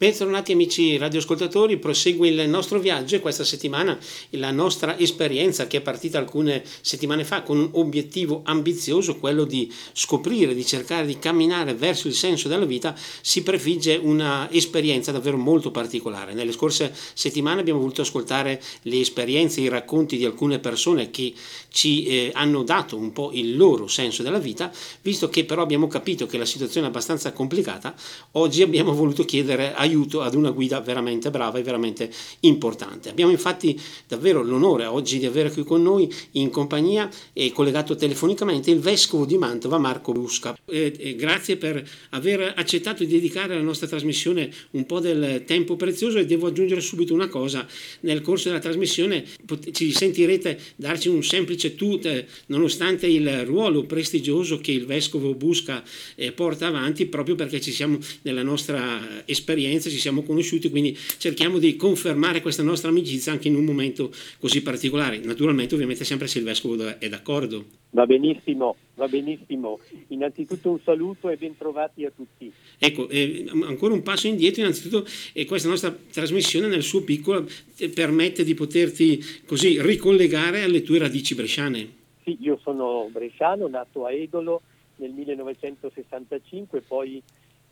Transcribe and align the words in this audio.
Bentornati 0.00 0.52
amici 0.52 0.96
radioascoltatori, 0.96 1.76
prosegue 1.76 2.26
il 2.26 2.48
nostro 2.48 2.78
viaggio 2.78 3.16
e 3.16 3.20
questa 3.20 3.44
settimana 3.44 3.98
la 4.30 4.50
nostra 4.50 4.98
esperienza 4.98 5.66
che 5.66 5.76
è 5.76 5.80
partita 5.82 6.16
alcune 6.16 6.62
settimane 6.80 7.22
fa 7.22 7.42
con 7.42 7.58
un 7.58 7.68
obiettivo 7.72 8.40
ambizioso, 8.46 9.18
quello 9.18 9.44
di 9.44 9.70
scoprire, 9.92 10.54
di 10.54 10.64
cercare 10.64 11.04
di 11.04 11.18
camminare 11.18 11.74
verso 11.74 12.08
il 12.08 12.14
senso 12.14 12.48
della 12.48 12.64
vita, 12.64 12.96
si 13.20 13.42
prefigge 13.42 14.00
una 14.02 14.50
esperienza 14.50 15.12
davvero 15.12 15.36
molto 15.36 15.70
particolare. 15.70 16.32
Nelle 16.32 16.52
scorse 16.52 16.94
settimane 17.12 17.60
abbiamo 17.60 17.80
voluto 17.80 18.00
ascoltare 18.00 18.58
le 18.84 19.00
esperienze, 19.00 19.60
i 19.60 19.68
racconti 19.68 20.16
di 20.16 20.24
alcune 20.24 20.60
persone 20.60 21.10
che 21.10 21.34
ci 21.68 22.06
eh, 22.06 22.30
hanno 22.32 22.62
dato 22.62 22.96
un 22.96 23.12
po' 23.12 23.32
il 23.34 23.54
loro 23.54 23.86
senso 23.86 24.22
della 24.22 24.38
vita, 24.38 24.72
visto 25.02 25.28
che 25.28 25.44
però 25.44 25.60
abbiamo 25.60 25.88
capito 25.88 26.24
che 26.24 26.38
la 26.38 26.46
situazione 26.46 26.86
è 26.86 26.88
abbastanza 26.88 27.34
complicata, 27.34 27.94
oggi 28.32 28.62
abbiamo 28.62 28.94
voluto 28.94 29.26
chiedere 29.26 29.74
aiuto 29.74 29.88
aiuto 29.90 30.22
ad 30.22 30.34
una 30.34 30.50
guida 30.50 30.80
veramente 30.80 31.30
brava 31.30 31.58
e 31.58 31.62
veramente 31.62 32.10
importante. 32.40 33.10
Abbiamo 33.10 33.30
infatti 33.30 33.78
davvero 34.06 34.42
l'onore 34.42 34.86
oggi 34.86 35.18
di 35.18 35.26
avere 35.26 35.50
qui 35.50 35.64
con 35.64 35.82
noi 35.82 36.12
in 36.32 36.50
compagnia 36.50 37.10
e 37.32 37.52
collegato 37.52 37.96
telefonicamente 37.96 38.70
il 38.70 38.80
vescovo 38.80 39.26
di 39.26 39.36
Mantova 39.36 39.78
Marco 39.78 40.12
Busca. 40.12 40.56
E, 40.66 40.94
e 40.96 41.14
grazie 41.16 41.56
per 41.56 41.86
aver 42.10 42.52
accettato 42.56 43.04
di 43.04 43.10
dedicare 43.10 43.54
alla 43.54 43.62
nostra 43.62 43.86
trasmissione 43.86 44.50
un 44.72 44.86
po' 44.86 45.00
del 45.00 45.44
tempo 45.44 45.76
prezioso 45.76 46.18
e 46.18 46.26
devo 46.26 46.46
aggiungere 46.46 46.80
subito 46.80 47.12
una 47.12 47.28
cosa, 47.28 47.66
nel 48.00 48.20
corso 48.20 48.48
della 48.48 48.60
trasmissione 48.60 49.24
ci 49.72 49.92
sentirete 49.92 50.58
darci 50.76 51.08
un 51.08 51.22
semplice 51.22 51.74
tut 51.74 52.24
nonostante 52.46 53.06
il 53.06 53.44
ruolo 53.44 53.84
prestigioso 53.84 54.58
che 54.58 54.72
il 54.72 54.86
vescovo 54.86 55.34
Busca 55.34 55.82
eh, 56.14 56.32
porta 56.32 56.66
avanti 56.66 57.06
proprio 57.06 57.34
perché 57.34 57.60
ci 57.60 57.72
siamo 57.72 57.98
nella 58.22 58.42
nostra 58.42 59.22
esperienza 59.24 59.79
esperienza 59.80 59.88
ci 59.88 59.98
siamo 59.98 60.22
conosciuti, 60.22 60.68
quindi 60.68 60.96
cerchiamo 60.96 61.58
di 61.58 61.76
confermare 61.76 62.42
questa 62.42 62.62
nostra 62.62 62.90
amicizia 62.90 63.32
anche 63.32 63.48
in 63.48 63.56
un 63.56 63.64
momento 63.64 64.10
così 64.38 64.62
particolare. 64.62 65.18
Naturalmente 65.18 65.74
ovviamente 65.74 66.04
sempre 66.04 66.26
se 66.26 66.38
il 66.38 66.44
vescovo 66.44 66.98
è 66.98 67.08
d'accordo. 67.08 67.64
Va 67.90 68.06
benissimo, 68.06 68.76
va 68.94 69.08
benissimo. 69.08 69.80
Innanzitutto 70.08 70.70
un 70.70 70.78
saluto 70.84 71.28
e 71.30 71.36
bentrovati 71.36 72.04
a 72.04 72.12
tutti. 72.14 72.52
Ecco, 72.78 73.08
eh, 73.08 73.46
ancora 73.64 73.94
un 73.94 74.02
passo 74.02 74.28
indietro, 74.28 74.60
innanzitutto 74.60 75.04
eh, 75.32 75.44
questa 75.44 75.68
nostra 75.68 75.90
trasmissione 76.12 76.68
nel 76.68 76.82
suo 76.82 77.02
piccolo 77.02 77.46
eh, 77.76 77.88
permette 77.88 78.44
di 78.44 78.54
poterti 78.54 79.20
così 79.46 79.80
ricollegare 79.80 80.62
alle 80.62 80.82
tue 80.82 80.98
radici 80.98 81.34
bresciane. 81.34 81.98
Sì, 82.22 82.36
io 82.40 82.60
sono 82.62 83.08
bresciano, 83.10 83.66
nato 83.66 84.04
a 84.04 84.12
Edolo 84.12 84.62
nel 84.96 85.10
1965, 85.10 86.82
poi 86.82 87.20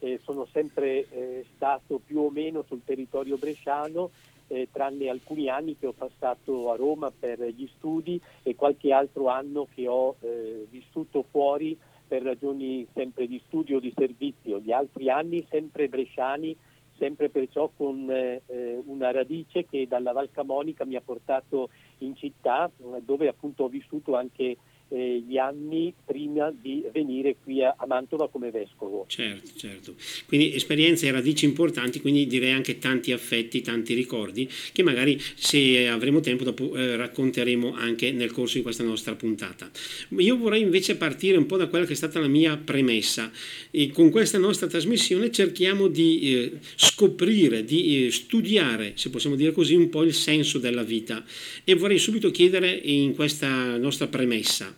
eh, 0.01 0.21
sono 0.23 0.47
sempre 0.53 1.09
eh, 1.09 1.45
stato 1.55 2.01
più 2.05 2.21
o 2.21 2.31
meno 2.31 2.65
sul 2.67 2.83
territorio 2.85 3.37
bresciano, 3.37 4.11
eh, 4.49 4.69
tranne 4.73 5.09
alcuni 5.09 5.49
anni 5.49 5.77
che 5.77 5.87
ho 5.87 5.93
passato 5.93 6.71
a 6.73 6.77
Roma 6.77 7.11
per 7.11 7.41
gli 7.49 7.69
studi 7.77 8.21
e 8.43 8.55
qualche 8.55 8.93
altro 8.93 9.29
anno 9.29 9.67
che 9.75 9.87
ho 9.87 10.17
eh, 10.21 10.67
vissuto 10.71 11.25
fuori 11.31 11.77
per 12.07 12.23
ragioni 12.23 12.87
sempre 12.95 13.27
di 13.27 13.41
studio 13.47 13.77
o 13.77 13.81
di 13.81 13.93
servizio. 13.95 14.59
Gli 14.61 14.73
altri 14.73 15.11
anni 15.11 15.47
sempre 15.51 15.89
bresciani, 15.89 16.57
sempre 16.97 17.29
perciò 17.29 17.71
con 17.77 18.11
eh, 18.11 18.43
eh, 18.47 18.83
una 18.87 19.11
radice 19.11 19.67
che 19.67 19.87
dalla 19.87 20.13
Val 20.13 20.31
Camonica 20.31 20.87
mi 20.87 20.97
ha 20.97 21.03
portato 21.03 21.69
in 21.99 22.17
città 22.17 22.71
dove 23.03 23.29
appunto 23.29 23.65
ho 23.65 23.69
vissuto 23.69 24.17
anche 24.17 24.57
eh, 24.89 25.23
gli 25.27 25.37
anni 25.37 25.93
prima 26.05 26.51
di 26.51 26.85
venire 26.93 27.37
qui 27.43 27.63
a, 27.63 27.75
a, 27.77 27.87
Mantova 27.87 28.29
come 28.29 28.51
vescovo. 28.51 29.05
Certo, 29.09 29.51
certo. 29.57 29.95
Quindi 30.27 30.55
esperienze 30.55 31.07
e 31.07 31.11
radici 31.11 31.45
importanti, 31.45 32.01
quindi 32.01 32.27
direi 32.27 32.53
anche 32.53 32.79
tanti 32.79 33.13
affetti, 33.13 33.61
tanti 33.61 33.95
ricordi 33.95 34.49
che 34.73 34.83
magari 34.83 35.19
se 35.35 35.89
avremo 35.89 36.21
tempo 36.21 36.45
dopo 36.45 36.75
eh, 36.75 36.97
racconteremo 36.97 37.75
anche 37.75 38.13
nel 38.13 38.33
corso 38.33 38.57
di 38.57 38.63
questa 38.63 38.83
nostra 38.83 39.15
puntata. 39.15 39.71
Io 40.19 40.37
vorrei 40.37 40.63
invece 40.63 40.97
partire 40.97 41.37
un 41.37 41.47
po' 41.47 41.57
da 41.57 41.67
quella 41.69 41.85
che 41.85 41.93
è 41.93 41.97
stata 41.97 42.21
la 42.21 42.29
mia 42.29 42.57
premessa. 42.57 43.31
E 43.71 43.91
con 43.91 44.11
questa 44.11 44.39
nostra 44.39 44.67
trasmissione 44.67 45.31
cerchiamo 45.31 45.89
di 45.89 46.21
eh, 46.21 46.53
scoprire, 46.77 47.65
di 47.65 48.07
eh, 48.07 48.11
studiare, 48.11 48.93
se 48.95 49.11
possiamo 49.11 49.37
dire 49.37 49.53
così, 49.53 49.75
un 49.75 49.89
po' 49.89 50.03
il 50.03 50.15
senso 50.15 50.59
della 50.59 50.83
vita. 50.83 51.25
E 51.65 51.75
vorrei 51.75 51.99
subito 51.99 52.31
chiedere 52.31 52.71
in 52.71 53.15
questa 53.15 53.77
nostra 53.77 54.07
premessa, 54.07 54.75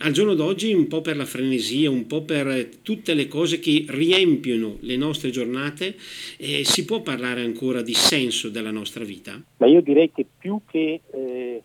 al 0.00 0.12
giorno 0.12 0.34
d'oggi, 0.34 0.72
un 0.72 0.86
po' 0.86 1.00
per 1.00 1.16
la 1.16 1.24
frenesia, 1.24 1.90
un 1.90 2.06
po' 2.06 2.22
per 2.22 2.68
tutte 2.82 3.14
le 3.14 3.26
cose 3.26 3.58
che 3.58 3.84
riempiono 3.88 4.76
le 4.80 4.96
nostre 4.96 5.30
giornate, 5.30 5.96
eh, 6.36 6.64
si 6.64 6.84
può 6.84 7.00
parlare 7.00 7.42
ancora 7.42 7.82
di 7.82 7.94
senso 7.94 8.48
della 8.48 8.70
nostra 8.70 9.04
vita? 9.04 9.42
Ma 9.56 9.66
io 9.66 9.80
direi 9.80 10.12
che 10.12 10.24
più 10.38 10.60
che 10.70 11.00
eh, 11.10 11.62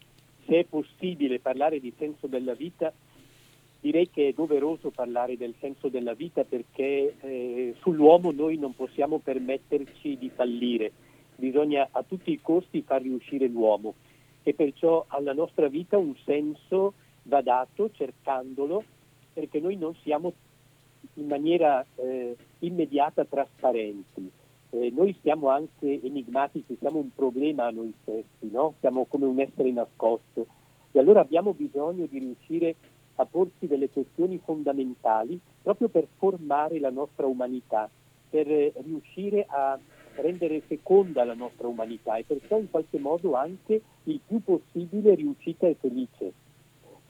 se 0.47 0.59
è 0.59 0.63
possibile 0.65 1.39
parlare 1.39 1.79
di 1.79 1.93
senso 1.97 2.27
della 2.27 2.53
vita, 2.53 2.91
direi 3.79 4.09
che 4.09 4.29
è 4.29 4.33
doveroso 4.33 4.89
parlare 4.89 5.37
del 5.37 5.53
senso 5.59 5.89
della 5.89 6.13
vita 6.13 6.43
perché 6.43 7.15
eh, 7.19 7.75
sull'uomo 7.81 8.31
noi 8.31 8.57
non 8.57 8.73
possiamo 8.75 9.19
permetterci 9.19 10.17
di 10.17 10.31
fallire, 10.33 10.91
bisogna 11.35 11.89
a 11.91 12.03
tutti 12.03 12.31
i 12.31 12.39
costi 12.41 12.81
far 12.81 13.01
riuscire 13.01 13.47
l'uomo 13.47 13.95
e 14.41 14.53
perciò 14.53 15.05
alla 15.07 15.33
nostra 15.33 15.67
vita 15.67 15.97
un 15.97 16.15
senso 16.23 16.93
va 17.23 17.41
dato 17.41 17.89
cercandolo 17.91 18.83
perché 19.33 19.59
noi 19.59 19.75
non 19.75 19.95
siamo 20.03 20.33
in 21.15 21.27
maniera 21.27 21.85
eh, 21.95 22.35
immediata 22.59 23.25
trasparenti. 23.25 24.31
Eh, 24.69 24.91
noi 24.95 25.15
siamo 25.21 25.49
anche 25.49 26.01
enigmatici, 26.01 26.77
siamo 26.79 26.99
un 26.99 27.13
problema 27.13 27.65
a 27.65 27.71
noi 27.71 27.93
stessi, 28.01 28.49
no? 28.51 28.75
siamo 28.79 29.05
come 29.05 29.25
un 29.25 29.39
essere 29.39 29.71
nascosto 29.71 30.47
e 30.91 30.99
allora 30.99 31.21
abbiamo 31.21 31.53
bisogno 31.53 32.05
di 32.05 32.19
riuscire 32.19 32.75
a 33.15 33.25
porci 33.25 33.67
delle 33.67 33.89
questioni 33.89 34.39
fondamentali 34.43 35.39
proprio 35.61 35.89
per 35.89 36.07
formare 36.17 36.79
la 36.79 36.89
nostra 36.89 37.27
umanità, 37.27 37.89
per 38.29 38.49
eh, 38.49 38.73
riuscire 38.83 39.45
a 39.47 39.79
rendere 40.15 40.61
feconda 40.61 41.23
la 41.23 41.33
nostra 41.33 41.67
umanità 41.67 42.17
e 42.17 42.23
perciò 42.23 42.57
in 42.57 42.69
qualche 42.69 42.99
modo 42.99 43.33
anche 43.35 43.81
il 44.03 44.19
più 44.25 44.43
possibile 44.43 45.15
riuscita 45.15 45.67
e 45.67 45.75
felice 45.79 46.33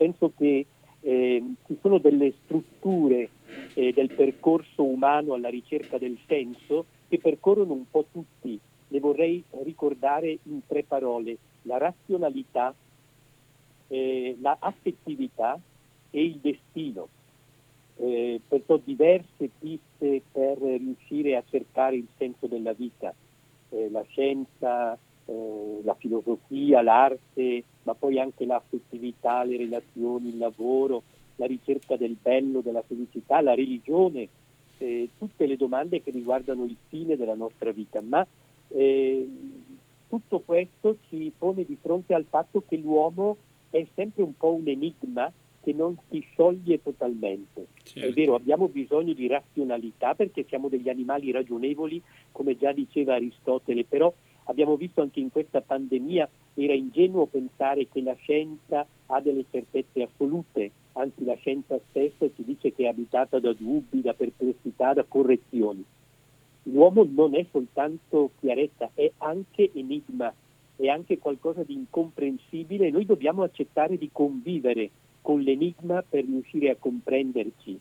penso 0.03 0.33
che 0.35 0.65
eh, 0.99 1.43
ci 1.65 1.77
sono 1.81 1.97
delle 1.97 2.33
strutture 2.43 3.29
eh, 3.73 3.93
del 3.93 4.13
percorso 4.13 4.83
umano 4.83 5.33
alla 5.33 5.47
ricerca 5.47 5.97
del 5.97 6.17
senso 6.27 6.85
che 7.07 7.19
percorrono 7.19 7.71
un 7.71 7.89
po' 7.89 8.05
tutti. 8.11 8.59
Le 8.89 8.99
vorrei 8.99 9.41
ricordare 9.63 10.39
in 10.43 10.59
tre 10.67 10.83
parole, 10.83 11.37
la 11.63 11.77
razionalità, 11.77 12.75
eh, 13.87 14.37
la 14.41 14.57
affettività 14.59 15.57
e 16.09 16.21
il 16.21 16.37
destino. 16.41 17.07
Eh, 17.95 18.41
perciò 18.45 18.77
diverse 18.83 19.49
piste 19.57 20.21
per 20.31 20.57
riuscire 20.57 21.37
a 21.37 21.43
cercare 21.49 21.95
il 21.95 22.07
senso 22.17 22.47
della 22.47 22.73
vita, 22.73 23.13
eh, 23.69 23.89
la 23.89 24.03
scienza, 24.09 24.97
eh, 25.25 25.79
la 25.83 25.95
filosofia, 25.95 26.81
l'arte, 26.81 27.63
ma 27.83 27.93
poi 27.93 28.19
anche 28.19 28.45
l'affettività, 28.45 29.43
le 29.43 29.57
relazioni, 29.57 30.29
il 30.29 30.37
lavoro, 30.37 31.03
la 31.37 31.45
ricerca 31.45 31.95
del 31.95 32.15
bello, 32.21 32.61
della 32.61 32.83
felicità, 32.85 33.41
la 33.41 33.55
religione, 33.55 34.27
eh, 34.77 35.09
tutte 35.17 35.45
le 35.45 35.57
domande 35.57 36.01
che 36.01 36.11
riguardano 36.11 36.63
il 36.65 36.75
fine 36.87 37.15
della 37.15 37.35
nostra 37.35 37.71
vita. 37.71 38.01
Ma 38.01 38.25
eh, 38.69 39.29
tutto 40.09 40.39
questo 40.41 40.97
ci 41.09 41.31
pone 41.37 41.63
di 41.63 41.77
fronte 41.81 42.13
al 42.13 42.25
fatto 42.29 42.63
che 42.67 42.77
l'uomo 42.77 43.37
è 43.69 43.85
sempre 43.95 44.23
un 44.23 44.35
po' 44.37 44.53
un 44.53 44.67
enigma 44.67 45.31
che 45.63 45.73
non 45.73 45.97
si 46.09 46.19
scioglie 46.19 46.81
totalmente. 46.83 47.67
Certo. 47.81 48.09
È 48.09 48.11
vero, 48.11 48.35
abbiamo 48.35 48.67
bisogno 48.67 49.13
di 49.13 49.27
razionalità 49.27 50.13
perché 50.13 50.45
siamo 50.47 50.67
degli 50.67 50.89
animali 50.89 51.31
ragionevoli, 51.31 52.01
come 52.31 52.57
già 52.57 52.73
diceva 52.73 53.15
Aristotele, 53.15 53.85
però 53.85 54.13
abbiamo 54.45 54.75
visto 54.75 55.01
anche 55.01 55.19
in 55.19 55.31
questa 55.31 55.61
pandemia, 55.61 56.29
era 56.55 56.73
ingenuo 56.73 57.25
pensare 57.25 57.87
che 57.87 58.01
la 58.01 58.15
scienza 58.15 58.85
ha 59.07 59.21
delle 59.21 59.45
certezze 59.49 60.03
assolute, 60.03 60.71
anzi 60.93 61.23
la 61.23 61.35
scienza 61.35 61.79
stessa 61.89 62.27
ci 62.35 62.43
dice 62.43 62.73
che 62.73 62.83
è 62.83 62.87
abitata 62.87 63.39
da 63.39 63.53
dubbi, 63.53 64.01
da 64.01 64.13
perplessità, 64.13 64.93
da 64.93 65.03
correzioni. 65.03 65.83
L'uomo 66.63 67.05
non 67.09 67.35
è 67.35 67.45
soltanto 67.51 68.31
chiarezza, 68.39 68.89
è 68.93 69.11
anche 69.17 69.69
enigma, 69.73 70.33
è 70.75 70.87
anche 70.87 71.17
qualcosa 71.17 71.63
di 71.63 71.73
incomprensibile 71.73 72.87
e 72.87 72.91
noi 72.91 73.05
dobbiamo 73.05 73.43
accettare 73.43 73.97
di 73.97 74.09
convivere 74.11 74.89
con 75.21 75.41
l'enigma 75.41 76.03
per 76.07 76.25
riuscire 76.25 76.69
a 76.69 76.75
comprenderci. 76.77 77.79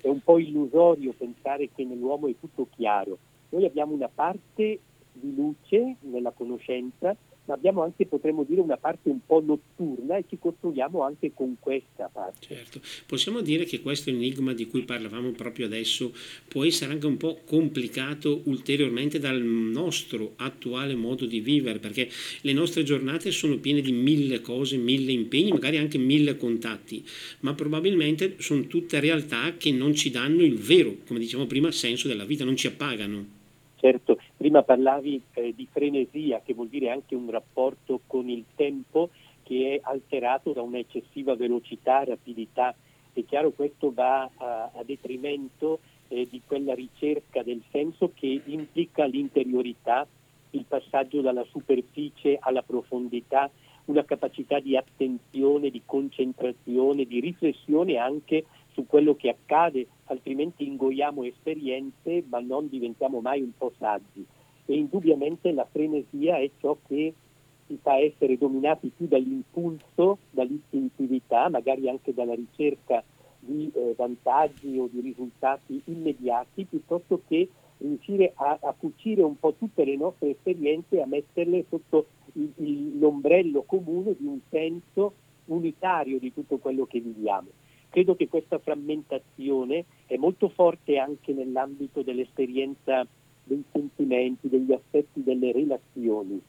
È 0.00 0.08
un 0.08 0.20
po' 0.22 0.38
illusorio 0.38 1.12
pensare 1.16 1.70
che 1.74 1.84
nell'uomo 1.84 2.28
è 2.28 2.34
tutto 2.38 2.68
chiaro. 2.74 3.18
Noi 3.50 3.64
abbiamo 3.64 3.94
una 3.94 4.10
parte 4.12 4.78
di 5.20 5.34
luce 5.34 5.96
nella 6.00 6.30
conoscenza, 6.30 7.16
ma 7.48 7.54
abbiamo 7.54 7.82
anche, 7.82 8.06
potremmo 8.06 8.44
dire, 8.44 8.60
una 8.60 8.76
parte 8.76 9.08
un 9.08 9.20
po' 9.24 9.40
notturna 9.40 10.18
e 10.18 10.24
ci 10.28 10.38
costruiamo 10.38 11.02
anche 11.02 11.32
con 11.32 11.56
questa 11.58 12.10
parte. 12.12 12.46
Certo, 12.46 12.80
possiamo 13.06 13.40
dire 13.40 13.64
che 13.64 13.80
questo 13.80 14.10
enigma 14.10 14.52
di 14.52 14.66
cui 14.66 14.82
parlavamo 14.82 15.30
proprio 15.30 15.64
adesso 15.64 16.12
può 16.46 16.64
essere 16.64 16.92
anche 16.92 17.06
un 17.06 17.16
po' 17.16 17.40
complicato 17.46 18.42
ulteriormente 18.44 19.18
dal 19.18 19.40
nostro 19.40 20.34
attuale 20.36 20.94
modo 20.94 21.24
di 21.24 21.40
vivere, 21.40 21.78
perché 21.78 22.10
le 22.42 22.52
nostre 22.52 22.82
giornate 22.82 23.30
sono 23.30 23.56
piene 23.56 23.80
di 23.80 23.92
mille 23.92 24.42
cose, 24.42 24.76
mille 24.76 25.12
impegni, 25.12 25.50
magari 25.50 25.78
anche 25.78 25.96
mille 25.96 26.36
contatti, 26.36 27.02
ma 27.40 27.54
probabilmente 27.54 28.34
sono 28.40 28.66
tutte 28.66 29.00
realtà 29.00 29.56
che 29.56 29.72
non 29.72 29.94
ci 29.94 30.10
danno 30.10 30.42
il 30.42 30.58
vero, 30.58 30.96
come 31.06 31.18
dicevamo 31.18 31.48
prima, 31.48 31.72
senso 31.72 32.08
della 32.08 32.26
vita, 32.26 32.44
non 32.44 32.56
ci 32.56 32.66
appagano. 32.66 33.36
Certo, 33.76 34.18
prima 34.38 34.62
parlavi 34.62 35.20
eh, 35.34 35.52
di 35.54 35.66
frenesia, 35.70 36.40
che 36.44 36.54
vuol 36.54 36.68
dire 36.68 36.90
anche 36.90 37.16
un 37.16 37.28
rapporto 37.28 38.00
con 38.06 38.30
il 38.30 38.44
tempo 38.54 39.10
che 39.42 39.74
è 39.74 39.80
alterato 39.82 40.52
da 40.52 40.62
un'eccessiva 40.62 41.34
velocità, 41.34 42.04
rapidità. 42.04 42.72
È 43.12 43.24
chiaro 43.24 43.50
questo 43.50 43.92
va 43.92 44.30
a, 44.36 44.70
a 44.72 44.82
detrimento 44.84 45.80
eh, 46.06 46.28
di 46.30 46.40
quella 46.46 46.74
ricerca 46.74 47.42
del 47.42 47.60
senso 47.72 48.12
che 48.14 48.40
implica 48.44 49.06
l'interiorità, 49.06 50.06
il 50.50 50.64
passaggio 50.68 51.20
dalla 51.20 51.44
superficie 51.50 52.38
alla 52.40 52.62
profondità, 52.62 53.50
una 53.86 54.04
capacità 54.04 54.60
di 54.60 54.76
attenzione, 54.76 55.70
di 55.70 55.82
concentrazione, 55.84 57.06
di 57.06 57.18
riflessione 57.18 57.96
anche 57.96 58.44
su 58.78 58.86
quello 58.86 59.16
che 59.16 59.28
accade, 59.28 59.88
altrimenti 60.04 60.64
ingoiamo 60.64 61.24
esperienze 61.24 62.22
ma 62.28 62.38
non 62.38 62.68
diventiamo 62.68 63.20
mai 63.20 63.42
un 63.42 63.50
po' 63.58 63.72
saggi. 63.76 64.24
E 64.66 64.74
indubbiamente 64.76 65.50
la 65.50 65.66
frenesia 65.68 66.38
è 66.38 66.48
ciò 66.60 66.76
che 66.86 67.12
ci 67.66 67.78
fa 67.82 67.96
essere 67.96 68.38
dominati 68.38 68.92
più 68.94 69.08
dall'impulso, 69.08 70.18
dall'istintività, 70.30 71.48
magari 71.48 71.88
anche 71.88 72.14
dalla 72.14 72.36
ricerca 72.36 73.02
di 73.40 73.68
eh, 73.74 73.94
vantaggi 73.96 74.78
o 74.78 74.88
di 74.90 75.00
risultati 75.00 75.82
immediati, 75.86 76.64
piuttosto 76.64 77.22
che 77.26 77.48
riuscire 77.78 78.32
a, 78.36 78.58
a 78.60 78.74
cucire 78.78 79.22
un 79.22 79.38
po' 79.38 79.54
tutte 79.54 79.84
le 79.84 79.96
nostre 79.96 80.30
esperienze 80.30 80.96
e 80.96 81.02
a 81.02 81.06
metterle 81.06 81.64
sotto 81.68 82.06
il, 82.34 82.52
il, 82.56 82.98
l'ombrello 82.98 83.62
comune 83.62 84.14
di 84.16 84.26
un 84.26 84.38
senso 84.48 85.14
unitario 85.46 86.20
di 86.20 86.32
tutto 86.32 86.58
quello 86.58 86.86
che 86.86 87.00
viviamo. 87.00 87.48
Credo 87.90 88.16
che 88.16 88.28
questa 88.28 88.58
frammentazione 88.58 89.84
è 90.06 90.16
molto 90.16 90.48
forte 90.48 90.98
anche 90.98 91.32
nell'ambito 91.32 92.02
dell'esperienza 92.02 93.06
dei 93.44 93.64
sentimenti, 93.72 94.48
degli 94.48 94.72
aspetti 94.72 95.22
delle 95.22 95.52
relazioni. 95.52 96.40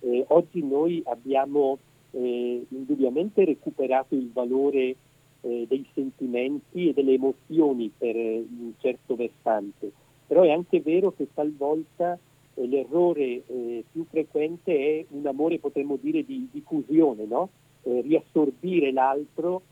Eh, 0.00 0.24
oggi 0.28 0.62
noi 0.62 1.02
abbiamo 1.06 1.78
eh, 2.12 2.64
indubbiamente 2.68 3.44
recuperato 3.44 4.14
il 4.14 4.30
valore 4.32 4.96
eh, 5.40 5.66
dei 5.68 5.84
sentimenti 5.92 6.88
e 6.88 6.92
delle 6.92 7.14
emozioni 7.14 7.90
per 7.96 8.14
un 8.14 8.72
certo 8.78 9.16
versante, 9.16 9.90
però 10.26 10.42
è 10.42 10.50
anche 10.50 10.80
vero 10.80 11.12
che 11.12 11.26
talvolta 11.34 12.18
eh, 12.54 12.66
l'errore 12.66 13.42
eh, 13.46 13.84
più 13.90 14.04
frequente 14.08 14.72
è 14.72 15.04
un 15.10 15.26
amore, 15.26 15.58
potremmo 15.58 15.98
dire, 16.00 16.24
di 16.24 16.48
diffusione, 16.50 17.24
no? 17.26 17.48
Eh, 17.82 18.00
riassorbire 18.02 18.92
l'altro 18.92 19.62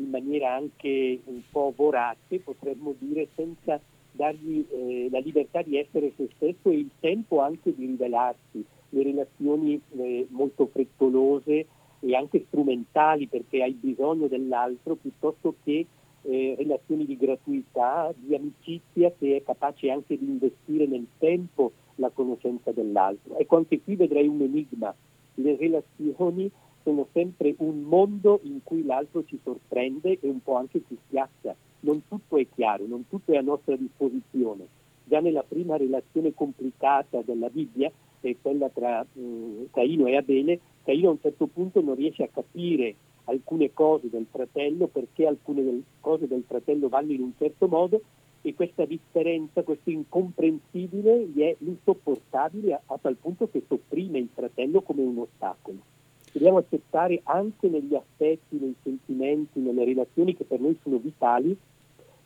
in 0.00 0.10
maniera 0.10 0.54
anche 0.54 1.20
un 1.24 1.40
po' 1.50 1.72
vorace, 1.76 2.40
potremmo 2.40 2.94
dire, 2.98 3.28
senza 3.34 3.80
dargli 4.12 4.66
eh, 4.70 5.08
la 5.10 5.20
libertà 5.20 5.62
di 5.62 5.78
essere 5.78 6.12
se 6.16 6.28
stesso 6.34 6.70
e 6.70 6.78
il 6.78 6.90
tempo 6.98 7.40
anche 7.40 7.74
di 7.74 7.86
rivelarsi, 7.86 8.64
le 8.90 9.02
relazioni 9.02 9.80
eh, 9.96 10.26
molto 10.30 10.66
frettolose 10.66 11.66
e 12.00 12.16
anche 12.16 12.44
strumentali 12.48 13.26
perché 13.26 13.62
hai 13.62 13.72
bisogno 13.72 14.26
dell'altro 14.26 14.96
piuttosto 14.96 15.54
che 15.62 15.86
eh, 16.22 16.54
relazioni 16.58 17.06
di 17.06 17.16
gratuità, 17.16 18.12
di 18.16 18.34
amicizia 18.34 19.12
che 19.16 19.36
è 19.36 19.42
capace 19.42 19.90
anche 19.90 20.18
di 20.18 20.24
investire 20.24 20.86
nel 20.86 21.06
tempo 21.18 21.72
la 21.96 22.10
conoscenza 22.10 22.72
dell'altro. 22.72 23.38
Ecco, 23.38 23.56
anche 23.56 23.80
qui 23.80 23.96
vedrei 23.96 24.26
un 24.26 24.40
enigma. 24.40 24.94
Le 25.34 25.56
relazioni 25.56 26.50
sono 26.90 27.06
sempre 27.12 27.54
un 27.58 27.82
mondo 27.82 28.40
in 28.42 28.60
cui 28.64 28.84
l'altro 28.84 29.24
ci 29.24 29.38
sorprende 29.44 30.18
e 30.20 30.28
un 30.28 30.42
po' 30.42 30.56
anche 30.56 30.82
ci 30.88 30.98
spiazza. 31.06 31.54
Non 31.80 32.02
tutto 32.08 32.36
è 32.36 32.46
chiaro, 32.52 32.84
non 32.86 33.06
tutto 33.08 33.32
è 33.32 33.36
a 33.36 33.42
nostra 33.42 33.76
disposizione. 33.76 34.66
Già 35.04 35.20
nella 35.20 35.44
prima 35.44 35.76
relazione 35.76 36.34
complicata 36.34 37.22
della 37.22 37.48
Bibbia, 37.48 37.90
è 38.20 38.36
quella 38.42 38.68
tra 38.68 39.06
um, 39.14 39.68
Caino 39.70 40.06
e 40.06 40.16
Abele, 40.16 40.60
Caino 40.82 41.08
a 41.08 41.12
un 41.12 41.20
certo 41.20 41.46
punto 41.46 41.80
non 41.80 41.94
riesce 41.94 42.24
a 42.24 42.28
capire 42.28 42.94
alcune 43.24 43.72
cose 43.72 44.10
del 44.10 44.26
fratello 44.28 44.88
perché 44.88 45.26
alcune 45.26 45.62
del, 45.62 45.82
cose 46.00 46.26
del 46.26 46.42
fratello 46.46 46.88
vanno 46.88 47.12
in 47.12 47.22
un 47.22 47.32
certo 47.38 47.68
modo 47.68 48.02
e 48.42 48.54
questa 48.54 48.84
differenza, 48.84 49.62
questo 49.62 49.90
incomprensibile 49.90 51.26
gli 51.26 51.40
è 51.40 51.54
insopportabile 51.58 52.74
a, 52.74 52.80
a 52.86 52.98
tal 52.98 53.16
punto 53.16 53.48
che 53.48 53.62
sopprime 53.66 54.18
il 54.18 54.28
fratello 54.34 54.82
come 54.82 55.02
un 55.02 55.18
ostacolo 55.18 55.98
dobbiamo 56.32 56.58
accettare 56.58 57.20
anche 57.24 57.68
negli 57.68 57.94
aspetti, 57.94 58.58
nei 58.58 58.74
sentimenti, 58.82 59.60
nelle 59.60 59.84
relazioni 59.84 60.36
che 60.36 60.44
per 60.44 60.60
noi 60.60 60.78
sono 60.82 60.98
vitali, 60.98 61.56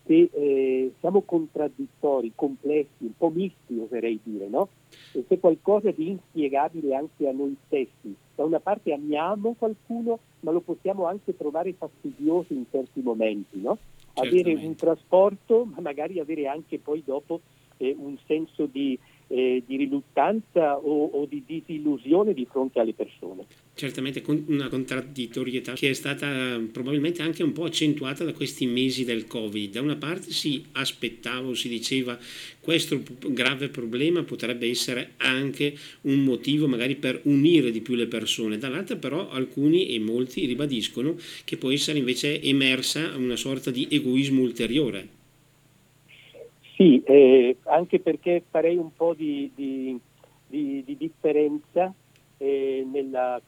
che 0.05 0.29
eh, 0.33 0.93
siamo 1.01 1.23
contraddittori, 1.23 2.33
complessi, 2.35 3.05
un 3.05 3.17
po' 3.17 3.31
misti 3.31 3.79
oserei 3.79 4.21
dire, 4.23 4.49
no? 4.49 4.69
E 5.12 5.25
c'è 5.27 5.39
qualcosa 5.41 5.91
di 5.91 6.11
inspiegabile 6.11 6.95
anche 6.95 7.27
a 7.27 7.33
noi 7.33 7.56
stessi. 7.67 8.15
Da 8.35 8.45
una 8.45 8.61
parte 8.61 8.93
amiamo 8.93 9.55
qualcuno, 9.59 10.19
ma 10.41 10.50
lo 10.50 10.61
possiamo 10.61 11.07
anche 11.07 11.37
trovare 11.37 11.73
fastidioso 11.73 12.53
in 12.53 12.65
certi 12.71 13.00
momenti, 13.00 13.61
no? 13.61 13.79
Avere 14.15 14.55
un 14.55 14.75
trasporto, 14.75 15.65
ma 15.65 15.81
magari 15.81 16.21
avere 16.21 16.47
anche 16.47 16.79
poi 16.79 17.03
dopo 17.05 17.41
eh, 17.79 17.97
un 17.99 18.17
senso 18.27 18.67
di 18.67 18.99
eh, 19.29 19.62
di 19.67 19.77
riluttanza 19.77 20.77
o, 20.77 21.07
o, 21.07 21.27
di 21.27 21.43
disillusione 21.47 22.35
di 22.35 22.47
fronte 22.47 22.81
alle 22.81 22.95
persone. 22.95 23.47
Certamente 23.76 24.23
una 24.47 24.69
contraddittorietà 24.69 25.73
che 25.73 25.91
è 25.91 25.94
stata 25.94 26.61
probabilmente 26.71 27.23
anche 27.23 27.43
un 27.43 27.53
po' 27.53 27.65
accentuata 27.65 28.23
da 28.23 28.32
questi 28.32 28.67
mesi 28.67 29.05
del 29.05 29.26
Covid. 29.26 29.73
Da 29.73 29.81
una 29.81 29.97
parte 29.97 30.31
si 30.31 30.65
aspettava 30.73 31.53
si 31.56 31.69
diceva 31.69 32.17
questo 32.61 33.03
grave 33.26 33.69
problema 33.71 34.23
potrebbe 34.23 34.69
essere 34.69 35.15
anche 35.17 35.75
un 36.03 36.23
motivo 36.23 36.69
magari 36.69 36.94
per 36.94 37.21
unire 37.25 37.73
di 37.73 37.81
più 37.81 37.97
le 37.97 38.06
persone, 38.06 38.59
dall'altra 38.59 38.94
però 38.94 39.29
alcuni 39.29 39.88
e 39.88 39.99
molti 39.99 40.47
ribadiscono 40.47 41.17
che 41.44 41.56
può 41.56 41.73
essere 41.73 41.99
invece 41.99 42.41
emersa 42.41 43.17
una 43.17 43.37
sorta 43.37 43.73
di 43.73 43.88
egoismo 43.91 44.41
ulteriore. 44.43 45.09
Sì, 46.76 47.03
eh, 47.05 47.56
anche 47.65 47.99
perché 47.99 48.44
farei 48.49 48.76
un 48.76 48.94
po' 48.94 49.15
di, 49.15 49.50
di, 49.53 49.99
di, 50.47 50.85
di 50.85 50.97
differenza 50.97 51.93
eh, 52.38 52.87
nella 52.88 53.40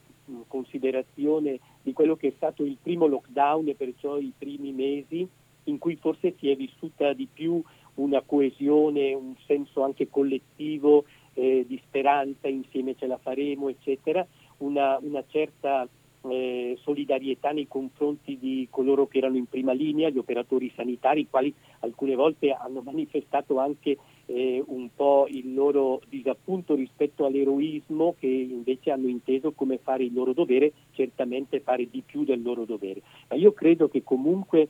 considerazione 0.47 1.59
di 1.81 1.93
quello 1.93 2.15
che 2.15 2.29
è 2.29 2.33
stato 2.35 2.63
il 2.63 2.77
primo 2.81 3.07
lockdown 3.07 3.67
e 3.69 3.75
perciò 3.75 4.17
i 4.17 4.33
primi 4.37 4.71
mesi 4.71 5.27
in 5.65 5.77
cui 5.77 5.95
forse 5.95 6.35
si 6.39 6.49
è 6.49 6.55
vissuta 6.55 7.13
di 7.13 7.27
più 7.31 7.61
una 7.95 8.21
coesione, 8.21 9.13
un 9.13 9.35
senso 9.45 9.83
anche 9.83 10.09
collettivo 10.09 11.05
eh, 11.33 11.65
di 11.67 11.79
speranza, 11.85 12.47
insieme 12.47 12.95
ce 12.95 13.07
la 13.07 13.17
faremo, 13.17 13.69
eccetera, 13.69 14.25
una, 14.57 14.97
una 15.01 15.23
certa 15.27 15.87
eh, 16.29 16.77
solidarietà 16.81 17.51
nei 17.51 17.67
confronti 17.67 18.37
di 18.37 18.67
coloro 18.69 19.07
che 19.07 19.19
erano 19.19 19.37
in 19.37 19.47
prima 19.47 19.73
linea, 19.73 20.09
gli 20.09 20.17
operatori 20.17 20.71
sanitari, 20.75 21.21
i 21.21 21.29
quali 21.29 21.53
alcune 21.79 22.15
volte 22.15 22.51
hanno 22.51 22.81
manifestato 22.81 23.59
anche 23.59 23.97
eh, 24.27 24.63
un 24.67 24.89
po' 24.93 25.25
il 25.29 25.53
loro 25.53 26.01
disappunto 26.07 26.75
rispetto 26.75 27.25
all'eroismo 27.25 28.15
che 28.19 28.27
invece 28.27 28.91
hanno 28.91 29.07
inteso 29.07 29.51
come 29.53 29.77
fare 29.77 30.03
il 30.03 30.13
loro 30.13 30.33
dovere, 30.33 30.71
certamente 30.91 31.61
fare 31.61 31.89
di 31.89 32.03
più 32.05 32.23
del 32.23 32.41
loro 32.41 32.65
dovere. 32.65 33.01
Ma 33.29 33.35
io 33.35 33.53
credo 33.53 33.87
che 33.87 34.03
comunque 34.03 34.67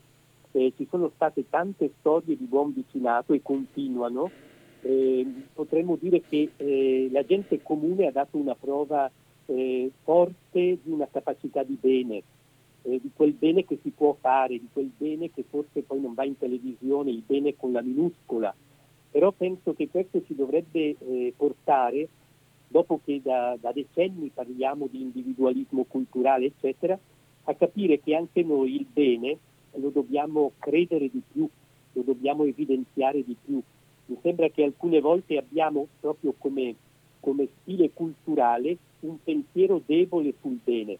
eh, 0.52 0.72
ci 0.76 0.86
sono 0.88 1.10
state 1.14 1.48
tante 1.48 1.92
storie 1.98 2.36
di 2.36 2.44
buon 2.44 2.72
vicinato 2.72 3.32
e 3.32 3.42
continuano. 3.42 4.30
Eh, 4.82 5.26
potremmo 5.52 5.96
dire 5.96 6.22
che 6.22 6.52
eh, 6.56 7.08
la 7.10 7.24
gente 7.24 7.60
comune 7.62 8.06
ha 8.06 8.12
dato 8.12 8.36
una 8.36 8.54
prova 8.54 9.10
eh, 9.46 9.90
forte 10.04 10.78
di 10.82 10.90
una 10.90 11.08
capacità 11.10 11.64
di 11.64 11.76
bene, 11.80 12.22
eh, 12.82 13.00
di 13.00 13.10
quel 13.12 13.32
bene 13.32 13.64
che 13.64 13.78
si 13.82 13.90
può 13.90 14.16
fare, 14.20 14.58
di 14.58 14.68
quel 14.72 14.90
bene 14.96 15.32
che 15.32 15.44
forse 15.48 15.82
poi 15.82 16.00
non 16.00 16.14
va 16.14 16.24
in 16.24 16.38
televisione, 16.38 17.10
il 17.10 17.24
bene 17.26 17.56
con 17.56 17.72
la 17.72 17.82
minuscola. 17.82 18.54
Però 19.10 19.32
penso 19.32 19.74
che 19.74 19.88
questo 19.88 20.22
ci 20.24 20.34
dovrebbe 20.34 20.96
eh, 20.98 21.32
portare, 21.36 22.08
dopo 22.68 23.00
che 23.04 23.20
da, 23.22 23.56
da 23.60 23.72
decenni 23.72 24.30
parliamo 24.32 24.86
di 24.90 25.00
individualismo 25.00 25.84
culturale, 25.84 26.46
eccetera, 26.46 26.98
a 27.44 27.54
capire 27.54 28.00
che 28.00 28.14
anche 28.14 28.42
noi 28.42 28.74
il 28.74 28.86
bene 28.92 29.38
lo 29.72 29.88
dobbiamo 29.90 30.52
credere 30.58 31.08
di 31.08 31.22
più, 31.32 31.48
lo 31.92 32.02
dobbiamo 32.02 32.44
evidenziare 32.44 33.24
di 33.24 33.36
più. 33.42 33.60
Mi 34.06 34.18
sembra 34.22 34.48
che 34.48 34.62
alcune 34.62 35.00
volte 35.00 35.38
abbiamo 35.38 35.86
proprio 36.00 36.34
come 36.36 36.74
come 37.20 37.48
stile 37.60 37.90
culturale 37.92 38.76
un 39.00 39.22
pensiero 39.22 39.82
debole 39.84 40.34
sul 40.40 40.58
bene. 40.62 40.98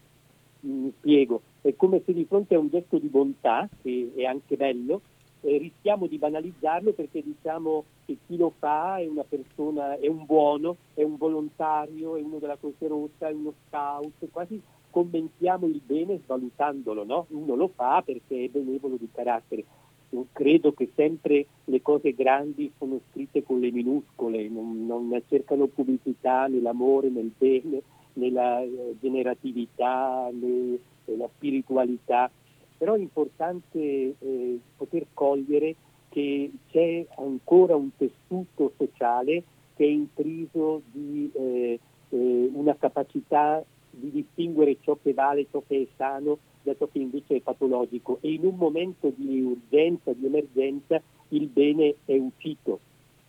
Mi 0.61 0.93
spiego, 0.99 1.43
è 1.63 1.75
come 1.77 2.03
se 2.05 2.13
di 2.13 2.25
fronte 2.25 2.55
a 2.55 2.59
un 2.59 2.69
gesto 2.69 2.99
di 2.99 3.09
bontà, 3.09 3.69
che 3.83 4.13
è 4.15 4.25
anche 4.25 4.57
bello, 4.57 5.01
eh, 5.41 5.59
rischiamo 5.59 6.07
di 6.07 6.19
banalizzarlo 6.19 6.93
perché 6.93 7.23
diciamo 7.23 7.85
che 8.05 8.17
chi 8.27 8.37
lo 8.37 8.53
fa 8.59 8.99
è 8.99 9.07
una 9.07 9.25
persona, 9.25 9.97
è 9.99 10.09
un 10.09 10.25
buono, 10.25 10.77
è 10.95 11.03
un 11.03 11.17
volontario, 11.17 12.17
è 12.17 12.23
uno 12.23 12.39
della 12.39 12.59
Croce 12.59 12.89
Rossa, 12.89 13.29
è 13.29 13.33
uno 13.33 13.53
scout, 13.67 14.29
quasi 14.33 14.61
commentiamo 14.91 15.67
il 15.67 15.81
bene 15.85 16.21
svalutandolo, 16.25 17.05
no? 17.05 17.27
Uno 17.31 17.55
lo 17.55 17.69
fa 17.69 18.03
perché 18.05 18.45
è 18.45 18.49
benevolo 18.49 18.97
di 18.97 19.09
carattere. 19.13 19.65
Io 20.11 20.27
credo 20.33 20.73
che 20.73 20.91
sempre 20.95 21.47
le 21.65 21.83
cose 21.83 22.15
grandi 22.15 22.73
sono 22.79 22.99
scritte 23.11 23.43
con 23.43 23.61
le 23.61 23.71
minuscole, 23.71 24.49
non, 24.49 24.87
non 24.87 25.23
cercano 25.29 25.67
pubblicità 25.67 26.47
nell'amore, 26.47 27.11
nel 27.11 27.31
bene, 27.37 27.83
nella 28.15 28.63
eh, 28.63 28.97
generatività, 29.01 30.31
nella 30.33 31.29
spiritualità 31.35 32.31
però 32.79 32.95
è 32.95 32.99
importante 32.99 33.79
eh, 33.79 34.61
poter 34.77 35.07
cogliere 35.13 35.75
che 36.09 36.51
c'è 36.71 37.05
ancora 37.17 37.75
un 37.75 37.91
tessuto 37.97 38.73
sociale 38.79 39.43
che 39.75 39.85
è 39.85 39.89
intriso 39.89 40.83
di 40.91 41.31
eh, 41.35 41.81
eh, 42.09 42.51
una 42.53 42.77
capacità 42.77 43.63
di 43.91 44.11
distinguere 44.11 44.79
ciò 44.81 44.97
che 45.03 45.13
vale, 45.13 45.47
ciò 45.51 45.63
che 45.67 45.83
è 45.83 45.87
sano 45.97 46.39
da 46.63 46.75
ciò 46.77 46.89
che 46.91 46.99
invece 46.99 47.37
è 47.37 47.41
patologico 47.41 48.19
e 48.21 48.33
in 48.33 48.45
un 48.45 48.57
momento 48.57 49.13
di 49.15 49.41
urgenza, 49.41 50.13
di 50.13 50.27
emergenza, 50.27 51.01
il 51.29 51.47
bene 51.49 51.97
è 52.05 52.17
uscito. 52.17 52.81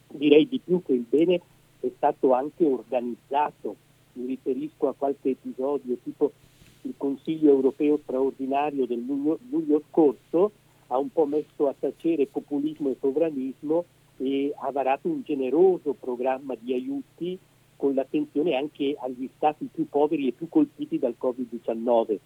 Direi 0.08 0.48
di 0.48 0.60
più 0.60 0.82
che 0.84 0.94
il 0.94 1.06
bene 1.08 1.42
è 1.80 1.92
stato 1.96 2.34
anche 2.34 2.66
organizzato. 2.66 3.76
Mi 4.14 4.26
riferisco 4.26 4.88
a 4.88 4.96
qualche 4.96 5.30
episodio 5.30 5.98
tipo 6.04 6.32
il 6.84 6.94
Consiglio 6.98 7.52
europeo 7.52 8.00
straordinario 8.04 8.86
del 8.86 9.04
luglio, 9.06 9.40
luglio 9.50 9.82
scorso 9.90 10.52
ha 10.88 10.98
un 10.98 11.12
po' 11.12 11.26
messo 11.26 11.68
a 11.68 11.76
tacere 11.78 12.26
populismo 12.26 12.90
e 12.90 12.98
sovranismo 13.00 13.86
e 14.18 14.54
ha 14.56 14.72
varato 14.72 15.08
un 15.08 15.22
generoso 15.24 15.94
programma 15.94 16.56
di 16.60 16.74
aiuti 16.74 17.38
con 17.76 17.94
l'attenzione 17.94 18.56
anche 18.56 18.96
agli 19.00 19.30
stati 19.36 19.70
più 19.72 19.88
poveri 19.88 20.28
e 20.28 20.32
più 20.34 20.50
colpiti 20.50 21.00
dal 21.00 21.16
Covid-19. 21.20 22.18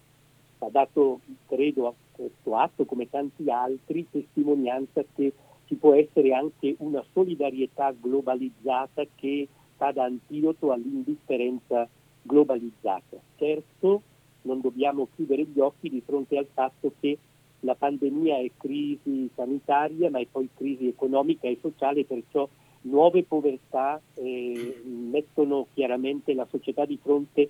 Ha 0.58 0.68
dato, 0.70 1.20
credo, 1.46 1.88
a 1.88 1.94
questo 2.10 2.56
atto, 2.56 2.84
come 2.84 3.08
tanti 3.08 3.48
altri, 3.50 4.06
testimonianza 4.10 5.04
che 5.14 5.32
ci 5.66 5.76
può 5.76 5.94
essere 5.94 6.32
anche 6.32 6.74
una 6.78 7.04
solidarietà 7.12 7.92
globalizzata 7.92 9.04
che 9.14 9.46
fa 9.76 9.92
da 9.92 10.04
antidoto 10.04 10.72
all'indifferenza 10.72 11.88
globalizzata. 12.22 13.18
Certo, 13.36 14.02
non 14.44 14.60
dobbiamo 14.60 15.08
chiudere 15.14 15.44
gli 15.44 15.60
occhi 15.60 15.88
di 15.90 16.02
fronte 16.04 16.38
al 16.38 16.46
fatto 16.52 16.92
che 17.00 17.18
la 17.60 17.74
pandemia 17.74 18.38
è 18.38 18.50
crisi 18.56 19.30
sanitaria, 19.34 20.10
ma 20.10 20.20
è 20.20 20.26
poi 20.30 20.48
crisi 20.54 20.86
economica 20.86 21.48
e 21.48 21.58
sociale, 21.60 22.04
perciò 22.04 22.48
nuove 22.82 23.24
povertà 23.24 24.00
eh, 24.14 24.82
mettono 24.84 25.68
chiaramente 25.72 26.34
la 26.34 26.46
società 26.50 26.84
di 26.84 26.98
fronte 27.02 27.48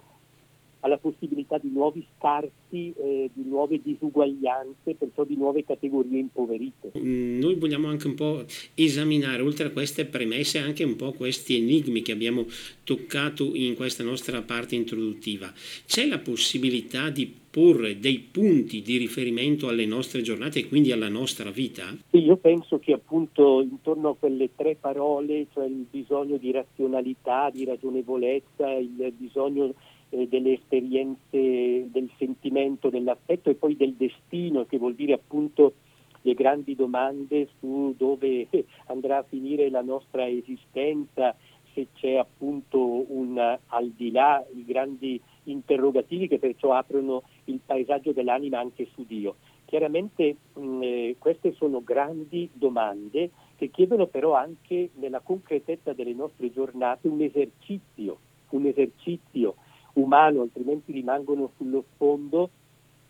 alla 0.84 0.98
possibilità 0.98 1.56
di 1.56 1.70
nuovi 1.72 2.06
scarti, 2.16 2.92
eh, 2.96 3.30
di 3.32 3.42
nuove 3.48 3.80
disuguaglianze, 3.82 4.94
perciò 4.98 5.24
di 5.24 5.34
nuove 5.34 5.64
categorie 5.64 6.18
impoverite. 6.18 6.92
Mm, 6.98 7.38
noi 7.38 7.54
vogliamo 7.54 7.88
anche 7.88 8.06
un 8.06 8.14
po' 8.14 8.44
esaminare, 8.74 9.40
oltre 9.40 9.68
a 9.68 9.70
queste 9.70 10.04
premesse, 10.04 10.58
anche 10.58 10.84
un 10.84 10.96
po' 10.96 11.12
questi 11.12 11.56
enigmi 11.56 12.02
che 12.02 12.12
abbiamo 12.12 12.44
toccato 12.84 13.54
in 13.54 13.74
questa 13.74 14.04
nostra 14.04 14.42
parte 14.42 14.74
introduttiva. 14.74 15.50
C'è 15.86 16.06
la 16.06 16.18
possibilità 16.18 17.08
di 17.08 17.42
porre 17.54 18.00
dei 18.00 18.18
punti 18.18 18.82
di 18.82 18.96
riferimento 18.96 19.68
alle 19.68 19.86
nostre 19.86 20.22
giornate 20.22 20.58
e 20.58 20.68
quindi 20.68 20.90
alla 20.90 21.08
nostra 21.08 21.50
vita? 21.50 21.96
io 22.10 22.36
penso 22.36 22.80
che 22.80 22.92
appunto 22.92 23.60
intorno 23.60 24.08
a 24.10 24.16
quelle 24.16 24.50
tre 24.56 24.74
parole, 24.74 25.46
cioè 25.52 25.66
il 25.66 25.86
bisogno 25.88 26.36
di 26.36 26.50
razionalità, 26.50 27.50
di 27.50 27.64
ragionevolezza, 27.64 28.72
il 28.72 29.12
bisogno 29.16 29.72
eh, 30.10 30.28
delle 30.28 30.54
esperienze 30.54 31.90
del 31.90 32.10
sentimento, 32.18 32.90
dell'affetto 32.90 33.50
e 33.50 33.54
poi 33.54 33.76
del 33.76 33.94
destino, 33.94 34.64
che 34.66 34.78
vuol 34.78 34.94
dire 34.94 35.12
appunto 35.12 35.74
le 36.22 36.34
grandi 36.34 36.74
domande 36.74 37.48
su 37.58 37.94
dove 37.96 38.48
andrà 38.86 39.18
a 39.18 39.24
finire 39.24 39.70
la 39.70 39.82
nostra 39.82 40.26
esistenza, 40.26 41.34
se 41.74 41.88
c'è 41.94 42.14
appunto 42.14 43.04
un 43.12 43.58
al 43.66 43.90
di 43.90 44.10
là, 44.10 44.44
i 44.54 44.64
grandi 44.64 45.20
interrogativi 45.44 46.28
che 46.28 46.38
perciò 46.38 46.72
aprono 46.72 47.22
il 47.44 47.60
paesaggio 47.64 48.12
dell'anima 48.12 48.58
anche 48.58 48.88
su 48.94 49.04
Dio. 49.04 49.36
Chiaramente 49.64 50.36
mh, 50.54 50.82
eh, 50.82 51.16
queste 51.18 51.52
sono 51.54 51.82
grandi 51.82 52.48
domande 52.52 53.30
che 53.56 53.70
chiedono 53.70 54.06
però 54.06 54.34
anche 54.34 54.90
nella 54.94 55.20
concretezza 55.20 55.92
delle 55.92 56.14
nostre 56.14 56.52
giornate 56.52 57.08
un 57.08 57.20
esercizio, 57.20 58.18
un 58.50 58.66
esercizio 58.66 59.56
umano, 59.94 60.42
altrimenti 60.42 60.92
rimangono 60.92 61.50
sullo 61.56 61.84
sfondo. 61.94 62.50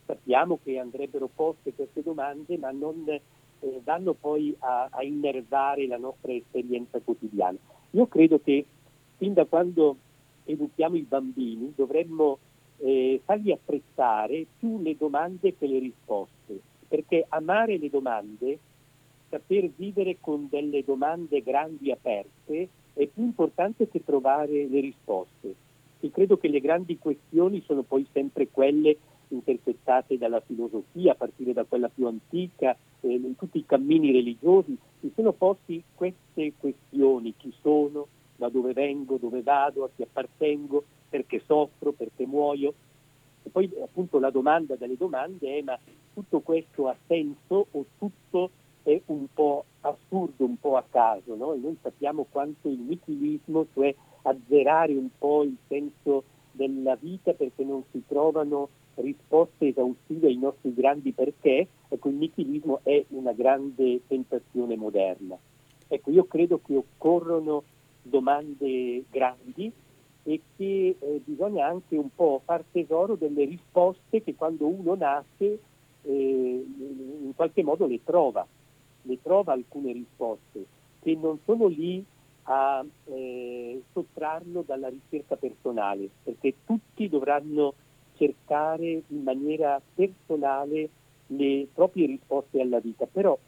Sappiamo 0.06 0.58
che 0.62 0.78
andrebbero 0.78 1.28
poste 1.34 1.72
queste 1.72 2.02
domande, 2.02 2.58
ma 2.58 2.70
non 2.70 3.04
eh, 3.08 3.80
vanno 3.82 4.12
poi 4.12 4.54
a, 4.58 4.88
a 4.90 5.02
innervare 5.02 5.86
la 5.86 5.96
nostra 5.96 6.32
esperienza 6.32 7.00
quotidiana. 7.00 7.58
Io 7.90 8.06
credo 8.06 8.40
che 8.42 8.64
fin 9.16 9.32
da 9.32 9.44
quando 9.44 9.96
educhiamo 10.44 10.96
i 10.96 11.02
bambini 11.02 11.72
dovremmo 11.74 12.38
eh, 12.78 13.20
fargli 13.24 13.50
apprezzare 13.50 14.46
più 14.58 14.82
le 14.82 14.96
domande 14.96 15.56
che 15.56 15.66
le 15.66 15.78
risposte, 15.78 16.60
perché 16.86 17.24
amare 17.28 17.78
le 17.78 17.88
domande, 17.88 18.58
saper 19.30 19.70
vivere 19.74 20.18
con 20.20 20.48
delle 20.50 20.84
domande 20.84 21.42
grandi 21.42 21.90
aperte, 21.90 22.68
è 22.92 23.06
più 23.06 23.22
importante 23.24 23.88
che 23.88 24.04
trovare 24.04 24.66
le 24.68 24.80
risposte 24.80 25.63
e 26.04 26.10
credo 26.10 26.36
che 26.36 26.48
le 26.48 26.60
grandi 26.60 26.98
questioni 26.98 27.62
sono 27.64 27.82
poi 27.82 28.06
sempre 28.12 28.48
quelle 28.50 28.98
interprettate 29.28 30.18
dalla 30.18 30.40
filosofia, 30.40 31.12
a 31.12 31.14
partire 31.14 31.54
da 31.54 31.64
quella 31.64 31.88
più 31.88 32.06
antica, 32.06 32.76
eh, 33.00 33.08
in 33.08 33.34
tutti 33.36 33.56
i 33.56 33.64
cammini 33.64 34.12
religiosi, 34.12 34.76
si 35.00 35.10
sono 35.14 35.32
posti 35.32 35.82
queste 35.94 36.52
questioni, 36.58 37.32
chi 37.38 37.50
sono, 37.62 38.08
da 38.36 38.50
dove 38.50 38.74
vengo, 38.74 39.16
dove 39.16 39.40
vado, 39.40 39.84
a 39.84 39.90
chi 39.96 40.02
appartengo, 40.02 40.84
perché 41.08 41.40
soffro, 41.46 41.92
perché 41.92 42.26
muoio. 42.26 42.74
E 43.42 43.48
poi 43.48 43.70
appunto 43.82 44.18
la 44.18 44.30
domanda 44.30 44.76
delle 44.76 44.98
domande 44.98 45.56
è 45.56 45.62
ma 45.62 45.78
tutto 46.12 46.40
questo 46.40 46.88
ha 46.88 46.96
senso 47.06 47.66
o 47.70 47.84
tutto 47.96 48.50
è 48.82 49.00
un 49.06 49.24
po' 49.32 49.64
assurdo, 49.80 50.44
un 50.44 50.58
po' 50.58 50.76
a 50.76 50.84
caso? 50.88 51.34
No? 51.34 51.54
E 51.54 51.58
noi 51.58 51.78
sappiamo 51.80 52.26
quanto 52.30 52.68
il 52.68 52.80
nichilismo, 52.80 53.66
cioè 53.72 53.94
azzerare 54.24 54.92
un 54.92 55.08
po' 55.16 55.42
il 55.42 55.56
senso 55.68 56.24
della 56.50 56.96
vita 56.96 57.32
perché 57.32 57.64
non 57.64 57.82
si 57.90 58.02
trovano 58.06 58.68
risposte 58.96 59.68
esaustive 59.68 60.28
ai 60.28 60.36
nostri 60.36 60.72
grandi 60.72 61.12
perché, 61.12 61.66
ecco 61.88 62.08
il 62.08 62.16
nichilismo 62.16 62.80
è 62.82 63.04
una 63.08 63.32
grande 63.32 64.00
tentazione 64.06 64.76
moderna. 64.76 65.36
Ecco, 65.88 66.10
io 66.10 66.24
credo 66.24 66.60
che 66.64 66.76
occorrono 66.76 67.64
domande 68.02 69.04
grandi 69.10 69.70
e 70.22 70.40
che 70.56 70.96
eh, 70.98 71.20
bisogna 71.24 71.66
anche 71.66 71.96
un 71.96 72.08
po' 72.14 72.40
far 72.44 72.64
tesoro 72.70 73.14
delle 73.14 73.44
risposte 73.44 74.22
che 74.22 74.34
quando 74.34 74.66
uno 74.66 74.94
nasce 74.94 75.58
eh, 76.02 76.66
in 77.22 77.32
qualche 77.34 77.62
modo 77.62 77.86
le 77.86 78.00
trova, 78.02 78.46
le 79.02 79.18
trova 79.22 79.52
alcune 79.52 79.92
risposte 79.92 80.64
che 81.00 81.14
non 81.14 81.38
sono 81.44 81.66
lì 81.66 82.04
a 82.44 82.84
eh, 83.06 83.82
sottrarlo 83.92 84.62
dalla 84.66 84.88
ricerca 84.88 85.36
personale, 85.36 86.08
perché 86.22 86.54
tutti 86.64 87.08
dovranno 87.08 87.74
cercare 88.16 89.02
in 89.08 89.22
maniera 89.22 89.80
personale 89.94 90.88
le 91.28 91.66
proprie 91.72 92.06
risposte 92.06 92.60
alla 92.60 92.80
vita, 92.80 93.06
però 93.06 93.38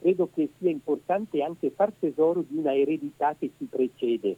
credo 0.00 0.28
che 0.34 0.50
sia 0.58 0.70
importante 0.70 1.42
anche 1.42 1.70
far 1.70 1.92
tesoro 1.98 2.44
di 2.46 2.56
una 2.56 2.74
eredità 2.74 3.34
che 3.38 3.50
ci 3.56 3.64
precede. 3.64 4.36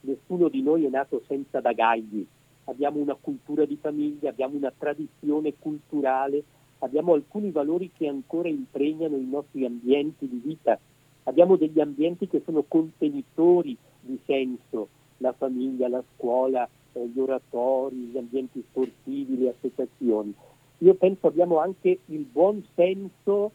Nessuno 0.00 0.48
di 0.48 0.62
noi 0.62 0.84
è 0.84 0.88
nato 0.88 1.22
senza 1.26 1.60
bagagli, 1.60 2.26
abbiamo 2.64 2.98
una 2.98 3.16
cultura 3.20 3.64
di 3.64 3.76
famiglia, 3.80 4.30
abbiamo 4.30 4.56
una 4.56 4.72
tradizione 4.76 5.54
culturale, 5.58 6.42
abbiamo 6.80 7.14
alcuni 7.14 7.50
valori 7.50 7.90
che 7.96 8.08
ancora 8.08 8.48
impregnano 8.48 9.16
i 9.16 9.26
nostri 9.26 9.64
ambienti 9.64 10.28
di 10.28 10.40
vita 10.44 10.78
Abbiamo 11.24 11.56
degli 11.56 11.80
ambienti 11.80 12.26
che 12.28 12.42
sono 12.44 12.64
contenitori 12.66 13.76
di 14.00 14.18
senso, 14.26 14.88
la 15.18 15.32
famiglia, 15.32 15.88
la 15.88 16.02
scuola, 16.14 16.68
eh, 16.92 17.06
gli 17.06 17.18
oratori, 17.18 17.96
gli 17.96 18.18
ambienti 18.18 18.64
sportivi, 18.68 19.38
le 19.38 19.54
associazioni. 19.56 20.34
Io 20.78 20.94
penso 20.94 21.28
abbiamo 21.28 21.58
anche 21.58 22.00
il 22.06 22.24
buon 22.24 22.64
senso 22.74 23.52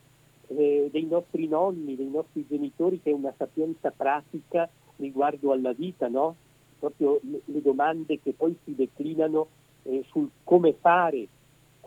eh, 0.48 0.88
dei 0.92 1.06
nostri 1.06 1.48
nonni, 1.48 1.96
dei 1.96 2.10
nostri 2.10 2.46
genitori, 2.48 3.02
che 3.02 3.10
è 3.10 3.14
una 3.14 3.34
sapienza 3.38 3.92
pratica 3.92 4.70
riguardo 4.96 5.52
alla 5.52 5.74
vita, 5.74 6.08
no? 6.08 6.36
proprio 6.80 7.20
le, 7.24 7.42
le 7.46 7.62
domande 7.62 8.20
che 8.22 8.34
poi 8.34 8.56
si 8.64 8.76
declinano 8.76 9.48
eh, 9.84 10.04
sul 10.08 10.30
come 10.44 10.74
fare, 10.74 11.28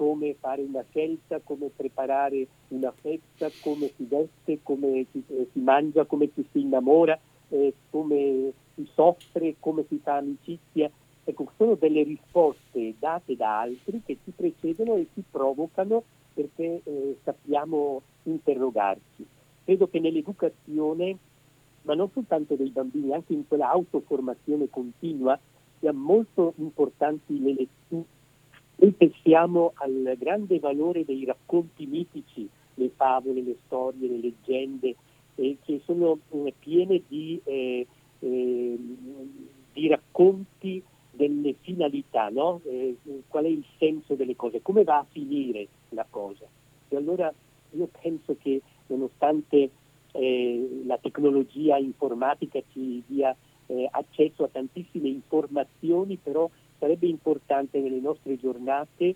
come 0.00 0.34
fare 0.40 0.62
una 0.62 0.82
scelta, 0.88 1.40
come 1.44 1.68
preparare 1.76 2.46
una 2.68 2.90
festa, 2.90 3.50
come 3.60 3.92
si 3.96 4.06
veste, 4.08 4.60
come 4.62 5.04
si, 5.10 5.22
eh, 5.28 5.46
si 5.52 5.58
mangia, 5.60 6.06
come 6.06 6.30
ci 6.32 6.42
si 6.50 6.62
innamora, 6.62 7.20
eh, 7.50 7.74
come 7.90 8.50
si 8.74 8.88
soffre, 8.94 9.56
come 9.60 9.84
si 9.90 10.00
fa 10.02 10.16
amicizia. 10.16 10.90
Ecco, 11.22 11.52
sono 11.58 11.74
delle 11.74 12.02
risposte 12.02 12.94
date 12.98 13.36
da 13.36 13.60
altri 13.60 14.00
che 14.02 14.16
ci 14.24 14.32
precedono 14.34 14.96
e 14.96 15.06
ci 15.12 15.22
provocano 15.30 16.02
perché 16.32 16.80
eh, 16.82 17.18
sappiamo 17.22 18.00
interrogarci. 18.22 19.26
Credo 19.64 19.86
che 19.90 20.00
nell'educazione, 20.00 21.18
ma 21.82 21.92
non 21.92 22.08
soltanto 22.10 22.54
dei 22.54 22.70
bambini, 22.70 23.12
anche 23.12 23.34
in 23.34 23.46
quella 23.46 23.68
autoformazione 23.68 24.70
continua, 24.70 25.38
sia 25.78 25.92
molto 25.92 26.54
importanti 26.56 27.38
le 27.38 27.52
letture. 27.52 28.18
Noi 28.80 28.92
pensiamo 28.92 29.72
al 29.74 30.14
grande 30.18 30.58
valore 30.58 31.04
dei 31.04 31.26
racconti 31.26 31.84
mitici, 31.84 32.48
le 32.74 32.88
favole, 32.96 33.42
le 33.42 33.56
storie, 33.66 34.08
le 34.08 34.16
leggende, 34.16 34.96
eh, 35.34 35.58
che 35.62 35.82
sono 35.84 36.18
eh, 36.30 36.54
piene 36.58 37.02
di, 37.06 37.38
eh, 37.44 37.86
eh 38.20 38.78
di, 39.72 39.86
racconti 39.86 40.82
delle 41.10 41.56
finalità, 41.60 42.30
no? 42.30 42.62
Eh, 42.64 42.96
qual 43.28 43.44
è 43.44 43.48
il 43.48 43.64
senso 43.76 44.14
delle 44.14 44.34
cose, 44.34 44.62
come 44.62 44.82
va 44.82 45.00
a 45.00 45.06
finire 45.10 45.68
la 45.90 46.06
cosa. 46.08 46.46
E 46.88 46.96
allora 46.96 47.30
io 47.72 47.88
penso 48.00 48.34
che 48.40 48.62
nonostante 48.86 49.70
eh, 50.12 50.82
la 50.86 50.96
tecnologia 50.96 51.76
informatica 51.76 52.60
ci 52.72 53.02
dia 53.06 53.36
accesso 53.92 54.42
a 54.42 54.48
tantissime 54.48 55.06
informazioni, 55.06 56.18
però 56.20 56.50
sarebbe 56.80 57.06
importante 57.06 57.78
nelle 57.78 58.00
nostre 58.00 58.36
giornate 58.36 59.14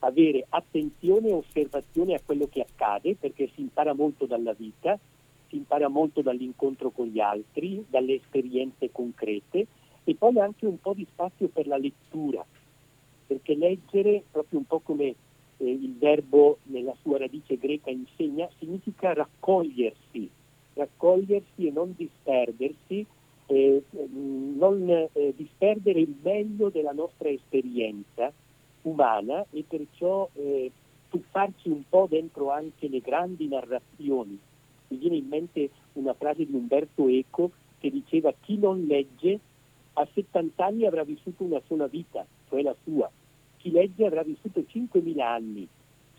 avere 0.00 0.46
attenzione 0.48 1.28
e 1.28 1.32
osservazione 1.32 2.14
a 2.14 2.20
quello 2.24 2.46
che 2.46 2.60
accade, 2.60 3.16
perché 3.16 3.50
si 3.54 3.62
impara 3.62 3.94
molto 3.94 4.26
dalla 4.26 4.52
vita, 4.52 4.96
si 5.48 5.56
impara 5.56 5.88
molto 5.88 6.20
dall'incontro 6.20 6.90
con 6.90 7.06
gli 7.06 7.18
altri, 7.18 7.84
dalle 7.88 8.14
esperienze 8.14 8.92
concrete 8.92 9.66
e 10.04 10.14
poi 10.14 10.38
anche 10.38 10.66
un 10.66 10.78
po' 10.78 10.92
di 10.92 11.06
spazio 11.10 11.48
per 11.48 11.66
la 11.66 11.78
lettura, 11.78 12.44
perché 13.26 13.56
leggere, 13.56 14.22
proprio 14.30 14.60
un 14.60 14.66
po' 14.66 14.80
come 14.80 15.04
eh, 15.56 15.70
il 15.70 15.96
verbo 15.98 16.58
nella 16.64 16.94
sua 17.02 17.18
radice 17.18 17.56
greca 17.56 17.90
insegna, 17.90 18.48
significa 18.58 19.14
raccogliersi, 19.14 20.30
raccogliersi 20.74 21.66
e 21.66 21.70
non 21.70 21.94
disperdersi, 21.96 23.04
eh, 23.46 23.82
non 23.90 24.88
eh, 24.88 25.34
disperdere 25.36 26.00
il 26.00 26.14
meglio 26.22 26.68
della 26.68 26.92
nostra 26.92 27.28
esperienza 27.28 28.32
umana 28.82 29.44
e 29.50 29.64
perciò 29.66 30.28
eh, 30.34 30.70
tuffarci 31.08 31.68
un 31.68 31.82
po' 31.88 32.06
dentro 32.08 32.50
anche 32.50 32.88
le 32.88 33.00
grandi 33.00 33.48
narrazioni. 33.48 34.38
Mi 34.88 34.96
viene 34.96 35.16
in 35.16 35.26
mente 35.28 35.70
una 35.94 36.14
frase 36.14 36.46
di 36.46 36.54
Umberto 36.54 37.08
Eco 37.08 37.50
che 37.78 37.90
diceva 37.90 38.32
chi 38.40 38.58
non 38.58 38.84
legge 38.84 39.38
a 39.94 40.06
70 40.12 40.64
anni 40.64 40.86
avrà 40.86 41.04
vissuto 41.04 41.42
una 41.42 41.60
sola 41.66 41.86
vita, 41.86 42.24
cioè 42.48 42.62
la 42.62 42.74
sua. 42.84 43.10
Chi 43.56 43.70
legge 43.70 44.04
avrà 44.04 44.22
vissuto 44.22 44.60
5.000 44.60 45.20
anni. 45.20 45.66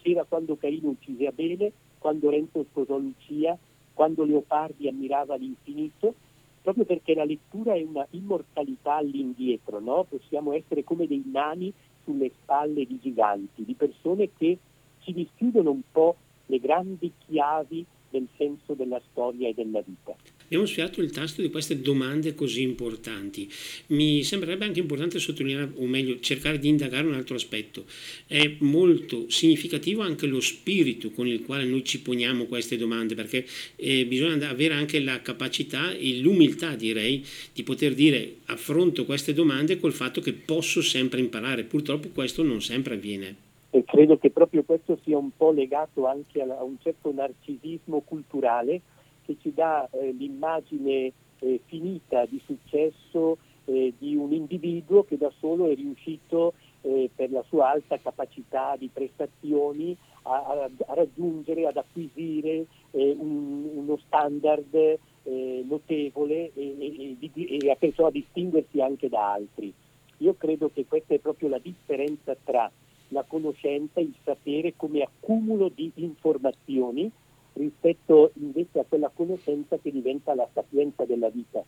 C'era 0.01 0.23
quando 0.23 0.57
Caino 0.57 0.89
uccise 0.89 1.27
Abele, 1.27 1.71
quando 1.99 2.29
Renzo 2.29 2.63
sposò 2.63 2.97
Lucia, 2.97 3.57
quando 3.93 4.23
Leopardi 4.23 4.87
ammirava 4.87 5.35
l'infinito, 5.35 6.15
proprio 6.61 6.85
perché 6.85 7.13
la 7.13 7.23
lettura 7.23 7.73
è 7.73 7.81
una 7.81 8.05
immortalità 8.11 8.95
all'indietro, 8.95 9.79
no? 9.79 10.05
possiamo 10.07 10.53
essere 10.53 10.83
come 10.83 11.07
dei 11.07 11.23
nani 11.25 11.71
sulle 12.03 12.31
spalle 12.41 12.85
di 12.85 12.99
giganti, 13.01 13.63
di 13.63 13.73
persone 13.73 14.29
che 14.37 14.57
ci 14.99 15.13
dischiudono 15.13 15.71
un 15.71 15.81
po' 15.91 16.15
le 16.47 16.59
grandi 16.59 17.11
chiavi 17.25 17.85
del 18.09 18.27
senso 18.37 18.73
della 18.73 19.01
storia 19.11 19.49
e 19.49 19.53
della 19.53 19.81
vita. 19.81 20.15
Abbiamo 20.47 20.65
sfiato 20.65 21.01
il 21.01 21.11
tasto 21.11 21.41
di 21.41 21.49
queste 21.49 21.81
domande 21.81 22.33
così 22.33 22.61
importanti. 22.61 23.51
Mi 23.87 24.23
sembrerebbe 24.23 24.63
anche 24.63 24.79
importante 24.79 25.19
sottolineare, 25.19 25.71
o 25.75 25.85
meglio, 25.87 26.21
cercare 26.21 26.57
di 26.57 26.69
indagare 26.69 27.05
un 27.05 27.15
altro 27.15 27.35
aspetto. 27.35 27.83
È 28.25 28.55
molto 28.59 29.29
significativo 29.29 30.03
anche 30.03 30.25
lo 30.25 30.39
spirito 30.39 31.11
con 31.11 31.27
il 31.27 31.43
quale 31.43 31.65
noi 31.65 31.83
ci 31.83 31.99
poniamo 31.99 32.45
queste 32.45 32.77
domande, 32.77 33.13
perché 33.13 33.45
eh, 33.75 34.05
bisogna 34.05 34.47
avere 34.47 34.73
anche 34.73 35.01
la 35.01 35.21
capacità 35.21 35.91
e 35.91 36.19
l'umiltà, 36.21 36.75
direi, 36.75 37.25
di 37.51 37.63
poter 37.63 37.93
dire 37.93 38.37
affronto 38.45 39.03
queste 39.03 39.33
domande 39.33 39.77
col 39.77 39.91
fatto 39.91 40.21
che 40.21 40.31
posso 40.31 40.81
sempre 40.81 41.19
imparare. 41.19 41.65
Purtroppo 41.65 42.07
questo 42.13 42.41
non 42.41 42.61
sempre 42.61 42.93
avviene. 42.93 43.35
E 43.71 43.83
credo 43.83 44.17
che 44.17 44.29
proprio 44.29 44.63
questo 44.63 44.97
sia 45.03 45.17
un 45.17 45.31
po' 45.35 45.51
legato 45.51 46.07
anche 46.07 46.39
a 46.39 46.63
un 46.63 46.77
certo 46.81 47.11
narcisismo 47.11 47.99
culturale 47.99 48.79
che 49.27 49.37
ci 49.41 49.53
dà 49.53 49.87
eh, 49.91 50.11
l'immagine 50.13 51.11
eh, 51.39 51.61
finita 51.65 52.25
di 52.25 52.41
successo 52.45 53.37
eh, 53.65 53.93
di 53.97 54.15
un 54.15 54.31
individuo 54.31 55.03
che 55.03 55.17
da 55.17 55.31
solo 55.39 55.69
è 55.69 55.75
riuscito 55.75 56.53
eh, 56.81 57.09
per 57.13 57.31
la 57.31 57.43
sua 57.47 57.69
alta 57.69 57.99
capacità 57.99 58.75
di 58.77 58.89
prestazioni 58.91 59.95
a, 60.23 60.69
a, 60.87 60.93
raggiungere, 60.93 61.67
ad 61.67 61.75
acquisire 61.75 62.65
eh, 62.91 63.15
un, 63.19 63.69
uno 63.75 63.97
standard 64.05 64.73
eh, 64.73 65.65
notevole 65.67 66.51
e, 66.53 66.75
e, 66.79 67.17
e, 67.19 67.57
e 67.59 67.69
a 67.69 68.09
distinguersi 68.09 68.79
anche 68.81 69.09
da 69.09 69.33
altri. 69.33 69.73
Io 70.19 70.35
credo 70.35 70.71
che 70.73 70.85
questa 70.85 71.13
è 71.13 71.19
proprio 71.19 71.49
la 71.49 71.59
differenza 71.59 72.35
tra 72.43 72.71
la 73.09 73.23
conoscenza, 73.23 73.99
il 73.99 74.13
sapere 74.23 74.73
come 74.75 75.01
accumulo 75.01 75.69
di 75.69 75.91
informazioni 75.95 77.11
rispetto 77.57 78.31
invece 78.35 78.79
a 78.79 78.85
quella 78.87 79.11
conoscenza 79.13 79.77
che 79.77 79.91
diventa 79.91 80.33
la 80.33 80.47
sapienza 80.53 81.05
della 81.05 81.29
vita. 81.29 81.63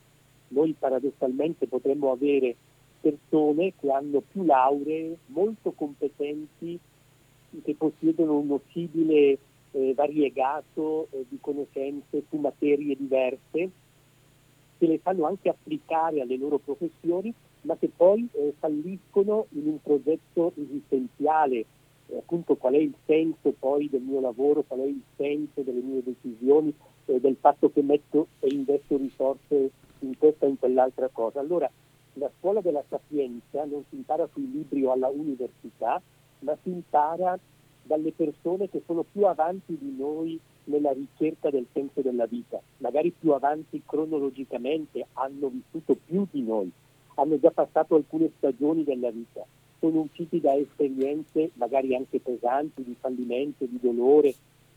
Noi 0.49 0.75
paradossalmente 0.77 1.67
potremmo 1.67 2.11
avere 2.11 2.55
persone 3.01 3.73
che 3.79 3.91
hanno 3.91 4.21
più 4.21 4.43
lauree, 4.43 5.17
molto 5.27 5.71
competenti, 5.71 6.79
che 7.63 7.75
possiedono 7.75 8.37
un 8.37 8.47
nocibile 8.47 9.37
eh, 9.71 9.93
variegato 9.93 11.07
eh, 11.11 11.25
di 11.27 11.37
conoscenze 11.39 12.23
su 12.29 12.37
materie 12.37 12.95
diverse, 12.95 13.69
che 14.77 14.87
le 14.87 14.99
fanno 14.99 15.25
anche 15.25 15.49
applicare 15.49 16.21
alle 16.21 16.37
loro 16.37 16.57
professioni, 16.57 17.33
ma 17.61 17.75
che 17.77 17.89
poi 17.95 18.27
eh, 18.31 18.53
falliscono 18.57 19.47
in 19.51 19.67
un 19.67 19.81
progetto 19.81 20.53
esistenziale, 20.55 21.65
appunto 22.17 22.55
qual 22.55 22.73
è 22.73 22.77
il 22.77 22.93
senso 23.05 23.53
poi 23.57 23.89
del 23.89 24.01
mio 24.01 24.19
lavoro, 24.19 24.63
qual 24.65 24.81
è 24.81 24.85
il 24.85 25.01
senso 25.15 25.61
delle 25.61 25.81
mie 25.81 26.03
decisioni, 26.03 26.73
eh, 27.05 27.19
del 27.19 27.37
fatto 27.39 27.71
che 27.71 27.81
metto 27.81 28.27
e 28.39 28.47
investo 28.49 28.97
risorse 28.97 29.71
in 29.99 30.17
questa 30.17 30.45
o 30.45 30.49
in 30.49 30.59
quell'altra 30.59 31.09
cosa. 31.09 31.39
Allora 31.39 31.69
la 32.13 32.29
scuola 32.37 32.61
della 32.61 32.83
sapienza 32.87 33.63
non 33.65 33.83
si 33.89 33.95
impara 33.95 34.27
sui 34.33 34.49
libri 34.51 34.83
o 34.83 34.91
alla 34.91 35.09
università, 35.09 36.01
ma 36.39 36.57
si 36.63 36.69
impara 36.69 37.37
dalle 37.83 38.11
persone 38.11 38.69
che 38.69 38.81
sono 38.85 39.03
più 39.09 39.25
avanti 39.25 39.77
di 39.77 39.95
noi 39.97 40.39
nella 40.65 40.91
ricerca 40.91 41.49
del 41.49 41.65
senso 41.73 42.01
della 42.01 42.27
vita, 42.27 42.61
magari 42.77 43.11
più 43.17 43.31
avanti 43.31 43.81
cronologicamente, 43.85 45.07
hanno 45.13 45.49
vissuto 45.49 45.97
più 46.05 46.27
di 46.29 46.43
noi 46.43 46.71
hanno 47.21 47.39
già 47.39 47.51
passato 47.51 47.95
alcune 47.95 48.31
stagioni 48.37 48.83
della 48.83 49.11
vita, 49.11 49.45
sono 49.79 50.01
usciti 50.01 50.39
da 50.39 50.55
esperienze 50.55 51.51
magari 51.53 51.95
anche 51.95 52.19
pesanti 52.19 52.83
di 52.83 52.95
fallimento, 52.99 53.65
di 53.65 53.79
dolore, 53.81 54.33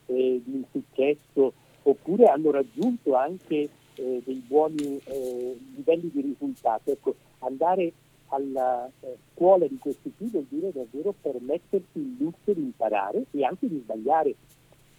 eh, 0.07 0.41
di 0.45 0.65
insuccesso, 0.65 1.53
oppure 1.83 2.27
hanno 2.27 2.51
raggiunto 2.51 3.15
anche 3.15 3.69
eh, 3.95 4.23
dei 4.25 4.43
buoni 4.47 5.01
eh, 5.05 5.57
livelli 5.77 6.11
di 6.13 6.21
risultato. 6.21 6.91
Ecco, 6.93 7.15
andare 7.41 7.93
alla 8.29 8.91
eh, 9.01 9.17
scuola 9.35 9.67
di 9.67 9.77
questo 9.79 10.11
tipo 10.17 10.31
vuol 10.31 10.47
dire 10.49 10.73
davvero 10.73 11.15
permettersi 11.21 11.99
il 11.99 12.17
lusso 12.19 12.53
di 12.53 12.63
imparare 12.63 13.27
e 13.31 13.45
anche 13.45 13.69
di 13.69 13.81
sbagliare, 13.83 14.35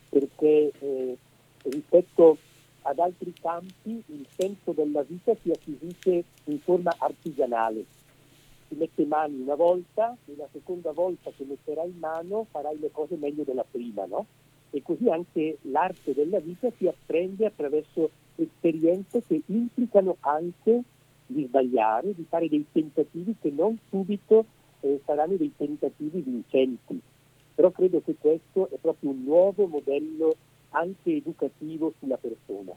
perché 0.10 0.72
eh, 0.80 1.18
rispetto 1.64 2.38
ad 2.84 3.00
altri 3.00 3.34
campi 3.42 4.04
il 4.08 4.28
senso 4.36 4.72
della 4.74 5.04
vita 5.04 5.34
si 5.42 5.50
acquisisce 5.50 6.24
in 6.46 6.60
forma 6.60 6.94
artigianale. 6.98 7.86
Si 8.74 8.80
mette 8.80 9.06
mani 9.06 9.40
una 9.40 9.54
volta 9.54 10.18
e 10.26 10.34
la 10.36 10.48
seconda 10.52 10.92
volta 10.94 11.30
che 11.30 11.44
metterai 11.44 11.94
mano 12.00 12.48
farai 12.50 12.80
le 12.80 12.90
cose 12.92 13.16
meglio 13.18 13.44
della 13.44 13.64
prima, 13.70 14.06
no? 14.06 14.26
E 14.72 14.82
così 14.82 15.10
anche 15.10 15.60
l'arte 15.62 16.16
della 16.16 16.40
vita 16.40 16.72
si 16.76 16.88
apprende 16.88 17.46
attraverso 17.46 18.10
esperienze 18.36 19.22
che 19.28 19.44
implicano 19.46 20.18
anche 20.22 20.82
di 21.28 21.46
sbagliare, 21.46 22.16
di 22.16 22.26
fare 22.28 22.50
dei 22.50 22.66
tentativi 22.72 23.36
che 23.40 23.52
non 23.52 23.78
subito 23.90 24.46
eh, 24.80 25.00
saranno 25.06 25.36
dei 25.36 25.54
tentativi 25.56 26.22
vincenti. 26.22 27.00
Però 27.54 27.70
credo 27.70 28.02
che 28.02 28.16
questo 28.20 28.70
è 28.72 28.78
proprio 28.82 29.12
un 29.12 29.24
nuovo 29.24 29.68
modello 29.68 30.36
anche 30.70 31.16
educativo 31.16 31.94
sulla 32.00 32.18
persona. 32.18 32.74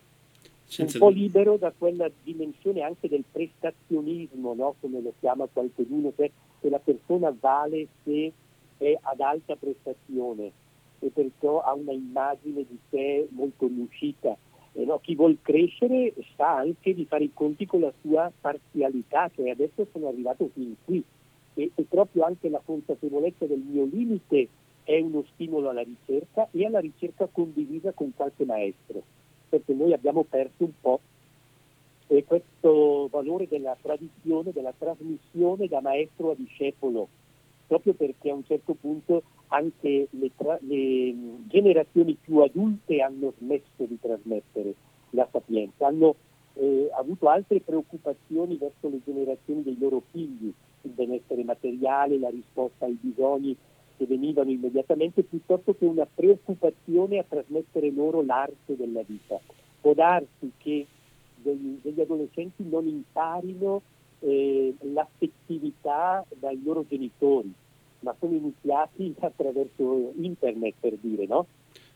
Senza... 0.66 0.98
un 0.98 1.04
po' 1.04 1.10
libero 1.10 1.56
da 1.56 1.72
quella 1.76 2.10
dimensione 2.22 2.82
anche 2.82 3.08
del 3.08 3.24
prestazionismo, 3.30 4.54
no? 4.54 4.74
come 4.80 5.00
lo 5.00 5.12
chiama 5.20 5.46
qualcuno, 5.50 6.12
cioè 6.16 6.30
che 6.60 6.68
la 6.68 6.80
persona 6.80 7.34
vale 7.38 7.86
se 8.02 8.32
è 8.78 8.98
ad 9.00 9.20
alta 9.20 9.56
prestazione 9.56 10.52
e 10.98 11.10
perciò 11.10 11.60
ha 11.60 11.72
una 11.72 11.92
immagine 11.92 12.64
di 12.68 12.78
sé 12.90 13.26
molto 13.30 13.66
riuscita. 13.66 14.36
E 14.72 14.84
no, 14.84 14.98
chi 14.98 15.14
vuol 15.14 15.38
crescere 15.40 16.12
sa 16.36 16.56
anche 16.56 16.94
di 16.94 17.06
fare 17.06 17.24
i 17.24 17.30
conti 17.32 17.64
con 17.64 17.80
la 17.80 17.92
sua 18.02 18.30
parzialità, 18.38 19.30
cioè 19.34 19.50
adesso 19.50 19.86
sono 19.92 20.08
arrivato 20.08 20.50
fin 20.52 20.74
qui 20.84 21.02
e, 21.54 21.70
e 21.74 21.82
proprio 21.88 22.24
anche 22.24 22.48
la 22.50 22.60
consapevolezza 22.62 23.46
del 23.46 23.62
mio 23.66 23.84
limite 23.84 24.48
è 24.84 25.00
uno 25.00 25.24
stimolo 25.32 25.70
alla 25.70 25.82
ricerca 25.82 26.48
e 26.52 26.64
alla 26.64 26.78
ricerca 26.78 27.26
condivisa 27.26 27.92
con 27.92 28.12
qualche 28.14 28.44
maestro, 28.44 29.02
perché 29.58 29.74
noi 29.74 29.92
abbiamo 29.92 30.24
perso 30.24 30.64
un 30.64 30.72
po' 30.80 31.00
questo 32.26 33.08
valore 33.10 33.48
della 33.48 33.76
tradizione, 33.80 34.52
della 34.52 34.72
trasmissione 34.76 35.66
da 35.66 35.80
maestro 35.80 36.30
a 36.30 36.34
discepolo, 36.36 37.08
proprio 37.66 37.94
perché 37.94 38.30
a 38.30 38.34
un 38.34 38.44
certo 38.44 38.74
punto 38.74 39.22
anche 39.48 40.08
le, 40.10 40.30
tra- 40.36 40.58
le 40.60 41.14
generazioni 41.46 42.16
più 42.20 42.38
adulte 42.38 43.00
hanno 43.00 43.32
smesso 43.38 43.84
di 43.84 43.98
trasmettere 44.00 44.74
la 45.10 45.28
sapienza, 45.30 45.86
hanno 45.86 46.14
eh, 46.54 46.90
avuto 46.92 47.28
altre 47.28 47.60
preoccupazioni 47.60 48.56
verso 48.56 48.88
le 48.88 49.00
generazioni 49.04 49.62
dei 49.62 49.76
loro 49.78 50.02
figli, 50.10 50.52
il 50.82 50.90
benessere 50.90 51.44
materiale, 51.44 52.18
la 52.18 52.30
risposta 52.30 52.84
ai 52.84 52.98
bisogni 53.00 53.56
che 53.96 54.06
venivano 54.06 54.50
immediatamente, 54.50 55.22
piuttosto 55.22 55.74
che 55.74 55.84
una 55.84 56.06
preoccupazione 56.06 57.18
a 57.18 57.24
trasmettere 57.28 57.90
loro 57.90 58.22
l'arte 58.22 58.76
della 58.76 59.02
vita. 59.02 59.40
Può 59.80 59.94
darsi 59.94 60.52
che 60.58 60.86
degli, 61.36 61.78
degli 61.82 62.00
adolescenti 62.00 62.64
non 62.68 62.86
imparino 62.86 63.82
eh, 64.20 64.74
l'affettività 64.80 66.24
dai 66.38 66.60
loro 66.62 66.84
genitori, 66.86 67.52
ma 68.00 68.14
sono 68.18 68.34
iniziati 68.34 69.14
attraverso 69.20 70.12
internet 70.16 70.74
per 70.80 70.96
dire, 71.00 71.26
no? 71.26 71.46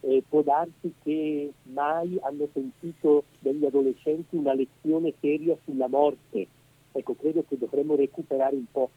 Eh, 0.02 0.22
può 0.26 0.40
darsi 0.42 0.94
che 1.02 1.52
mai 1.64 2.18
hanno 2.22 2.48
sentito 2.52 3.24
degli 3.38 3.66
adolescenti 3.66 4.36
una 4.36 4.54
lezione 4.54 5.12
seria 5.20 5.56
sulla 5.64 5.88
morte. 5.88 6.46
Ecco, 6.92 7.14
credo 7.14 7.44
che 7.46 7.58
dovremmo 7.58 7.96
recuperare 7.96 8.56
un 8.56 8.64
po' 8.70 8.90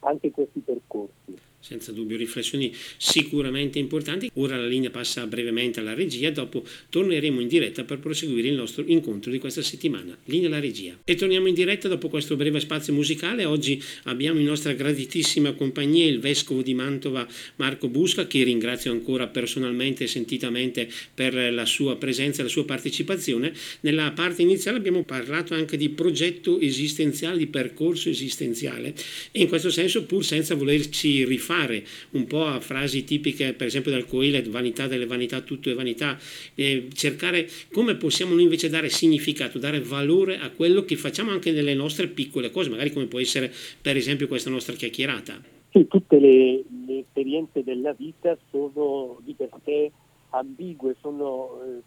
anche 0.00 0.30
questi 0.30 0.60
percorsi 0.60 1.38
senza 1.60 1.92
dubbio 1.92 2.16
riflessioni 2.16 2.74
sicuramente 2.96 3.78
importanti. 3.78 4.30
Ora 4.34 4.56
la 4.56 4.66
linea 4.66 4.90
passa 4.90 5.26
brevemente 5.26 5.80
alla 5.80 5.94
regia, 5.94 6.30
dopo 6.30 6.64
torneremo 6.88 7.40
in 7.40 7.48
diretta 7.48 7.84
per 7.84 7.98
proseguire 7.98 8.48
il 8.48 8.54
nostro 8.54 8.82
incontro 8.86 9.30
di 9.30 9.38
questa 9.38 9.62
settimana. 9.62 10.16
Linea 10.24 10.48
alla 10.48 10.58
regia. 10.58 10.98
E 11.04 11.14
torniamo 11.14 11.48
in 11.48 11.54
diretta 11.54 11.88
dopo 11.88 12.08
questo 12.08 12.36
breve 12.36 12.60
spazio 12.60 12.94
musicale. 12.94 13.44
Oggi 13.44 13.82
abbiamo 14.04 14.40
in 14.40 14.46
nostra 14.46 14.72
graditissima 14.72 15.52
compagnia 15.52 16.06
il 16.06 16.18
vescovo 16.18 16.62
di 16.62 16.74
Mantova 16.74 17.28
Marco 17.56 17.88
Busca, 17.88 18.26
che 18.26 18.42
ringrazio 18.42 18.90
ancora 18.90 19.26
personalmente 19.26 20.04
e 20.04 20.06
sentitamente 20.06 20.90
per 21.14 21.34
la 21.52 21.66
sua 21.66 21.96
presenza 21.96 22.40
e 22.40 22.44
la 22.44 22.50
sua 22.50 22.64
partecipazione. 22.64 23.52
Nella 23.80 24.10
parte 24.12 24.42
iniziale 24.42 24.78
abbiamo 24.78 25.04
parlato 25.04 25.54
anche 25.54 25.76
di 25.76 25.90
progetto 25.90 26.58
esistenziale, 26.58 27.36
di 27.36 27.46
percorso 27.46 28.08
esistenziale 28.08 28.94
e 29.30 29.40
in 29.40 29.48
questo 29.48 29.70
senso 29.70 30.04
pur 30.04 30.24
senza 30.24 30.54
volerci 30.54 31.24
rifare 31.24 31.48
rifare 31.50 31.84
un 32.12 32.26
po' 32.26 32.44
a 32.44 32.60
frasi 32.60 33.04
tipiche, 33.04 33.52
per 33.52 33.66
esempio 33.66 33.90
del 33.90 34.06
Coelet, 34.06 34.48
vanità 34.48 34.86
delle 34.86 35.06
vanità, 35.06 35.40
tutto 35.40 35.70
è 35.70 35.74
vanità, 35.74 36.16
eh, 36.54 36.88
cercare 36.92 37.48
come 37.72 37.96
possiamo 37.96 38.34
noi 38.34 38.44
invece 38.44 38.68
dare 38.68 38.88
significato, 38.88 39.58
dare 39.58 39.80
valore 39.80 40.38
a 40.38 40.50
quello 40.50 40.84
che 40.84 40.96
facciamo 40.96 41.30
anche 41.32 41.50
nelle 41.50 41.74
nostre 41.74 42.06
piccole 42.06 42.50
cose, 42.50 42.70
magari 42.70 42.92
come 42.92 43.06
può 43.06 43.18
essere 43.18 43.52
per 43.80 43.96
esempio 43.96 44.28
questa 44.28 44.50
nostra 44.50 44.74
chiacchierata. 44.74 45.42
Sì, 45.70 45.86
tutte 45.86 46.18
le, 46.18 46.64
le 46.86 46.98
esperienze 47.00 47.62
della 47.62 47.92
vita 47.92 48.36
sono 48.50 49.20
di 49.24 49.34
per 49.34 49.50
sé 49.64 49.90
ambigue, 50.30 50.96
sono 51.00 51.82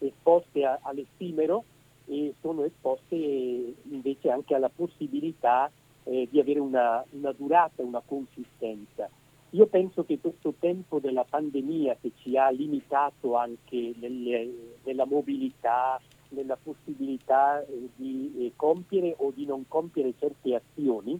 eh, 0.00 0.06
esposte 0.06 0.64
a, 0.64 0.78
all'effimero 0.82 1.64
e 2.08 2.34
sono 2.40 2.64
esposte 2.64 3.16
invece 3.16 4.30
anche 4.30 4.54
alla 4.54 4.68
possibilità 4.68 5.70
eh, 6.06 6.28
di 6.30 6.38
avere 6.38 6.60
una, 6.60 7.04
una 7.10 7.32
durata, 7.32 7.82
una 7.82 8.02
consistenza. 8.04 9.08
Io 9.50 9.66
penso 9.66 10.04
che 10.04 10.18
questo 10.18 10.54
tempo 10.58 10.98
della 10.98 11.24
pandemia 11.24 11.96
che 12.00 12.12
ci 12.16 12.36
ha 12.36 12.50
limitato 12.50 13.36
anche 13.36 13.94
nelle, 13.98 14.76
nella 14.84 15.06
mobilità, 15.06 16.00
nella 16.30 16.56
possibilità 16.60 17.64
eh, 17.64 17.88
di 17.94 18.32
eh, 18.38 18.52
compiere 18.56 19.14
o 19.18 19.32
di 19.34 19.46
non 19.46 19.64
compiere 19.68 20.14
certe 20.18 20.54
azioni, 20.54 21.18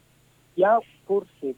ci 0.54 0.62
ha 0.62 0.80
forse 1.04 1.54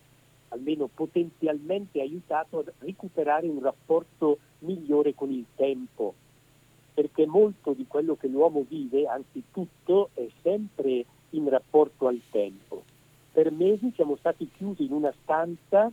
almeno 0.49 0.89
potenzialmente 0.93 2.01
aiutato 2.01 2.61
a 2.61 2.65
recuperare 2.79 3.49
un 3.49 3.61
rapporto 3.61 4.39
migliore 4.61 5.15
con 5.15 5.31
il 5.31 5.45
tempo, 5.55 6.15
perché 6.95 7.27
molto 7.27 7.73
di 7.73 7.87
quello 7.87 8.17
che 8.17 8.29
l'uomo 8.29 8.65
vive, 8.67 9.07
anzi 9.07 9.43
tutto, 9.53 10.11
è 10.15 10.27
sempre 10.43 11.05
in 11.31 11.49
rapporto 11.49 12.07
al 12.07 12.21
tempo 12.31 12.97
per 13.39 13.53
mesi 13.53 13.93
siamo 13.95 14.17
stati 14.17 14.51
chiusi 14.57 14.87
in 14.87 14.91
una 14.91 15.15
stanza 15.23 15.89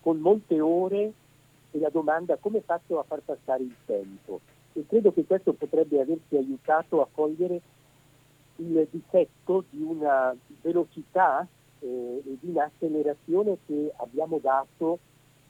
con 0.00 0.20
molte 0.20 0.58
ore 0.58 1.12
e 1.70 1.78
la 1.78 1.90
domanda 1.90 2.38
come 2.38 2.62
faccio 2.62 2.98
a 2.98 3.02
far 3.02 3.20
passare 3.20 3.62
il 3.62 3.74
tempo. 3.84 4.40
E 4.72 4.86
credo 4.88 5.12
che 5.12 5.26
questo 5.26 5.52
potrebbe 5.52 6.00
averci 6.00 6.36
aiutato 6.36 7.02
a 7.02 7.08
cogliere 7.12 7.60
il 8.56 8.88
difetto 8.90 9.64
di 9.68 9.82
una 9.82 10.34
velocità 10.62 11.46
eh, 11.80 12.22
e 12.24 12.38
di 12.40 12.48
un'accelerazione 12.48 13.58
che 13.66 13.92
abbiamo 13.96 14.38
dato 14.38 14.98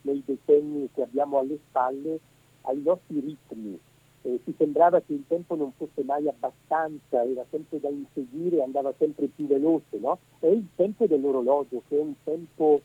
nei 0.01 0.21
decenni 0.25 0.89
che 0.93 1.03
abbiamo 1.03 1.37
alle 1.37 1.57
spalle 1.69 2.19
ai 2.63 2.81
nostri 2.83 3.17
ritmi, 3.21 3.79
eh, 4.21 4.39
ci 4.43 4.53
sembrava 4.57 4.99
che 5.01 5.13
il 5.13 5.23
tempo 5.27 5.55
non 5.55 5.71
fosse 5.77 6.03
mai 6.03 6.27
abbastanza, 6.27 7.23
era 7.23 7.45
sempre 7.49 7.79
da 7.79 7.89
inseguire, 7.89 8.63
andava 8.63 8.93
sempre 8.97 9.27
più 9.27 9.47
veloce, 9.47 9.97
no? 9.99 10.19
È 10.39 10.47
il 10.47 10.67
tempo 10.75 11.05
dell'orologio, 11.05 11.83
che 11.87 11.97
è 11.97 12.01
un 12.01 12.13
tempo 12.23 12.81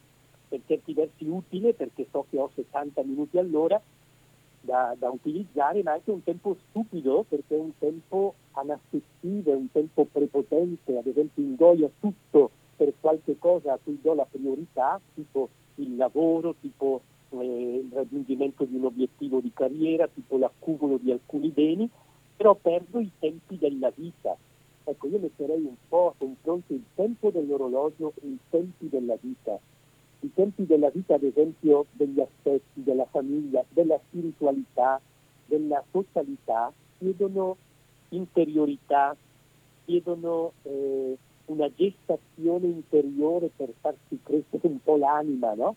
per 0.49 0.61
certi 0.66 0.92
versi 0.92 1.27
utile 1.27 1.75
perché 1.75 2.07
so 2.11 2.27
che 2.31 2.38
ho 2.38 2.51
70 2.55 3.03
minuti 3.03 3.38
all'ora 3.38 3.81
da, 4.61 4.94
da 4.99 5.11
utilizzare, 5.11 5.83
ma 5.83 5.92
anche 5.92 6.11
un 6.11 6.23
tempo 6.23 6.57
stupido 6.68 7.25
perché 7.29 7.57
è 7.57 7.59
un 7.59 7.77
tempo 7.79 8.35
anaffettivo, 8.53 9.53
è 9.53 9.55
un 9.55 9.70
tempo 9.70 10.07
prepotente, 10.11 10.97
ad 10.97 11.07
esempio 11.07 11.42
ingoia 11.42 11.90
tutto 12.01 12.51
per 12.77 12.92
qualche 13.01 13.38
cosa 13.38 13.75
a 13.75 13.79
cui 13.83 13.99
do 14.01 14.14
la 14.14 14.27
priorità, 14.29 15.01
tipo 15.14 15.49
il 15.77 15.97
lavoro, 15.97 16.55
tipo 16.61 17.03
il 17.42 17.90
raggiungimento 17.92 18.64
di 18.64 18.77
un 18.77 18.85
obiettivo 18.85 19.40
di 19.40 19.53
carriera, 19.53 20.09
tipo 20.09 20.37
l'accumulo 20.37 20.99
di 20.99 21.11
alcuni 21.11 21.49
beni, 21.49 21.88
però 22.37 22.55
perdo 22.55 23.01
i 23.01 23.11
tempi 23.18 23.59
della 23.59 23.92
vita. 23.94 24.37
Ecco, 24.85 25.07
io 25.09 25.18
metterei 25.18 25.62
un 25.62 25.77
po' 25.88 26.09
a 26.09 26.14
confronto 26.16 26.73
il 26.75 26.83
tempo 26.94 27.31
dell'orologio 27.31 28.12
e 28.23 28.27
i 28.29 28.38
tempi 28.51 28.88
della 28.88 29.16
vita. 29.20 29.59
I 30.20 30.31
tempi 30.35 30.66
della 30.66 30.90
vita, 30.90 31.14
ad 31.14 31.23
esempio, 31.23 31.87
degli 31.92 32.20
aspetti 32.20 32.83
della 32.83 33.07
famiglia, 33.07 33.64
della 33.70 33.99
spiritualità, 34.09 35.01
della 35.47 35.83
socialità, 35.90 36.73
chiedono 36.99 37.57
interiorità, 38.11 39.16
chiedono 39.85 40.53
eh, 40.62 41.16
una 41.47 41.70
gestazione 41.75 42.66
interiore 42.66 43.51
per 43.55 43.73
farsi 43.81 44.18
crescere 44.23 44.66
un 44.68 44.83
po' 44.83 44.97
l'anima, 44.97 45.55
no? 45.55 45.77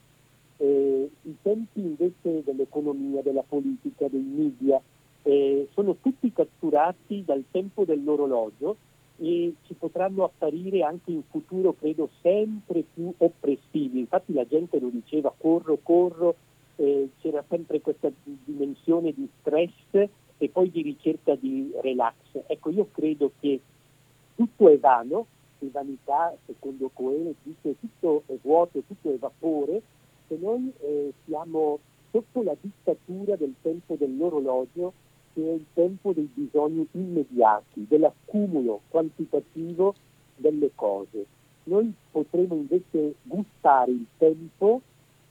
Eh, 0.58 1.10
I 1.22 1.36
tempi 1.41 1.80
invece 1.80 2.43
dell'economia, 2.43 3.22
della 3.22 3.43
politica, 3.48 4.08
dei 4.08 4.22
media 4.22 4.82
eh, 5.24 5.67
sono 5.74 5.96
tutti 6.02 6.32
catturati 6.32 7.24
dal 7.26 7.43
tempo 7.52 7.86
dell'orologio 7.86 8.78
e 9.17 9.54
ci 9.65 9.74
potranno 9.74 10.24
apparire 10.24 10.84
anche 10.84 11.12
in 11.12 11.24
futuro, 11.30 11.74
credo, 11.74 12.10
sempre 12.22 12.84
più 12.93 13.13
oppressivi. 13.17 14.00
Infatti 14.00 14.34
la 14.34 14.46
gente 14.46 14.80
lo 14.80 14.89
diceva, 14.89 15.34
corro, 15.36 15.80
corro, 15.82 16.36
eh, 16.76 17.10
c'era 17.22 17.43
sempre 17.48 17.82
questa 17.82 18.12
dimensione 18.24 19.12
di 19.13 19.28
stress 19.39 20.10
e 20.38 20.50
poi 20.50 20.70
di 20.70 20.82
ricerca 20.82 21.36
di 21.36 21.72
relax. 21.82 22.15
Ecco, 22.46 22.70
io 22.70 22.88
credo 22.91 23.32
che 23.39 23.60
tutto 24.36 24.70
è 24.70 24.78
vano, 24.78 25.26
e 25.60 25.70
vanità, 25.72 26.36
secondo 26.46 26.89
Coelho, 26.93 27.34
dice 27.41 27.76
tutto 27.80 28.24
è 28.28 28.36
vuoto, 28.41 28.84
tutto 28.86 29.12
è 29.12 29.17
vapore, 29.17 29.82
che 30.28 30.38
noi 30.40 30.72
eh, 30.80 31.13
siamo 31.26 31.80
sotto 32.12 32.44
la 32.44 32.56
dittatura 32.60 33.36
del 33.36 33.54
tempo 33.62 33.96
dell'orologio 33.96 34.94
che 35.34 35.48
è 35.48 35.54
il 35.54 35.66
tempo 35.74 36.13
dei 36.13 36.28
bisogni 36.34 36.88
immediati, 36.94 37.86
dell'accumulo 37.88 38.82
quantitativo 38.90 39.94
delle 40.36 40.72
cose. 40.74 41.26
Noi 41.66 41.94
potremo 42.10 42.56
invece 42.56 43.16
gustare 43.22 43.92
il 43.92 44.06
tempo 44.18 44.82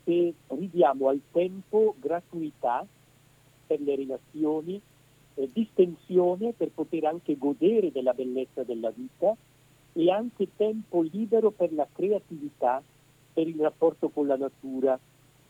e 0.04 0.32
ridiamo 0.46 1.08
al 1.08 1.20
tempo 1.32 1.96
gratuità 1.98 2.86
per 3.66 3.80
le 3.80 3.96
relazioni, 3.96 4.80
eh, 5.34 5.50
distensione 5.52 6.52
per 6.52 6.70
poter 6.70 7.06
anche 7.06 7.36
godere 7.36 7.90
della 7.90 8.12
bellezza 8.12 8.62
della 8.62 8.90
vita 8.90 9.34
e 9.92 10.10
anche 10.10 10.46
tempo 10.56 11.02
libero 11.02 11.50
per 11.50 11.72
la 11.72 11.88
creatività, 11.92 12.80
per 13.36 13.46
il 13.46 13.60
rapporto 13.60 14.08
con 14.08 14.26
la 14.26 14.36
natura, 14.36 14.98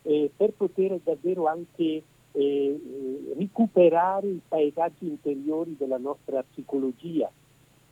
eh, 0.02 0.28
per 0.36 0.50
poter 0.54 0.98
davvero 1.04 1.46
anche 1.46 2.02
eh, 2.32 2.80
recuperare 3.36 4.26
i 4.26 4.40
paesaggi 4.46 5.06
interiori 5.06 5.76
della 5.78 5.98
nostra 5.98 6.42
psicologia. 6.42 7.30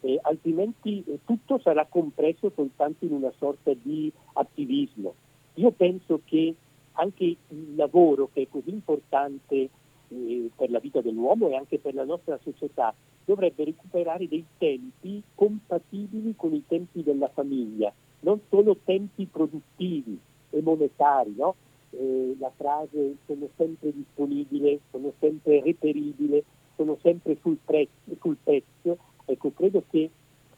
Eh, 0.00 0.18
altrimenti 0.20 1.04
eh, 1.06 1.20
tutto 1.24 1.60
sarà 1.62 1.86
compresso 1.88 2.50
soltanto 2.52 3.04
in 3.04 3.12
una 3.12 3.32
sorta 3.38 3.72
di 3.72 4.12
attivismo. 4.32 5.14
Io 5.54 5.70
penso 5.70 6.22
che 6.24 6.52
anche 6.94 7.24
il 7.24 7.74
lavoro 7.76 8.28
che 8.32 8.42
è 8.42 8.48
così 8.50 8.70
importante 8.70 9.68
eh, 10.08 10.50
per 10.56 10.70
la 10.70 10.80
vita 10.80 11.00
dell'uomo 11.00 11.48
e 11.48 11.54
anche 11.54 11.78
per 11.78 11.94
la 11.94 12.04
nostra 12.04 12.36
società 12.42 12.92
dovrebbe 13.24 13.62
recuperare 13.62 14.26
dei 14.26 14.44
tempi 14.58 15.22
compatibili 15.36 16.34
con 16.36 16.52
i 16.52 16.64
tempi 16.66 17.02
della 17.04 17.28
famiglia, 17.28 17.92
non 18.24 18.40
solo 18.48 18.76
tempi 18.84 19.26
produttivi 19.26 20.18
e 20.50 20.60
monetari, 20.62 21.34
no? 21.36 21.54
eh, 21.90 22.36
la 22.38 22.50
frase 22.56 23.16
sono 23.26 23.48
sempre 23.56 23.92
disponibile, 23.92 24.80
sono 24.90 25.12
sempre 25.20 25.62
reperibile, 25.62 26.42
sono 26.76 26.98
sempre 27.02 27.36
sul, 27.40 27.58
prezzo, 27.64 28.16
sul 28.20 28.36
pezzo. 28.42 28.98
Ecco, 29.26 29.52
credo 29.52 29.84
che 29.90 30.10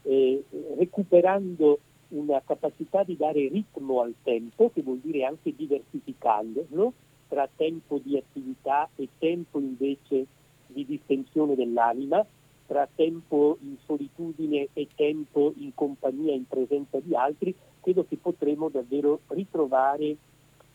eh, 0.03 0.45
recuperando 0.77 1.79
una 2.09 2.41
capacità 2.45 3.03
di 3.03 3.17
dare 3.17 3.49
ritmo 3.49 4.01
al 4.01 4.15
tempo, 4.23 4.71
che 4.73 4.83
vuol 4.83 4.99
dire 4.99 5.25
anche 5.25 5.55
diversificandolo, 5.55 6.93
tra 7.29 7.49
tempo 7.55 7.99
di 8.03 8.17
attività 8.17 8.89
e 8.95 9.09
tempo 9.19 9.59
invece 9.59 10.27
di 10.69 10.87
distensione 10.87 11.55
dell'anima, 11.55 12.25
tra 12.67 12.89
tempo 12.93 13.59
in 13.63 13.77
solitudine 13.85 14.69
e 14.73 14.89
tempo 14.95 15.53
in 15.57 15.75
compagnia, 15.75 16.35
in 16.35 16.47
presenza 16.47 16.99
di 17.01 17.15
altri, 17.15 17.55
credo 17.81 18.05
che 18.07 18.17
potremo 18.17 18.69
davvero 18.69 19.21
ritrovare 19.29 20.17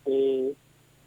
eh, 0.03 0.55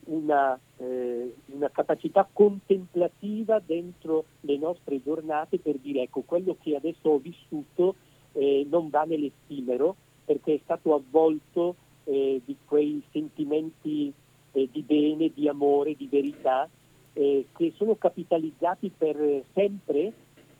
una, 0.07 0.59
eh, 0.77 1.35
una, 1.47 1.71
capacità 1.71 2.29
contemplativa 2.31 3.61
dentro 3.65 4.25
le 4.41 4.59
nostre 4.59 5.03
giornate 5.03 5.59
per 5.59 5.77
dire 5.77 6.03
ecco 6.03 6.21
quello 6.21 6.57
che 6.61 6.77
adesso 6.77 7.09
ho 7.09 7.19
vissuto 7.19 7.95
eh, 8.33 8.67
non 8.69 8.91
va 8.91 9.05
nell'effimero 9.05 9.97
perché 10.25 10.55
è 10.55 10.61
stato 10.63 10.95
avvolto 10.95 11.77
eh, 12.05 12.41
di 12.45 12.57
quei 12.67 13.03
sentimenti 13.13 14.13
eh, 14.53 14.69
di 14.71 14.83
bene, 14.83 15.31
di 15.35 15.49
amore, 15.49 15.95
di 15.95 16.07
verità 16.07 16.69
eh, 17.15 17.47
che 17.57 17.73
sono 17.77 17.95
capitalizzati 17.97 18.91
per 18.97 19.45
sempre 19.53 20.13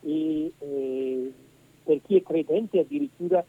e 0.05 0.53
eh, 0.57 1.33
per 1.83 2.01
chi 2.03 2.15
è 2.15 2.23
credente 2.23 2.79
addirittura 2.79 3.43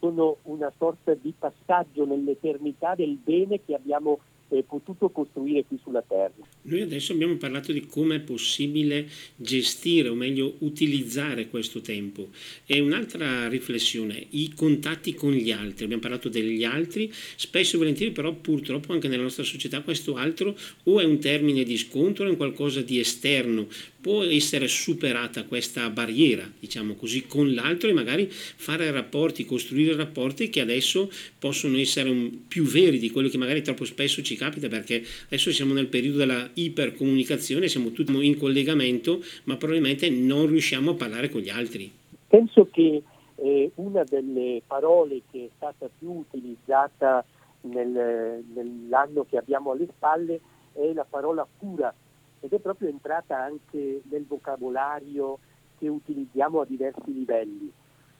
sono 0.00 0.38
una 0.44 0.72
sorta 0.78 1.14
di 1.14 1.32
passaggio 1.38 2.04
nell'eternità 2.04 2.96
del 2.96 3.16
bene 3.16 3.62
che 3.64 3.74
abbiamo 3.74 4.14
eh, 4.14 4.29
potuto 4.66 5.08
costruire 5.10 5.64
qui 5.64 5.78
sulla 5.82 6.02
Terra. 6.06 6.32
Noi 6.62 6.80
adesso 6.82 7.12
abbiamo 7.12 7.36
parlato 7.36 7.72
di 7.72 7.86
come 7.86 8.16
è 8.16 8.20
possibile 8.20 9.08
gestire 9.36 10.08
o 10.08 10.14
meglio 10.14 10.56
utilizzare 10.58 11.48
questo 11.48 11.80
tempo. 11.80 12.28
E 12.66 12.80
un'altra 12.80 13.48
riflessione, 13.48 14.26
i 14.30 14.52
contatti 14.54 15.14
con 15.14 15.32
gli 15.32 15.52
altri, 15.52 15.84
abbiamo 15.84 16.02
parlato 16.02 16.28
degli 16.28 16.64
altri, 16.64 17.10
spesso 17.36 17.76
e 17.76 17.78
volentieri 17.78 18.12
però 18.12 18.32
purtroppo 18.32 18.92
anche 18.92 19.08
nella 19.08 19.22
nostra 19.22 19.44
società 19.44 19.80
questo 19.80 20.16
altro 20.16 20.56
o 20.84 21.00
è 21.00 21.04
un 21.04 21.18
termine 21.18 21.64
di 21.64 21.76
scontro 21.76 22.24
o 22.24 22.26
è 22.26 22.30
un 22.30 22.36
qualcosa 22.36 22.82
di 22.82 22.98
esterno, 22.98 23.68
può 24.00 24.22
essere 24.22 24.66
superata 24.66 25.44
questa 25.44 25.88
barriera, 25.90 26.50
diciamo 26.58 26.94
così, 26.94 27.26
con 27.26 27.52
l'altro 27.52 27.88
e 27.88 27.92
magari 27.92 28.28
fare 28.30 28.90
rapporti, 28.90 29.44
costruire 29.44 29.94
rapporti 29.94 30.48
che 30.48 30.60
adesso 30.60 31.10
possono 31.38 31.76
essere 31.76 32.10
più 32.48 32.64
veri 32.64 32.98
di 32.98 33.10
quello 33.10 33.28
che 33.28 33.38
magari 33.38 33.62
troppo 33.62 33.84
spesso 33.84 34.22
ci 34.22 34.36
capita 34.40 34.68
perché 34.68 35.02
adesso 35.26 35.52
siamo 35.52 35.74
nel 35.74 35.88
periodo 35.88 36.16
della 36.16 36.48
ipercomunicazione, 36.54 37.68
siamo 37.68 37.90
tutti 37.90 38.10
in 38.26 38.38
collegamento, 38.38 39.20
ma 39.44 39.56
probabilmente 39.56 40.08
non 40.08 40.46
riusciamo 40.46 40.92
a 40.92 40.94
parlare 40.94 41.28
con 41.28 41.42
gli 41.42 41.50
altri. 41.50 41.92
Penso 42.26 42.68
che 42.70 43.02
eh, 43.34 43.70
una 43.74 44.02
delle 44.04 44.62
parole 44.66 45.20
che 45.30 45.44
è 45.44 45.48
stata 45.56 45.90
più 45.98 46.10
utilizzata 46.10 47.22
nel, 47.62 48.42
nell'anno 48.54 49.26
che 49.28 49.36
abbiamo 49.36 49.72
alle 49.72 49.88
spalle 49.94 50.40
è 50.72 50.90
la 50.94 51.04
parola 51.04 51.46
cura 51.58 51.92
ed 52.40 52.52
è 52.52 52.58
proprio 52.58 52.88
entrata 52.88 53.38
anche 53.38 54.00
nel 54.08 54.24
vocabolario 54.26 55.38
che 55.78 55.88
utilizziamo 55.88 56.62
a 56.62 56.66
diversi 56.66 57.12
livelli. 57.12 57.70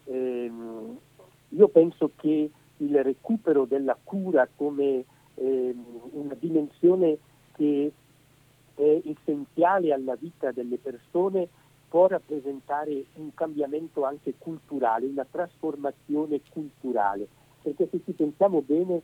Eh, 0.05 0.51
io 1.49 1.69
penso 1.69 2.11
che 2.17 2.51
il 2.77 3.03
recupero 3.03 3.65
della 3.65 3.97
cura 4.03 4.49
come 4.55 5.05
eh, 5.41 5.75
una 6.13 6.35
dimensione 6.39 7.19
che 7.57 7.93
è 8.75 9.01
essenziale 9.05 9.93
alla 9.93 10.15
vita 10.15 10.53
delle 10.53 10.79
persone 10.79 11.49
può 11.89 12.07
rappresentare 12.07 13.05
un 13.15 13.35
cambiamento 13.35 14.05
anche 14.05 14.35
culturale, 14.39 15.07
una 15.07 15.27
trasformazione 15.29 16.41
culturale, 16.51 17.27
perché 17.63 17.89
se 17.91 18.01
ci 18.05 18.13
pensiamo 18.13 18.63
bene 18.63 19.03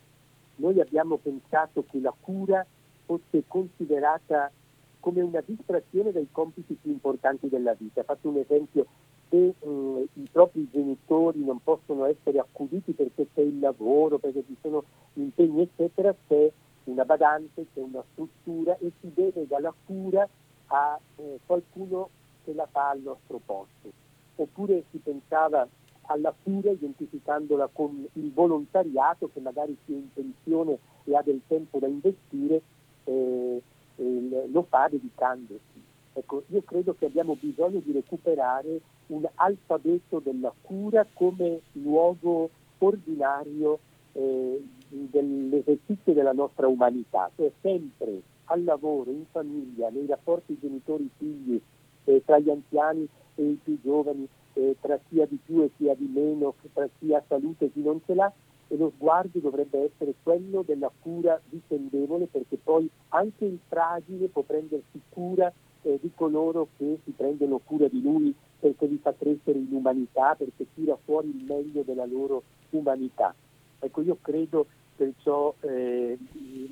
noi 0.55 0.79
abbiamo 0.79 1.17
pensato 1.17 1.83
che 1.89 1.99
la 1.99 2.13
cura 2.19 2.65
fosse 3.05 3.43
considerata 3.47 4.51
come 4.99 5.21
una 5.21 5.41
distrazione 5.45 6.11
dai 6.11 6.27
compiti 6.31 6.77
più 6.81 6.91
importanti 6.91 7.49
della 7.49 7.73
vita. 7.73 8.03
Faccio 8.03 8.29
un 8.29 8.37
esempio, 8.37 8.87
se 9.29 9.53
eh, 9.59 10.07
i 10.13 10.27
propri 10.31 10.67
genitori 10.71 11.43
non 11.43 11.61
possono 11.63 12.05
essere 12.05 12.39
accuditi 12.39 12.93
perché 12.93 13.27
c'è 13.33 13.41
il 13.41 13.59
lavoro, 13.59 14.17
perché 14.17 14.43
ci 14.45 14.55
sono 14.61 14.83
impegni, 15.13 15.61
eccetera, 15.61 16.15
c'è 16.27 16.51
una 16.85 17.05
badante, 17.05 17.65
c'è 17.73 17.81
una 17.81 18.03
struttura 18.11 18.77
e 18.77 18.91
si 18.99 19.11
deve 19.13 19.45
dalla 19.47 19.73
cura 19.85 20.27
a 20.67 20.99
eh, 21.17 21.39
qualcuno 21.45 22.09
che 22.43 22.53
la 22.53 22.67
fa 22.71 22.89
al 22.89 23.01
nostro 23.01 23.39
posto. 23.45 23.91
Oppure 24.35 24.83
si 24.91 24.97
pensava 24.99 25.67
alla 26.09 26.33
cura 26.41 26.71
identificandola 26.71 27.69
con 27.71 28.07
il 28.13 28.31
volontariato 28.31 29.29
che 29.33 29.39
magari 29.39 29.77
si 29.85 29.93
è 29.93 29.95
in 29.95 30.13
pensione 30.13 30.77
e 31.03 31.15
ha 31.15 31.21
del 31.21 31.41
tempo 31.47 31.79
da 31.79 31.87
investire, 31.87 32.61
eh, 33.03 33.61
lo 33.97 34.65
fa 34.69 34.87
dedicandosi. 34.89 35.86
Ecco, 36.17 36.45
io 36.47 36.63
credo 36.63 36.95
che 36.97 37.05
abbiamo 37.05 37.37
bisogno 37.39 37.77
di 37.77 37.91
recuperare 37.91 38.81
un 39.07 39.23
alfabeto 39.35 40.17
della 40.17 40.51
cura 40.61 41.05
come 41.13 41.61
luogo 41.73 42.49
ordinario 42.79 43.77
eh, 44.13 44.65
dell'esercizio 44.89 46.13
della 46.13 46.33
nostra 46.33 46.67
umanità, 46.67 47.29
cioè 47.35 47.51
sempre 47.61 48.23
al 48.45 48.63
lavoro, 48.63 49.11
in 49.11 49.25
famiglia, 49.29 49.89
nei 49.89 50.07
rapporti 50.07 50.57
genitori-figli, 50.59 51.61
eh, 52.05 52.23
tra 52.25 52.39
gli 52.39 52.49
anziani 52.49 53.07
e 53.35 53.43
i 53.43 53.59
più 53.61 53.79
giovani, 53.83 54.27
eh, 54.53 54.75
tra 54.81 54.99
chi 55.07 55.21
ha 55.21 55.27
di 55.27 55.37
più 55.45 55.61
e 55.61 55.69
chi 55.77 55.87
ha 55.87 55.93
di 55.93 56.09
meno, 56.11 56.55
tra 56.73 56.89
chi 56.97 57.13
ha 57.13 57.23
salute 57.27 57.65
e 57.65 57.71
chi 57.71 57.83
non 57.83 58.01
ce 58.07 58.15
l'ha, 58.15 58.33
e 58.69 58.75
lo 58.75 58.91
sguardo 58.95 59.37
dovrebbe 59.37 59.83
essere 59.83 60.15
quello 60.23 60.63
della 60.65 60.91
cura 60.99 61.39
difendevole 61.47 62.25
perché 62.25 62.57
poi 62.57 62.89
anche 63.09 63.45
il 63.45 63.59
fragile 63.67 64.27
può 64.29 64.41
prendersi 64.41 64.99
cura 65.09 65.53
eh, 65.83 65.99
di 66.01 66.11
coloro 66.15 66.69
che 66.77 66.99
si 67.03 67.11
prendono 67.11 67.59
cura 67.63 67.87
di 67.87 68.01
lui 68.01 68.33
perché 68.59 68.85
li 68.87 68.97
fa 69.01 69.13
crescere 69.13 69.59
in 69.59 69.67
umanità, 69.71 70.35
perché 70.35 70.65
tira 70.73 70.97
fuori 71.03 71.29
il 71.29 71.43
meglio 71.43 71.83
della 71.83 72.05
loro 72.05 72.43
umanità. 72.71 73.33
Ecco, 73.79 74.01
io 74.01 74.17
credo 74.21 74.65
perciò 74.95 75.53
eh, 75.61 76.17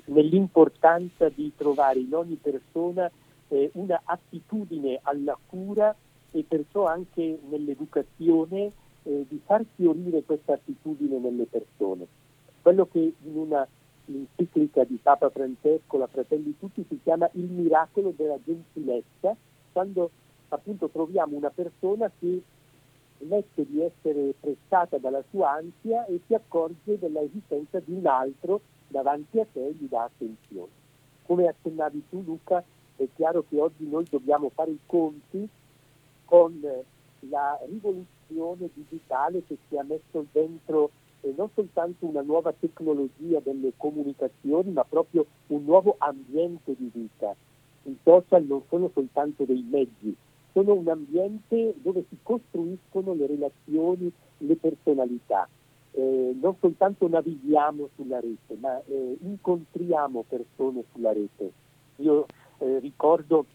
nell'importanza 0.06 1.28
di 1.28 1.52
trovare 1.56 2.00
in 2.00 2.12
ogni 2.12 2.34
persona 2.34 3.10
eh, 3.48 3.70
una 3.74 4.02
attitudine 4.04 4.98
alla 5.02 5.38
cura 5.46 5.94
e 6.32 6.44
perciò 6.46 6.86
anche 6.86 7.38
nell'educazione 7.48 8.72
eh, 9.04 9.24
di 9.28 9.40
far 9.44 9.64
fiorire 9.76 10.24
questa 10.24 10.54
attitudine 10.54 11.18
nelle 11.18 11.44
persone. 11.44 12.06
Quello 12.60 12.86
che 12.86 12.98
in 12.98 13.36
una 13.36 13.66
enciclica 14.06 14.84
di 14.84 14.98
Papa 15.02 15.30
Francesco, 15.30 15.98
la 15.98 16.06
Fratelli 16.06 16.56
Tutti, 16.58 16.84
si 16.88 17.00
chiama 17.02 17.28
il 17.32 17.44
miracolo 17.44 18.12
della 18.16 18.38
gentilezza, 18.44 19.34
quando 19.72 20.10
appunto 20.48 20.88
troviamo 20.88 21.36
una 21.36 21.50
persona 21.50 22.10
che 22.18 22.42
smette 23.18 23.66
di 23.66 23.80
essere 23.80 24.34
prestata 24.38 24.98
dalla 24.98 25.22
sua 25.30 25.52
ansia 25.52 26.04
e 26.06 26.20
si 26.26 26.34
accorge 26.34 26.98
dell'esistenza 26.98 27.80
di 27.80 27.92
un 27.92 28.06
altro 28.06 28.60
davanti 28.88 29.40
a 29.40 29.46
sé 29.52 29.66
e 29.66 29.72
gli 29.72 29.88
dà 29.88 30.04
attenzione. 30.04 30.70
Come 31.24 31.48
accennavi 31.48 32.04
tu 32.08 32.22
Luca, 32.22 32.62
è 32.96 33.06
chiaro 33.14 33.44
che 33.48 33.60
oggi 33.60 33.86
noi 33.88 34.06
dobbiamo 34.08 34.50
fare 34.50 34.70
i 34.70 34.78
conti 34.86 35.48
con 36.24 36.60
la 37.30 37.58
rivoluzione 37.66 38.70
digitale 38.72 39.42
che 39.46 39.58
ci 39.68 39.76
ha 39.76 39.82
messo 39.82 40.26
dentro 40.32 40.90
eh, 41.20 41.34
non 41.36 41.48
soltanto 41.54 42.06
una 42.06 42.22
nuova 42.22 42.52
tecnologia 42.52 43.40
delle 43.40 43.72
comunicazioni, 43.76 44.70
ma 44.70 44.84
proprio 44.84 45.26
un 45.48 45.64
nuovo 45.64 45.96
ambiente 45.98 46.74
di 46.76 46.90
vita. 46.92 47.34
I 47.84 47.96
social 48.02 48.44
non 48.44 48.62
sono 48.68 48.90
soltanto 48.92 49.44
dei 49.44 49.64
mezzi, 49.68 50.14
sono 50.52 50.74
un 50.74 50.88
ambiente 50.88 51.74
dove 51.82 52.04
si 52.08 52.16
costruiscono 52.22 53.14
le 53.14 53.26
relazioni, 53.26 54.10
le 54.38 54.56
personalità. 54.56 55.48
Eh, 55.92 56.36
non 56.40 56.56
soltanto 56.60 57.08
navighiamo 57.08 57.88
sulla 57.94 58.20
rete, 58.20 58.56
ma 58.58 58.82
eh, 58.84 59.16
incontriamo 59.20 60.24
persone 60.28 60.84
sulla 60.92 61.12
rete. 61.12 61.52
Io 61.96 62.26
eh, 62.58 62.78
ricordo 62.80 63.46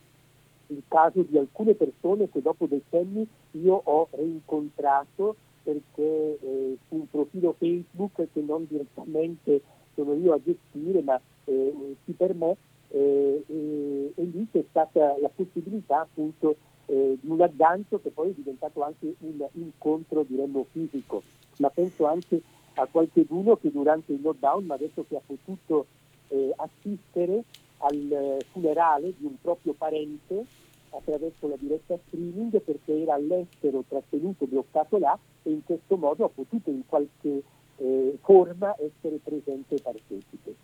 il 0.68 0.84
caso 0.88 1.22
di 1.24 1.38
alcune 1.38 1.74
persone 1.74 2.30
che 2.30 2.42
dopo 2.42 2.66
decenni 2.66 3.28
io 3.52 3.82
ho 3.84 4.08
rincontrato 4.12 5.36
perché 5.64 6.40
eh, 6.42 6.78
su 6.88 6.96
un 6.96 7.10
profilo 7.10 7.56
Facebook 7.58 8.28
che 8.32 8.42
non 8.42 8.66
direttamente 8.68 9.62
sono 9.96 10.14
io 10.14 10.34
a 10.34 10.40
gestire, 10.44 11.02
ma 11.02 11.20
eh, 11.46 11.96
sì 12.06 12.12
per 12.14 12.34
me, 12.34 12.56
eh, 12.90 13.44
e 13.48 14.24
lì 14.24 14.48
c'è 14.52 14.64
stata 14.70 15.18
la 15.20 15.30
possibilità 15.34 16.02
appunto 16.02 16.56
eh, 16.88 17.18
di 17.22 17.30
un 17.30 17.42
aggancio 17.42 18.02
che 18.02 18.10
poi 18.10 18.30
è 18.30 18.34
diventato 18.34 18.82
anche 18.84 19.16
un 19.20 19.48
incontro 19.54 20.24
diremmo 20.24 20.66
fisico, 20.72 21.24
ma 21.58 21.70
penso 21.70 22.06
anche 22.06 22.42
a 22.76 22.88
qualcuno 22.88 23.58
che 23.58 23.72
durante 23.72 24.14
il 24.14 24.22
lockdown 24.22 24.66
mi 24.66 24.72
ha 24.72 24.78
detto 24.78 25.06
che 25.08 25.18
ha 25.18 25.22
potuto 25.26 25.86
eh, 26.30 26.54
assistere 26.56 27.44
al 27.78 28.46
funerale 28.52 29.14
di 29.18 29.26
un 29.26 29.36
proprio 29.42 29.74
parente 29.74 30.46
attraverso 30.92 31.48
la 31.48 31.56
diretta 31.58 31.98
streaming 32.08 32.60
perché 32.62 33.02
era 33.02 33.16
all'estero 33.16 33.84
trattenuto, 33.88 34.46
bloccato 34.46 34.98
là 34.98 35.18
e 35.44 35.52
in 35.52 35.64
questo 35.64 35.98
modo 35.98 36.26
ha 36.26 36.30
potuto 36.30 36.70
in 36.70 36.86
qualche 36.86 37.44
eh, 37.78 38.18
forma 38.22 38.76
essere 38.78 39.20
presente 39.24 39.76
e 39.76 39.82
partecipe. 39.82 40.56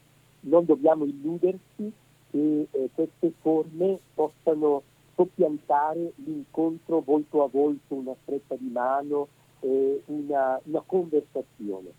Non 0.41 0.65
dobbiamo 0.65 1.05
illudersi 1.05 1.91
che 2.29 2.67
eh, 2.69 2.89
queste 2.93 3.33
forme 3.41 3.99
possano 4.13 4.83
soppiantare 5.15 6.13
l'incontro 6.15 7.01
volto 7.01 7.43
a 7.43 7.47
volto, 7.51 7.95
una 7.95 8.15
stretta 8.21 8.55
di 8.55 8.69
mano, 8.69 9.27
eh, 9.61 10.01
una, 10.05 10.59
una, 10.63 10.83
conversazione. 10.85 11.91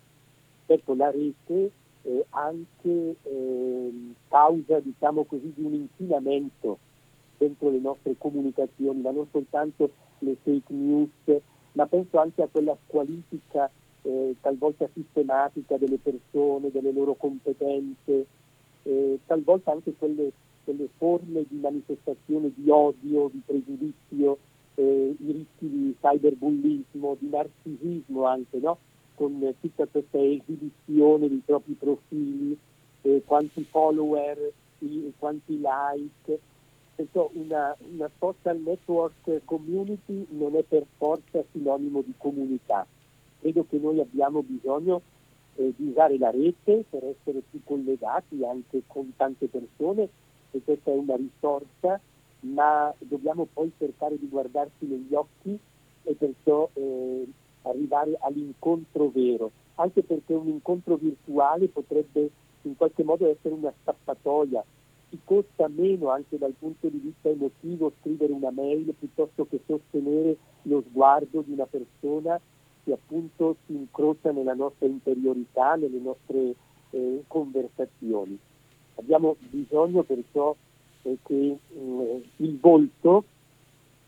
Certo, 0.65 0.95
la 0.95 1.11
rete 1.11 1.71
eh, 2.03 2.25
anche 2.29 3.15
eh, 3.21 3.93
causa, 4.29 4.79
diciamo 4.79 5.25
così, 5.25 5.51
di 5.53 5.63
un 5.63 5.73
inquinamento 5.73 6.77
dentro 7.39 7.71
le 7.71 7.79
nostre 7.79 8.15
comunicazioni, 8.17 9.01
ma 9.01 9.11
non 9.11 9.25
soltanto 9.31 9.89
le 10.19 10.35
fake 10.43 10.73
news, 10.73 11.41
ma 11.71 11.87
penso 11.87 12.19
anche 12.19 12.43
a 12.43 12.49
quella 12.51 12.77
squalifica 12.85 13.71
eh, 14.01 14.35
talvolta 14.41 14.87
sistematica 14.93 15.77
delle 15.77 15.97
persone, 15.97 16.69
delle 16.71 16.91
loro 16.91 17.15
competenze, 17.15 18.25
eh, 18.83 19.19
talvolta 19.25 19.71
anche 19.71 19.93
quelle, 19.97 20.31
quelle, 20.65 20.89
forme 20.97 21.45
di 21.47 21.57
manifestazione 21.57 22.51
di 22.53 22.69
odio, 22.69 23.29
di 23.31 23.41
pregiudizio, 23.45 24.37
eh, 24.75 25.15
i 25.17 25.31
rischi 25.31 25.69
di 25.69 25.95
cyberbullismo, 25.99 27.15
di 27.19 27.29
narcisismo 27.29 28.25
anche, 28.25 28.57
no? 28.59 28.77
con 29.15 29.53
tutta 29.59 29.85
questa 29.85 30.17
esibizione 30.17 31.27
dei 31.27 31.41
propri 31.45 31.73
profili, 31.73 32.57
eh, 33.01 33.21
quanti 33.25 33.63
follower, 33.63 34.51
i, 34.79 35.11
quanti 35.17 35.59
like. 35.61 36.39
Perciò 36.99 37.29
una, 37.35 37.73
una 37.93 38.09
social 38.19 38.59
network 38.59 39.45
community 39.45 40.27
non 40.31 40.57
è 40.57 40.63
per 40.63 40.85
forza 40.97 41.41
sinonimo 41.53 42.01
di 42.01 42.13
comunità. 42.17 42.85
Credo 43.39 43.65
che 43.69 43.77
noi 43.77 44.01
abbiamo 44.01 44.43
bisogno 44.43 45.01
eh, 45.55 45.73
di 45.77 45.87
usare 45.87 46.17
la 46.17 46.29
rete 46.29 46.83
per 46.89 47.05
essere 47.05 47.41
più 47.49 47.61
collegati 47.63 48.43
anche 48.43 48.81
con 48.85 49.13
tante 49.15 49.47
persone 49.47 50.09
e 50.51 50.61
questa 50.61 50.91
è 50.91 50.93
una 50.93 51.15
risorsa, 51.15 52.01
ma 52.41 52.93
dobbiamo 52.97 53.47
poi 53.53 53.71
cercare 53.77 54.19
di 54.19 54.27
guardarsi 54.27 54.85
negli 54.85 55.13
occhi 55.13 55.57
e 56.03 56.13
perciò 56.15 56.69
eh, 56.73 57.25
arrivare 57.61 58.17
all'incontro 58.19 59.07
vero, 59.07 59.51
anche 59.75 60.03
perché 60.03 60.33
un 60.33 60.49
incontro 60.49 60.97
virtuale 60.97 61.69
potrebbe 61.69 62.29
in 62.63 62.75
qualche 62.75 63.05
modo 63.05 63.25
essere 63.25 63.53
una 63.53 63.71
scappatoia, 63.83 64.65
ci 65.09 65.19
costa 65.23 65.67
meno 65.67 66.09
anche 66.09 66.37
dal 66.37 66.53
punto 66.57 66.87
di 66.87 66.97
vista 66.97 67.29
emotivo 67.29 67.91
scrivere 67.99 68.31
una 68.31 68.51
mail 68.51 68.93
piuttosto 68.97 69.45
che 69.47 69.59
sostenere 69.65 70.37
lo 70.63 70.83
sguardo 70.87 71.41
di 71.41 71.53
una 71.53 71.65
persona 71.65 72.39
che 72.83 72.93
appunto 72.93 73.57
si 73.65 73.73
incrocia 73.73 74.31
nella 74.31 74.53
nostra 74.53 74.87
interiorità, 74.87 75.75
nelle 75.75 75.99
nostre 75.99 76.55
eh, 76.91 77.23
conversazioni. 77.27 78.37
Abbiamo 78.95 79.35
bisogno 79.39 80.03
perciò 80.03 80.55
eh, 81.03 81.17
che 81.23 81.57
eh, 81.67 82.23
il 82.37 82.59
volto 82.59 83.23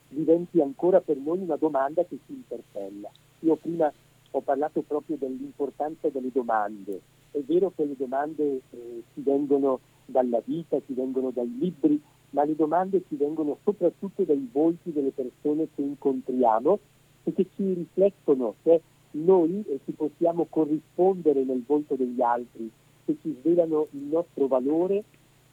diventi 0.10 0.62
ancora 0.62 1.00
per 1.00 1.18
noi 1.18 1.40
una 1.40 1.56
domanda 1.56 2.04
che 2.04 2.18
ci 2.26 2.34
interpella. 2.34 3.10
Io 3.40 3.56
prima 3.56 3.92
ho 4.32 4.42
parlato 4.42 4.82
proprio 4.82 5.18
dell'importanza 5.18 6.10
delle 6.10 6.32
domande. 6.32 7.02
È 7.32 7.40
vero 7.40 7.72
che 7.76 7.86
le 7.86 7.96
domande 7.98 8.62
eh, 8.70 9.04
ci 9.14 9.22
vengono 9.22 9.80
dalla 10.12 10.41
vita, 10.43 10.80
ci 10.86 10.93
vengono 10.93 11.32
dai 11.32 11.52
libri, 11.58 12.00
ma 12.32 12.43
le 12.43 12.56
domande 12.56 13.04
ci 13.08 13.15
vengono 13.15 13.58
soprattutto 13.63 14.24
dai 14.24 14.47
volti 14.52 14.91
delle 14.91 15.12
persone 15.12 15.67
che 15.74 15.82
incontriamo 15.82 16.80
e 17.24 17.34
che 17.34 17.47
ci 17.56 17.74
riflettono 17.74 18.56
se 18.63 18.82
noi 19.12 19.65
ci 19.86 19.91
possiamo 19.91 20.45
corrispondere 20.50 21.43
nel 21.43 21.63
volto 21.65 21.95
degli 21.95 22.21
altri, 22.21 22.69
se 23.06 23.17
ci 23.21 23.36
svelano 23.39 23.88
il 23.91 24.04
nostro 24.04 24.47
valore, 24.47 25.04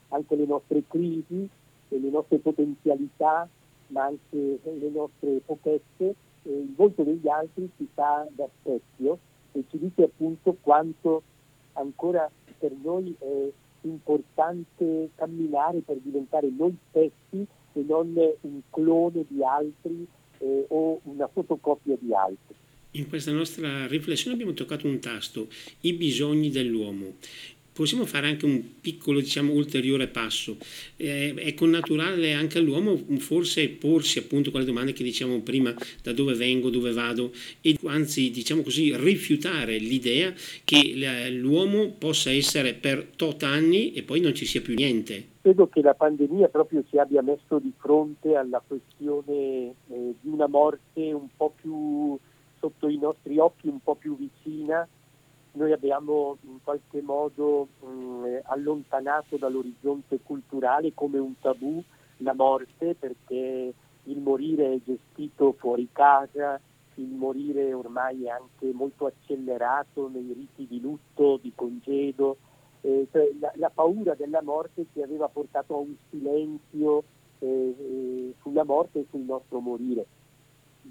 anche 0.08 0.36
le 0.36 0.46
nostre 0.46 0.82
crisi, 0.86 1.48
le 1.88 2.10
nostre 2.10 2.38
potenzialità, 2.38 3.48
ma 3.88 4.04
anche 4.04 4.60
le 4.62 4.90
nostre 4.92 5.40
pochezze, 5.44 6.14
il 6.42 6.72
volto 6.74 7.02
degli 7.02 7.28
altri 7.28 7.68
ci 7.76 7.88
fa 7.92 8.26
da 8.30 8.48
specchio 8.60 9.18
e 9.52 9.64
ci 9.68 9.78
dice 9.78 10.04
appunto 10.04 10.56
quanto 10.60 11.22
ancora 11.72 12.30
per 12.58 12.72
noi 12.82 13.14
è 13.18 13.50
importante 13.82 15.10
camminare 15.14 15.80
per 15.80 15.98
diventare 16.02 16.50
noi 16.56 16.76
stessi 16.88 17.46
e 17.72 17.84
non 17.86 18.12
un 18.40 18.60
clone 18.70 19.24
di 19.28 19.42
altri 19.42 20.06
eh, 20.38 20.64
o 20.68 21.00
una 21.04 21.28
fotocopia 21.28 21.96
di 21.98 22.12
altri. 22.14 22.56
In 22.92 23.08
questa 23.08 23.32
nostra 23.32 23.86
riflessione 23.86 24.34
abbiamo 24.34 24.54
toccato 24.54 24.86
un 24.86 24.98
tasto, 24.98 25.48
i 25.80 25.92
bisogni 25.92 26.50
dell'uomo. 26.50 27.16
Possiamo 27.78 28.06
fare 28.06 28.26
anche 28.26 28.44
un 28.44 28.80
piccolo, 28.80 29.20
diciamo, 29.20 29.52
ulteriore 29.52 30.08
passo. 30.08 30.56
Eh, 30.96 31.32
è 31.32 31.54
connaturale 31.54 32.32
anche 32.32 32.58
all'uomo 32.58 32.96
forse 33.18 33.68
porsi 33.68 34.18
appunto 34.18 34.50
quelle 34.50 34.66
domande 34.66 34.92
che 34.92 35.04
dicevamo 35.04 35.42
prima, 35.42 35.72
da 36.02 36.12
dove 36.12 36.34
vengo, 36.34 36.70
dove 36.70 36.92
vado, 36.92 37.30
e 37.60 37.76
anzi, 37.84 38.32
diciamo 38.32 38.62
così, 38.62 38.96
rifiutare 38.96 39.78
l'idea 39.78 40.34
che 40.64 41.30
l'uomo 41.30 41.94
possa 41.96 42.32
essere 42.32 42.74
per 42.74 43.10
tot 43.14 43.44
anni 43.44 43.92
e 43.92 44.02
poi 44.02 44.18
non 44.18 44.34
ci 44.34 44.44
sia 44.44 44.60
più 44.60 44.74
niente 44.74 45.36
credo 45.40 45.68
che 45.68 45.80
la 45.80 45.94
pandemia 45.94 46.48
proprio 46.48 46.82
ci 46.90 46.98
abbia 46.98 47.22
messo 47.22 47.60
di 47.60 47.72
fronte 47.78 48.34
alla 48.34 48.60
questione 48.66 49.32
eh, 49.86 50.14
di 50.20 50.28
una 50.28 50.48
morte 50.48 51.12
un 51.12 51.28
po' 51.34 51.54
più 51.54 52.18
sotto 52.58 52.88
i 52.88 52.98
nostri 52.98 53.38
occhi, 53.38 53.68
un 53.68 53.80
po' 53.80 53.94
più 53.94 54.16
vicina. 54.16 54.86
Noi 55.58 55.72
abbiamo 55.72 56.36
in 56.42 56.62
qualche 56.62 57.02
modo 57.02 57.66
mh, 57.80 57.86
mm, 57.88 58.36
allontanato 58.44 59.36
dall'orizzonte 59.36 60.20
culturale 60.22 60.94
come 60.94 61.18
un 61.18 61.36
tabù 61.40 61.82
la 62.18 62.32
morte 62.32 62.94
perché 62.94 63.74
il 64.04 64.20
morire 64.20 64.74
è 64.74 64.78
gestito 64.84 65.56
fuori 65.58 65.88
casa, 65.90 66.60
il 66.94 67.08
morire 67.08 67.72
ormai 67.72 68.26
è 68.26 68.28
anche 68.28 68.72
molto 68.72 69.06
accelerato 69.06 70.08
nei 70.08 70.32
riti 70.32 70.68
di 70.68 70.80
lutto, 70.80 71.40
di 71.42 71.52
congedo, 71.52 72.36
eh, 72.82 73.08
cioè 73.10 73.28
la, 73.40 73.50
la, 73.56 73.70
paura 73.70 74.14
della 74.14 74.42
morte 74.42 74.86
ci 74.92 75.02
aveva 75.02 75.26
portato 75.26 75.74
a 75.74 75.78
un 75.78 75.94
silenzio 76.08 77.02
eh, 77.40 77.74
eh, 77.76 78.34
sulla 78.42 78.62
morte 78.62 79.00
e 79.00 79.06
sul 79.10 79.22
nostro 79.22 79.58
morire. 79.58 80.06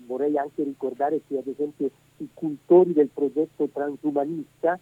Vorrei 0.06 0.38
anche 0.38 0.64
ricordare 0.64 1.22
che 1.28 1.38
ad 1.38 1.48
esempio 1.48 1.90
i 2.18 2.30
cultori 2.34 2.94
del 2.94 3.10
progetto 3.14 3.68
transumanista, 3.68 4.80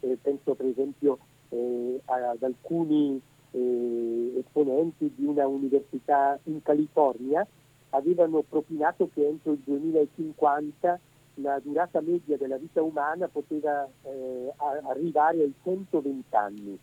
eh, 0.00 0.18
penso 0.20 0.54
per 0.54 0.66
esempio 0.66 1.18
eh, 1.48 2.00
ad 2.04 2.42
alcuni 2.42 3.20
eh, 3.52 4.34
esponenti 4.38 5.12
di 5.14 5.24
una 5.24 5.46
università 5.46 6.38
in 6.44 6.62
California, 6.62 7.46
avevano 7.90 8.42
propinato 8.42 9.08
che 9.12 9.26
entro 9.26 9.52
il 9.52 9.60
2050 9.64 11.00
la 11.36 11.58
durata 11.60 12.00
media 12.00 12.36
della 12.36 12.58
vita 12.58 12.82
umana 12.82 13.28
poteva 13.28 13.88
eh, 14.02 14.52
arrivare 14.58 15.42
ai 15.42 15.54
120 15.62 16.34
anni. 16.34 16.78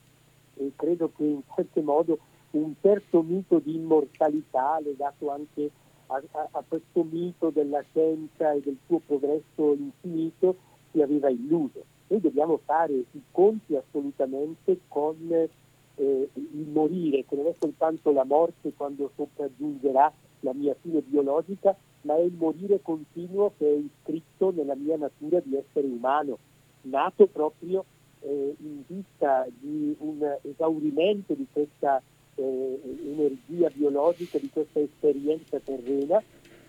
E 0.56 0.72
credo 0.76 1.12
che 1.16 1.24
in 1.24 1.42
qualche 1.46 1.82
modo 1.82 2.20
un 2.52 2.74
certo 2.82 3.22
mito 3.22 3.60
di 3.60 3.76
immortalità 3.76 4.80
legato 4.82 5.30
anche 5.30 5.70
a, 6.10 6.48
a 6.52 6.64
questo 6.68 7.04
mito 7.04 7.50
della 7.50 7.84
scienza 7.90 8.52
e 8.52 8.62
del 8.62 8.78
suo 8.86 9.00
progresso 9.06 9.74
infinito 9.74 10.56
si 10.92 11.02
aveva 11.02 11.30
illuso. 11.30 11.84
Noi 12.08 12.22
dobbiamo 12.22 12.60
fare 12.66 12.94
i 12.94 13.22
conti 13.32 13.76
assolutamente 13.76 14.80
con 14.88 15.16
eh, 15.32 16.30
il 16.34 16.68
morire, 16.68 17.26
che 17.26 17.36
non 17.36 17.48
è 17.48 17.56
soltanto 17.60 18.12
la 18.12 18.24
morte 18.24 18.74
quando 18.76 19.12
sopraggiungerà 19.16 20.12
la 20.42 20.54
mia 20.54 20.76
fine 20.82 21.02
biologica, 21.02 21.76
ma 22.02 22.16
è 22.16 22.22
il 22.22 22.34
morire 22.34 22.82
continuo 22.82 23.54
che 23.58 23.68
è 23.68 23.78
iscritto 23.78 24.52
nella 24.52 24.76
mia 24.76 24.98
natura 24.98 25.40
di 25.44 25.56
essere 25.56 25.86
umano, 25.86 26.38
nato 26.84 27.28
proprio 27.28 27.86
eh, 28.22 28.56
in 28.60 28.84
vista 28.88 29.46
di 29.60 29.96
un 30.00 30.38
esaurimento 30.42 31.34
di 31.34 31.46
questa 31.52 32.02
eh, 32.40 32.80
energia 33.04 33.70
biologica, 33.70 34.38
di 34.38 34.50
questa 34.50 34.80
esperienza 34.80 35.60
terrena 35.60 36.24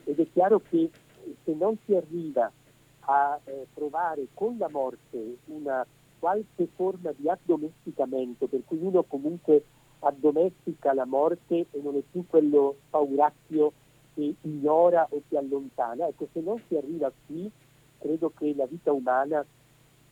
ed 0.04 0.18
è 0.18 0.26
chiaro 0.32 0.60
che 0.68 0.90
se 1.44 1.54
non 1.54 1.76
si 1.84 1.94
arriva 1.94 2.50
a 3.00 3.40
eh, 3.44 3.66
trovare 3.74 4.26
con 4.34 4.56
la 4.58 4.68
morte 4.68 5.36
una 5.46 5.86
qualche 6.18 6.68
forma 6.74 7.12
di 7.16 7.28
addomesticamento, 7.28 8.46
per 8.46 8.62
cui 8.66 8.78
uno 8.80 9.02
comunque 9.04 9.64
addomestica 10.00 10.92
la 10.92 11.06
morte 11.06 11.66
e 11.70 11.80
non 11.82 11.96
è 11.96 12.02
più 12.10 12.26
quello 12.26 12.76
pauracchio 12.90 13.72
che 14.14 14.34
ignora 14.42 15.06
o 15.08 15.22
si 15.28 15.36
allontana. 15.36 16.08
Ecco, 16.08 16.28
se 16.32 16.40
non 16.40 16.60
si 16.68 16.76
arriva 16.76 17.10
qui, 17.26 17.50
credo 17.98 18.32
che 18.36 18.54
la 18.54 18.66
vita 18.66 18.92
umana 18.92 19.44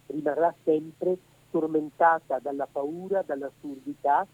rimarrà 0.06 0.54
sempre 0.64 1.18
tormentata 1.50 2.38
dalla 2.38 2.68
paura, 2.70 3.22
dall'assurdità 3.22 4.26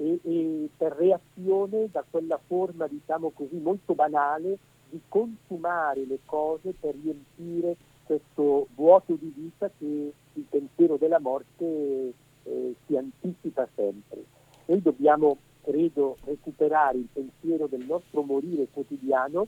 e, 0.00 0.18
e 0.22 0.68
per 0.76 0.92
reazione 0.92 1.88
da 1.90 2.02
quella 2.08 2.40
forma, 2.46 2.86
diciamo 2.86 3.30
così, 3.30 3.56
molto 3.56 3.94
banale 3.94 4.58
di 4.88 5.00
consumare 5.06 6.06
le 6.06 6.20
cose 6.24 6.72
per 6.78 6.94
riempire 7.00 7.76
questo 8.04 8.66
vuoto 8.74 9.14
di 9.14 9.32
vita 9.36 9.70
che 9.78 10.12
il 10.32 10.44
pensiero 10.48 10.96
della 10.96 11.20
morte 11.20 12.12
eh, 12.42 12.74
si 12.86 12.96
anticipa 12.96 13.68
sempre. 13.74 14.24
Noi 14.66 14.80
dobbiamo, 14.80 15.36
credo, 15.62 16.16
recuperare 16.24 16.96
il 16.96 17.08
pensiero 17.12 17.66
del 17.66 17.84
nostro 17.84 18.22
morire 18.22 18.68
quotidiano 18.72 19.46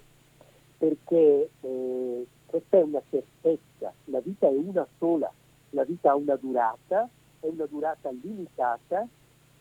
perché 0.77 1.51
eh, 1.61 2.27
questa 2.47 2.77
è 2.77 2.83
una 2.83 3.03
certezza, 3.09 3.93
la 4.07 4.21
vita 4.21 4.49
è 4.49 4.55
una 4.55 4.87
sola, 4.99 5.33
la 5.71 5.85
vita 5.85 6.11
ha 6.11 6.17
una 6.17 6.37
durata, 6.37 7.09
è 7.41 7.47
una 7.47 7.67
durata 7.67 8.11
limitata 8.11 9.09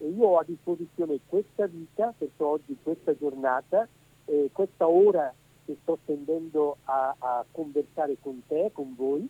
e 0.01 0.09
io 0.09 0.27
ho 0.27 0.37
a 0.39 0.43
disposizione 0.43 1.19
questa 1.27 1.67
vita, 1.67 2.13
perciò 2.17 2.47
oggi 2.47 2.75
questa 2.81 3.15
giornata, 3.15 3.87
eh, 4.25 4.49
questa 4.51 4.87
ora 4.87 5.31
che 5.63 5.77
sto 5.83 5.99
tendendo 6.05 6.77
a, 6.85 7.15
a 7.17 7.45
conversare 7.51 8.17
con 8.19 8.41
te, 8.47 8.71
con 8.73 8.95
voi, 8.95 9.29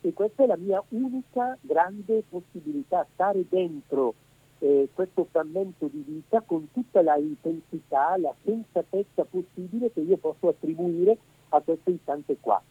e 0.00 0.12
questa 0.14 0.44
è 0.44 0.46
la 0.46 0.56
mia 0.56 0.82
unica 0.88 1.58
grande 1.60 2.22
possibilità, 2.26 3.06
stare 3.12 3.44
dentro 3.48 4.14
eh, 4.60 4.88
questo 4.94 5.26
frammento 5.30 5.88
di 5.88 6.02
vita 6.06 6.40
con 6.40 6.68
tutta 6.72 7.02
la 7.02 7.16
intensità, 7.16 8.16
la 8.16 8.34
sensatezza 8.44 9.24
possibile 9.24 9.92
che 9.92 10.00
io 10.00 10.16
posso 10.16 10.48
attribuire 10.48 11.18
a 11.50 11.60
questo 11.60 11.90
istante 11.90 12.38
qua, 12.40 12.62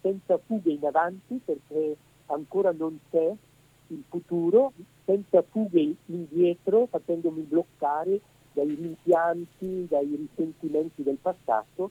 senza 0.00 0.38
fughe 0.38 0.72
in 0.72 0.86
avanti 0.86 1.40
perché 1.44 1.96
ancora 2.26 2.72
non 2.72 2.98
c'è 3.10 3.34
il 3.94 4.04
futuro, 4.08 4.72
senza 5.04 5.42
fughe 5.42 5.94
indietro 6.06 6.86
facendomi 6.86 7.42
bloccare 7.42 8.20
dai 8.52 8.74
rimpianti, 8.74 9.86
dai 9.88 10.16
risentimenti 10.16 11.02
del 11.02 11.18
passato 11.20 11.90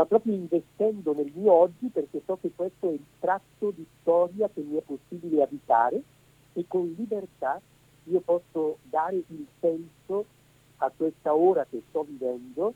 ma 0.00 0.06
proprio 0.06 0.32
investendo 0.32 1.12
nel 1.12 1.30
mio 1.34 1.52
oggi 1.52 1.88
perché 1.88 2.22
so 2.24 2.38
che 2.40 2.52
questo 2.54 2.88
è 2.88 2.92
il 2.92 3.04
tratto 3.18 3.70
di 3.70 3.84
storia 4.00 4.48
che 4.48 4.62
mi 4.62 4.76
è 4.76 4.80
possibile 4.80 5.42
abitare 5.42 6.02
e 6.54 6.64
con 6.66 6.94
libertà 6.96 7.60
io 8.04 8.20
posso 8.20 8.78
dare 8.84 9.16
il 9.16 9.46
senso 9.60 10.24
a 10.78 10.90
questa 10.96 11.34
ora 11.34 11.66
che 11.68 11.82
sto 11.88 12.04
vivendo, 12.04 12.72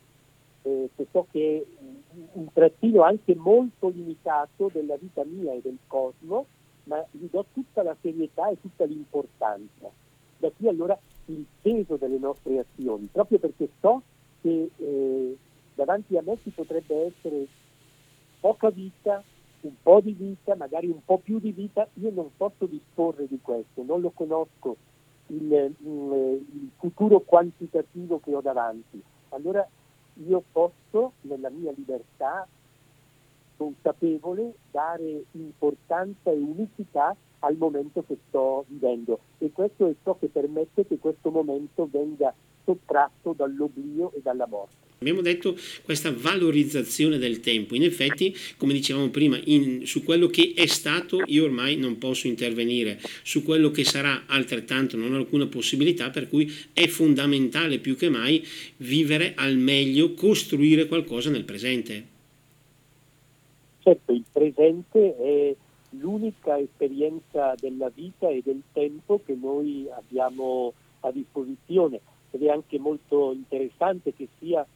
eh, 0.62 0.90
che 0.94 1.06
so 1.10 1.26
che 1.30 1.66
è 1.66 2.14
un 2.32 2.52
trattino 2.52 3.02
anche 3.02 3.34
molto 3.34 3.88
limitato 3.88 4.70
della 4.70 4.96
vita 4.96 5.24
mia 5.24 5.54
e 5.54 5.62
del 5.62 5.78
cosmo, 5.86 6.44
ma 6.84 7.04
gli 7.10 7.26
do 7.30 7.44
tutta 7.52 7.82
la 7.82 7.96
serietà 8.00 8.48
e 8.48 8.60
tutta 8.60 8.84
l'importanza. 8.84 9.90
Da 10.38 10.50
qui 10.50 10.68
allora 10.68 10.98
il 11.26 11.44
peso 11.60 11.96
delle 11.96 12.18
nostre 12.18 12.58
azioni, 12.58 13.08
proprio 13.10 13.38
perché 13.38 13.68
so 13.80 14.02
che 14.40 14.70
eh, 14.76 15.38
davanti 15.74 16.16
a 16.16 16.22
me 16.22 16.38
ci 16.42 16.50
potrebbe 16.50 17.06
essere 17.06 17.46
poca 18.40 18.70
vita, 18.70 19.22
un 19.62 19.74
po' 19.82 20.00
di 20.00 20.12
vita, 20.12 20.54
magari 20.54 20.88
un 20.88 21.02
po' 21.02 21.18
più 21.18 21.38
di 21.38 21.52
vita, 21.52 21.88
io 21.94 22.10
non 22.10 22.30
posso 22.36 22.66
disporre 22.66 23.26
di 23.26 23.38
questo, 23.40 23.82
non 23.82 24.00
lo 24.02 24.10
conosco 24.10 24.76
il, 25.28 25.50
il, 25.50 26.44
il 26.52 26.70
futuro 26.76 27.20
quantitativo 27.20 28.20
che 28.20 28.34
ho 28.34 28.42
davanti. 28.42 29.02
Allora 29.30 29.66
io 30.26 30.42
posso, 30.52 31.12
nella 31.22 31.48
mia 31.48 31.72
libertà 31.74 32.46
consapevole, 33.56 34.54
dare 34.70 35.24
importanza 35.32 36.30
e 36.30 36.36
unicità 36.36 37.16
al 37.40 37.56
momento 37.56 38.02
che 38.06 38.16
sto 38.28 38.64
vivendo 38.68 39.20
e 39.38 39.50
questo 39.52 39.88
è 39.88 39.94
ciò 40.02 40.16
che 40.18 40.28
permette 40.28 40.86
che 40.86 40.98
questo 40.98 41.30
momento 41.30 41.88
venga 41.90 42.34
sottratto 42.64 43.34
dall'oblio 43.36 44.12
e 44.14 44.20
dalla 44.22 44.46
morte. 44.46 44.82
Abbiamo 44.98 45.20
detto 45.20 45.54
questa 45.82 46.10
valorizzazione 46.16 47.18
del 47.18 47.40
tempo, 47.40 47.74
in 47.74 47.82
effetti 47.82 48.34
come 48.56 48.72
dicevamo 48.72 49.10
prima 49.10 49.38
in, 49.44 49.84
su 49.84 50.02
quello 50.02 50.28
che 50.28 50.54
è 50.56 50.64
stato 50.64 51.22
io 51.26 51.44
ormai 51.44 51.76
non 51.76 51.98
posso 51.98 52.26
intervenire, 52.26 52.98
su 53.22 53.42
quello 53.42 53.70
che 53.70 53.84
sarà 53.84 54.22
altrettanto 54.26 54.96
non 54.96 55.12
ho 55.12 55.16
alcuna 55.18 55.46
possibilità 55.46 56.08
per 56.08 56.28
cui 56.28 56.50
è 56.72 56.86
fondamentale 56.86 57.80
più 57.80 57.96
che 57.96 58.08
mai 58.08 58.42
vivere 58.78 59.34
al 59.36 59.58
meglio, 59.58 60.14
costruire 60.14 60.86
qualcosa 60.86 61.28
nel 61.28 61.44
presente. 61.44 62.12
Certo, 63.84 64.12
il 64.12 64.24
presente 64.32 65.14
è 65.14 65.54
l'unica 65.90 66.58
esperienza 66.58 67.52
della 67.60 67.90
vita 67.90 68.30
e 68.30 68.40
del 68.42 68.62
tempo 68.72 69.20
che 69.22 69.34
noi 69.34 69.86
abbiamo 69.94 70.72
a 71.00 71.10
disposizione 71.10 72.00
ed 72.30 72.44
è 72.44 72.48
anche 72.48 72.78
molto 72.78 73.32
interessante 73.32 74.14
che 74.14 74.28
sia 74.38 74.66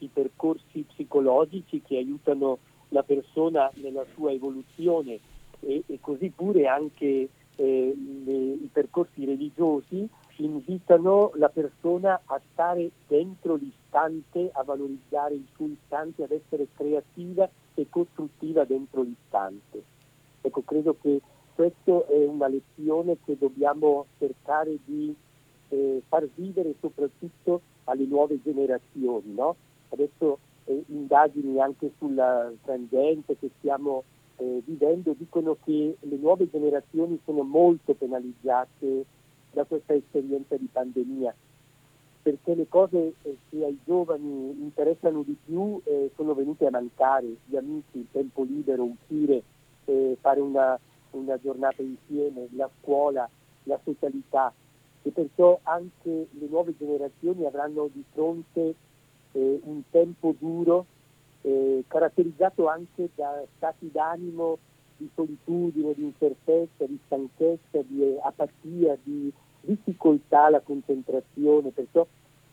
i 0.00 0.10
percorsi 0.12 0.84
psicologici 0.86 1.80
che 1.80 1.96
aiutano 1.96 2.58
la 2.90 3.02
persona 3.02 3.70
nella 3.76 4.04
sua 4.12 4.30
evoluzione 4.30 5.18
e, 5.60 5.82
e 5.86 5.98
così 5.98 6.28
pure 6.28 6.66
anche 6.66 7.30
eh, 7.56 7.96
le, 8.26 8.32
i 8.32 8.68
percorsi 8.70 9.24
religiosi 9.24 10.06
invitano 10.36 11.32
la 11.36 11.48
persona 11.48 12.20
a 12.26 12.38
stare 12.52 12.90
dentro 13.06 13.54
l'istante, 13.54 14.50
a 14.52 14.62
valorizzare 14.64 15.32
il 15.32 15.46
suo 15.54 15.64
istante, 15.64 16.24
ad 16.24 16.30
essere 16.32 16.66
creativa 16.74 17.48
e 17.74 17.86
costruttiva 17.88 18.64
dentro 18.64 19.02
l'istante. 19.02 19.82
Ecco, 20.40 20.62
credo 20.62 20.96
che 21.00 21.20
questa 21.54 22.06
è 22.06 22.26
una 22.26 22.48
lezione 22.48 23.18
che 23.24 23.36
dobbiamo 23.38 24.06
cercare 24.18 24.78
di 24.84 25.14
eh, 25.68 26.02
far 26.08 26.26
vivere 26.34 26.74
soprattutto 26.80 27.60
alle 27.84 28.04
nuove 28.04 28.40
generazioni. 28.42 29.34
No? 29.34 29.56
Adesso 29.90 30.38
eh, 30.64 30.84
indagini 30.88 31.60
anche 31.60 31.92
sulla 31.98 32.50
tangente 32.64 33.36
che 33.38 33.50
stiamo 33.58 34.04
eh, 34.36 34.62
vivendo 34.64 35.14
dicono 35.16 35.56
che 35.64 35.96
le 36.00 36.16
nuove 36.16 36.48
generazioni 36.50 37.20
sono 37.24 37.42
molto 37.42 37.94
penalizzate 37.94 39.04
da 39.52 39.64
questa 39.64 39.94
esperienza 39.94 40.56
di 40.56 40.68
pandemia 40.70 41.34
perché 42.22 42.54
le 42.54 42.68
cose 42.68 43.14
eh, 43.22 43.36
che 43.48 43.64
ai 43.64 43.78
giovani 43.84 44.50
interessano 44.60 45.22
di 45.22 45.36
più 45.44 45.80
eh, 45.84 46.10
sono 46.16 46.34
venute 46.34 46.66
a 46.66 46.70
mancare, 46.70 47.36
gli 47.44 47.56
amici, 47.56 47.98
il 47.98 48.06
tempo 48.10 48.42
libero, 48.42 48.84
uscire, 48.84 49.42
eh, 49.86 50.16
fare 50.20 50.40
una, 50.40 50.78
una 51.12 51.38
giornata 51.40 51.82
insieme, 51.82 52.48
la 52.56 52.68
scuola, 52.80 53.28
la 53.64 53.78
socialità. 53.84 54.52
E 55.02 55.10
perciò 55.10 55.58
anche 55.62 56.28
le 56.30 56.46
nuove 56.48 56.74
generazioni 56.78 57.46
avranno 57.46 57.88
di 57.90 58.04
fronte 58.12 58.74
eh, 59.32 59.60
un 59.62 59.82
tempo 59.90 60.34
duro 60.38 60.84
eh, 61.42 61.84
caratterizzato 61.88 62.68
anche 62.68 63.08
da 63.14 63.42
stati 63.56 63.90
d'animo 63.90 64.58
di 64.98 65.08
solitudine, 65.14 65.94
di 65.94 66.02
incertezza, 66.02 66.84
di 66.84 66.98
stanchezza, 67.06 67.80
di 67.82 68.18
apatia, 68.20 68.98
di 69.02 69.32
difficoltà 69.60 70.44
alla 70.44 70.60
concentrazione, 70.60 71.70
perciò 71.70 72.06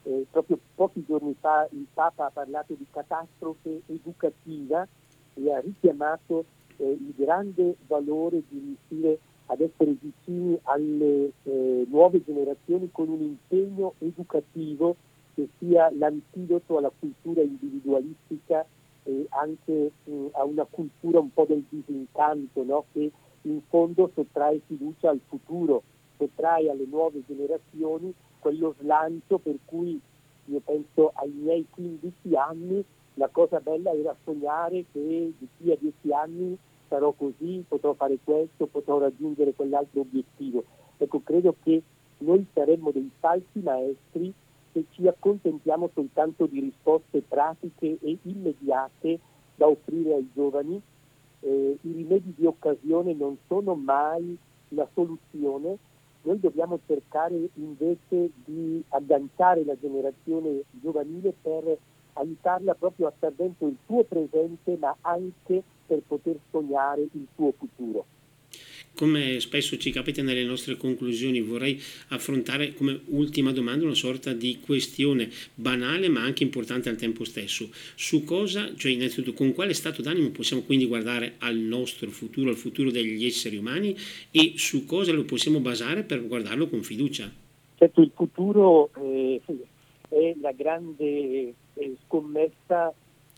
eh, 0.03 0.25
proprio 0.31 0.59
pochi 0.75 1.03
giorni 1.05 1.35
fa 1.39 1.67
il 1.71 1.85
Papa 1.93 2.27
ha 2.27 2.31
parlato 2.31 2.73
di 2.73 2.85
catastrofe 2.89 3.81
educativa 3.87 4.87
e 5.33 5.53
ha 5.53 5.59
richiamato 5.59 6.45
eh, 6.77 6.89
il 6.89 7.13
grande 7.15 7.75
valore 7.87 8.41
di 8.47 8.77
riuscire 8.89 9.19
ad 9.47 9.61
essere 9.61 9.95
vicini 9.99 10.57
alle 10.63 11.31
eh, 11.43 11.85
nuove 11.89 12.23
generazioni 12.23 12.89
con 12.91 13.09
un 13.09 13.21
impegno 13.21 13.93
educativo 13.99 14.95
che 15.33 15.49
sia 15.57 15.89
l'antidoto 15.95 16.77
alla 16.77 16.91
cultura 16.97 17.41
individualistica 17.41 18.65
e 19.03 19.25
anche 19.29 19.91
mh, 20.03 20.27
a 20.31 20.43
una 20.43 20.65
cultura 20.69 21.19
un 21.19 21.31
po' 21.31 21.45
del 21.47 21.63
disincanto, 21.69 22.63
no? 22.63 22.85
che 22.91 23.11
in 23.43 23.61
fondo 23.69 24.11
sottrae 24.13 24.61
fiducia 24.65 25.09
al 25.09 25.21
futuro, 25.25 25.83
sottrae 26.17 26.69
alle 26.69 26.85
nuove 26.89 27.23
generazioni 27.27 28.13
quello 28.39 28.75
slancio 28.79 29.37
per 29.37 29.57
cui 29.65 29.99
io 30.45 30.59
penso 30.63 31.11
ai 31.15 31.29
miei 31.29 31.65
15 31.69 32.35
anni 32.35 32.83
la 33.15 33.29
cosa 33.29 33.59
bella 33.59 33.91
era 33.91 34.15
sognare 34.23 34.85
che 34.91 35.33
di 35.37 35.47
qui 35.57 35.71
a 35.71 35.77
dieci 35.79 36.11
anni 36.11 36.57
sarò 36.87 37.11
così, 37.11 37.63
potrò 37.67 37.93
fare 37.93 38.17
questo, 38.23 38.67
potrò 38.67 38.99
raggiungere 38.99 39.53
quell'altro 39.53 40.01
obiettivo. 40.01 40.63
Ecco, 40.97 41.21
credo 41.21 41.55
che 41.63 41.81
noi 42.19 42.45
saremmo 42.53 42.91
dei 42.91 43.09
falsi 43.19 43.59
maestri 43.59 44.33
se 44.71 44.85
ci 44.91 45.07
accontentiamo 45.07 45.89
soltanto 45.93 46.45
di 46.45 46.59
risposte 46.59 47.21
pratiche 47.27 47.97
e 47.99 48.17
immediate 48.23 49.19
da 49.55 49.67
offrire 49.67 50.13
ai 50.13 50.29
giovani. 50.33 50.81
Eh, 51.39 51.77
I 51.81 51.91
rimedi 51.91 52.33
di 52.35 52.45
occasione 52.45 53.13
non 53.13 53.37
sono 53.47 53.75
mai 53.75 54.37
la 54.69 54.87
soluzione, 54.93 55.77
noi 56.23 56.39
dobbiamo 56.39 56.79
cercare 56.85 57.49
invece 57.55 58.31
di 58.43 58.83
agganciare 58.89 59.63
la 59.63 59.77
generazione 59.79 60.63
giovanile 60.81 61.33
per 61.41 61.77
aiutarla 62.13 62.73
proprio 62.75 63.07
a 63.07 63.13
star 63.15 63.31
dentro 63.33 63.67
il 63.67 63.77
suo 63.85 64.03
presente 64.03 64.77
ma 64.77 64.95
anche 65.01 65.63
per 65.85 66.01
poter 66.05 66.37
sognare 66.51 67.01
il 67.01 67.27
suo 67.35 67.53
futuro. 67.57 68.05
Come 68.97 69.39
spesso 69.41 69.77
ci 69.77 69.91
capita 69.91 70.23
nelle 70.23 70.43
nostre 70.43 70.75
conclusioni, 70.75 71.39
vorrei 71.39 71.79
affrontare 72.07 72.73
come 72.73 73.01
ultima 73.09 73.51
domanda 73.51 73.85
una 73.85 73.93
sorta 73.93 74.33
di 74.33 74.57
questione 74.59 75.29
banale 75.53 76.09
ma 76.09 76.23
anche 76.23 76.41
importante 76.41 76.89
al 76.89 76.95
tempo 76.95 77.23
stesso. 77.23 77.69
Su 77.93 78.23
cosa, 78.23 78.73
cioè 78.75 78.91
innanzitutto 78.91 79.33
con 79.33 79.53
quale 79.53 79.75
stato 79.75 80.01
d'animo 80.01 80.31
possiamo 80.31 80.63
quindi 80.63 80.87
guardare 80.87 81.35
al 81.37 81.57
nostro 81.57 82.09
futuro, 82.09 82.49
al 82.49 82.55
futuro 82.55 82.89
degli 82.89 83.23
esseri 83.23 83.57
umani 83.57 83.95
e 84.31 84.53
su 84.55 84.83
cosa 84.85 85.11
lo 85.11 85.25
possiamo 85.25 85.59
basare 85.59 86.01
per 86.01 86.25
guardarlo 86.25 86.67
con 86.67 86.81
fiducia? 86.81 87.31
Certo, 87.75 88.01
il 88.01 88.11
futuro 88.15 88.89
eh, 88.99 89.39
è 90.09 90.35
la 90.41 90.53
grande 90.53 91.53
eh, 91.75 91.95
scommessa 92.03 92.91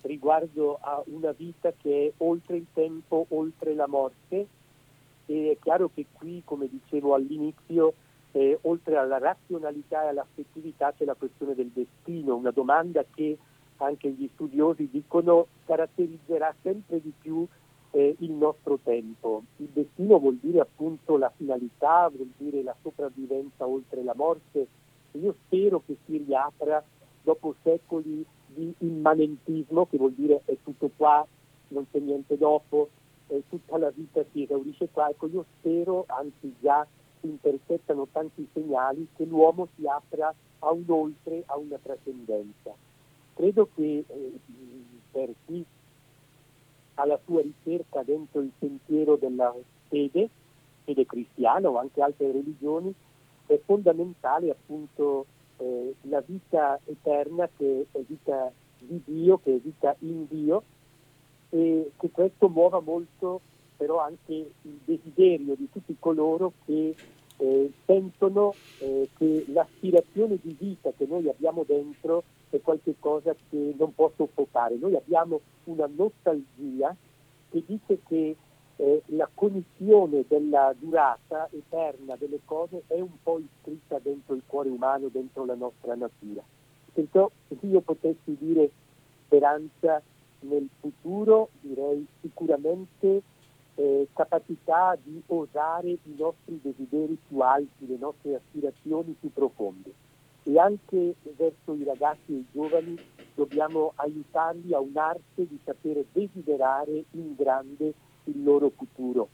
riguardo 0.03 0.80
a 0.82 1.03
una 1.07 1.34
vita 1.38 1.74
che 1.82 2.05
è 2.05 2.12
oltre 2.24 2.55
il 2.55 2.68
tempo, 2.74 3.26
oltre 3.28 3.76
la 3.76 3.88
morte 3.89 4.47
e 5.30 5.52
è 5.52 5.58
chiaro 5.62 5.92
che 5.94 6.08
qui, 6.12 6.42
come 6.44 6.68
dicevo 6.68 7.14
all'inizio, 7.14 7.94
eh, 8.32 8.58
oltre 8.64 8.98
alla 8.98 9.20
razionalità 9.20 10.04
e 10.04 10.08
all'affettività 10.08 10.92
c'è 10.98 11.06
la 11.06 11.14
questione 11.14 11.54
del 11.54 11.70
destino, 11.72 12.36
una 12.36 12.50
domanda 12.50 13.06
che 13.14 13.38
anche 13.78 14.10
gli 14.10 14.28
studiosi 14.34 14.90
dicono 14.92 15.46
caratterizzerà 15.66 16.54
sempre 16.64 17.00
di 17.00 17.14
più 17.16 17.46
eh, 17.92 18.16
il 18.18 18.32
nostro 18.32 18.80
tempo. 18.82 19.44
Il 19.58 19.70
destino 19.72 20.18
vuol 20.18 20.38
dire 20.42 20.62
appunto 20.62 21.16
la 21.18 21.32
finalità, 21.36 22.10
vuol 22.12 22.32
dire 22.36 22.64
la 22.64 22.76
sopravvivenza 22.82 23.68
oltre 23.68 24.04
la 24.04 24.16
morte. 24.16 24.68
Io 25.12 25.36
spero 25.46 25.84
che 25.86 25.96
si 26.06 26.18
riapra 26.26 26.84
dopo 27.22 27.54
secoli 27.62 28.26
di 28.48 28.74
immanentismo, 28.80 29.86
che 29.86 29.98
vuol 29.98 30.14
dire 30.14 30.42
è 30.46 30.58
tutto 30.64 30.90
qua, 30.96 31.26
non 31.68 31.86
c'è 31.92 32.00
niente 32.00 32.36
dopo, 32.36 32.90
eh, 33.30 33.44
tutta 33.50 33.78
la 33.78 33.90
vita 33.90 34.24
si 34.32 34.44
esaurisce 34.44 34.90
qua. 34.92 35.10
Ecco, 35.10 35.28
io 35.28 35.46
spero, 35.58 36.04
anzi 36.08 36.54
già 36.60 36.86
si 37.20 37.28
intercettano 37.28 38.08
tanti 38.12 38.48
segnali, 38.54 39.08
che 39.16 39.26
l'uomo 39.26 39.68
si 39.76 39.88
apra 39.88 40.34
a 40.60 40.72
un 40.72 40.84
oltre, 40.88 41.44
a 41.48 41.58
una 41.58 41.78
trascendenza. 41.82 42.74
Credo 43.34 43.70
che 43.74 44.04
eh, 44.06 44.40
per 45.12 45.34
chi 45.46 45.66
ha 46.96 47.06
la 47.06 47.20
sua 47.26 47.42
ricerca 47.42 48.04
dentro 48.04 48.42
il 48.42 48.52
sentiero 48.60 49.16
della 49.16 49.54
fede, 49.88 50.30
fede 50.84 51.06
cristiana 51.06 51.70
o 51.70 51.78
anche 51.78 52.02
altre 52.02 52.32
religioni, 52.32 52.94
è 53.46 53.60
fondamentale 53.66 54.52
appunto 54.52 55.26
eh, 55.58 55.96
la 56.02 56.22
vita 56.22 56.80
eterna 56.86 57.50
che 57.56 57.88
è 57.92 58.00
vita 58.06 58.52
di 58.80 59.02
Dio, 59.06 59.40
che 59.40 59.56
è 59.56 59.60
vita 59.60 59.96
in 60.00 60.28
Dio, 60.28 60.64
e 61.50 61.91
che 61.97 62.12
questo 62.12 62.50
muova 62.50 62.80
molto 62.80 63.41
però 63.80 64.00
anche 64.00 64.34
il 64.34 64.80
desiderio 64.84 65.56
di 65.56 65.70
tutti 65.72 65.95
coloro 65.97 66.52
che 66.66 66.93
eh, 67.38 67.72
sentono 67.86 68.54
eh, 68.80 69.08
che 69.18 69.45
l'aspirazione 69.47 70.38
di 70.41 70.54
vita 70.60 70.91
che 70.97 71.06
noi 71.08 71.30
abbiamo 71.30 71.64
dentro 71.66 72.24
è 72.50 72.60
qualcosa 72.62 73.34
che 73.50 73.74
non 73.78 73.95
può 73.95 74.12
soffocare. 74.18 74.76
Noi 74.76 74.97
abbiamo 74.97 75.39
una 75.66 75.89
nostalgia 75.95 76.93
che 77.50 77.64
dice 77.66 78.00
che 78.06 78.36
eh, 78.76 79.02
la 79.08 79.30
cognizione 79.34 80.26
della 80.28 80.74
durata 80.78 81.47
eterna 81.52 82.18
delle 82.18 82.39
cose 82.43 82.84
è 82.88 83.00
un 83.00 83.22
po' 83.24 83.39
iscritta 83.39 84.00
dentro 84.00 84.36
il 84.36 84.43
cuore 84.45 84.68
umano, 84.68 85.08
dentro 85.08 85.45
la 85.45 85.56
nostra 85.56 85.95
natura. 85.95 86.43
Perciò 86.91 87.32
se 87.47 87.56
io 87.62 87.80
potessi 87.80 88.36
dire 88.38 88.70
speranza 89.26 90.02
nel 90.42 90.68
futuro 90.80 91.50
direi 91.62 92.06
sicuramente 92.22 93.22
eh, 93.76 94.08
capacità 94.14 94.98
di 95.02 95.22
osare 95.28 95.90
i 95.90 96.16
nostri 96.18 96.60
desideri 96.62 97.18
più 97.28 97.40
alti, 97.40 97.88
le 97.88 97.98
nostre 97.98 98.36
aspirazioni 98.36 99.16
più 99.20 99.32
profonde. 99.32 99.92
E 100.44 100.60
anche 100.60 101.16
verso 101.36 101.74
i 101.74 101.84
ragazzi 101.84 102.34
e 102.34 102.36
i 102.36 102.46
giovani 102.52 102.98
dobbiamo 103.36 103.94
aiutarli 103.96 104.74
a 104.74 104.80
un'arte 104.80 105.48
di 105.48 105.60
sapere 105.64 106.06
desiderare 106.12 107.06
in 107.12 107.36
grande 107.36 107.94
il 108.26 108.44
loro 108.44 108.70
futuro. 108.76 109.30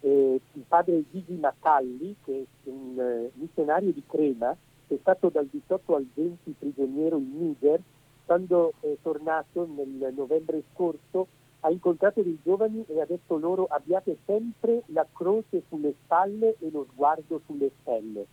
Eh, 0.00 0.40
il 0.52 0.64
padre 0.68 1.02
Gigi 1.10 1.34
Macalli, 1.34 2.14
che 2.24 2.46
è 2.62 2.68
un 2.68 2.98
eh, 2.98 3.30
missionario 3.34 3.92
di 3.92 4.02
Crema, 4.06 4.56
è 4.86 4.96
stato 5.00 5.28
dal 5.28 5.46
18 5.46 5.94
al 5.94 6.06
20 6.14 6.54
prigioniero 6.58 7.16
in 7.16 7.36
Niger, 7.36 7.80
quando 8.28 8.74
è 8.80 8.94
tornato 9.00 9.66
nel 9.74 10.12
novembre 10.14 10.62
scorso 10.74 11.28
ha 11.60 11.70
incontrato 11.70 12.20
dei 12.20 12.38
giovani 12.44 12.84
e 12.86 13.00
ha 13.00 13.06
detto 13.06 13.38
loro 13.38 13.64
abbiate 13.64 14.18
sempre 14.26 14.82
la 14.88 15.06
croce 15.10 15.62
sulle 15.70 15.94
spalle 16.04 16.56
e 16.58 16.68
lo 16.70 16.86
sguardo 16.92 17.40
sulle 17.46 17.70
stelle. 17.80 18.26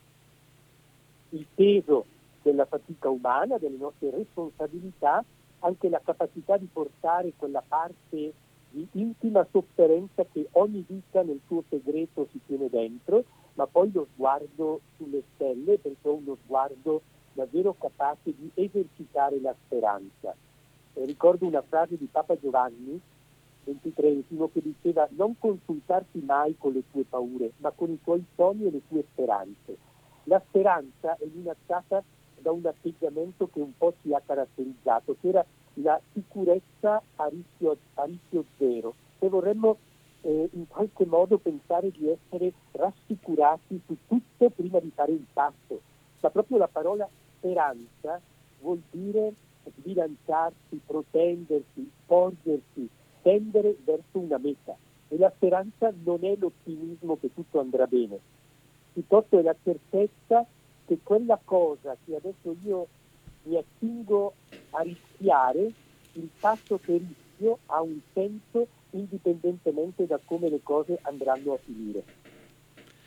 Il 1.29 1.45
peso 1.55 2.05
della 2.41 2.65
fatica 2.65 3.07
umana, 3.07 3.57
delle 3.57 3.77
nostre 3.77 4.09
responsabilità, 4.09 5.23
anche 5.59 5.87
la 5.87 6.01
capacità 6.03 6.57
di 6.57 6.67
portare 6.71 7.31
quella 7.37 7.63
parte 7.65 8.33
di 8.71 8.85
intima 8.91 9.47
sofferenza 9.49 10.25
che 10.29 10.49
ogni 10.51 10.83
vita 10.85 11.23
nel 11.23 11.39
suo 11.47 11.63
segreto 11.69 12.27
si 12.31 12.41
tiene 12.45 12.67
dentro, 12.69 13.23
ma 13.53 13.65
poi 13.65 13.89
lo 13.93 14.07
sguardo 14.13 14.81
sulle 14.97 15.23
stelle, 15.33 15.77
perché 15.77 16.09
uno 16.09 16.35
sguardo 16.43 17.01
davvero 17.35 17.75
capace 17.77 18.33
di 18.33 18.49
esercitare 18.53 19.39
la 19.41 19.53
speranza. 19.65 20.33
Ricordo 20.93 21.45
una 21.45 21.61
frase 21.61 21.97
di 21.97 22.07
Papa 22.09 22.39
Giovanni 22.39 22.99
XXIII 23.65 24.49
che 24.53 24.61
diceva 24.61 25.07
non 25.11 25.37
consultarti 25.37 26.21
mai 26.25 26.55
con 26.57 26.71
le 26.71 26.83
tue 26.91 27.03
paure, 27.03 27.51
ma 27.57 27.71
con 27.71 27.91
i 27.91 27.99
tuoi 28.01 28.23
sogni 28.35 28.67
e 28.67 28.71
le 28.71 28.81
tue 28.87 29.03
speranze. 29.11 29.77
La 30.23 30.41
speranza 30.47 31.17
è 31.17 31.25
minacciata 31.31 32.01
da 32.39 32.51
un 32.51 32.65
atteggiamento 32.65 33.49
che 33.51 33.59
un 33.59 33.75
po' 33.77 33.93
ci 34.01 34.13
ha 34.13 34.21
caratterizzato, 34.25 35.17
che 35.19 35.27
era 35.27 35.45
la 35.75 35.99
sicurezza 36.13 37.01
a 37.17 37.27
rischio, 37.27 37.77
a 37.95 38.05
rischio 38.05 38.45
zero. 38.57 38.93
Se 39.19 39.27
vorremmo 39.27 39.77
eh, 40.21 40.49
in 40.53 40.67
qualche 40.67 41.05
modo 41.05 41.37
pensare 41.37 41.91
di 41.91 42.09
essere 42.09 42.53
rassicurati 42.71 43.81
su 43.85 43.97
tutto 44.07 44.49
prima 44.51 44.79
di 44.79 44.91
fare 44.95 45.11
il 45.11 45.25
passo, 45.33 45.81
ma 46.25 46.31
proprio 46.31 46.57
la 46.57 46.67
parola 46.67 47.07
speranza 47.45 48.19
vuol 48.59 48.81
dire 48.89 49.33
sbilanciarsi, 49.77 50.81
protendersi, 50.85 51.91
sporgersi, 52.03 52.89
tendere 53.21 53.77
verso 53.83 54.17
una 54.17 54.39
meta. 54.39 54.75
E 55.07 55.17
la 55.17 55.31
speranza 55.35 55.93
non 56.03 56.23
è 56.23 56.35
l'ottimismo 56.35 57.17
che 57.19 57.31
tutto 57.33 57.59
andrà 57.59 57.85
bene, 57.85 58.19
piuttosto 58.93 59.37
è 59.37 59.43
la 59.43 59.55
certezza 59.63 60.45
che 60.85 60.97
quella 61.03 61.39
cosa 61.43 61.95
che 62.03 62.15
adesso 62.15 62.55
io 62.63 62.87
mi 63.43 63.57
attingo 63.57 64.33
a 64.71 64.81
rischiare, 64.81 65.71
il 66.13 66.29
passo 66.39 66.79
che 66.83 66.97
rischio 66.97 67.59
ha 67.67 67.81
un 67.81 67.99
senso 68.13 68.67
indipendentemente 68.91 70.07
da 70.07 70.19
come 70.23 70.49
le 70.49 70.61
cose 70.63 70.97
andranno 71.03 71.53
a 71.53 71.59
finire. 71.63 72.03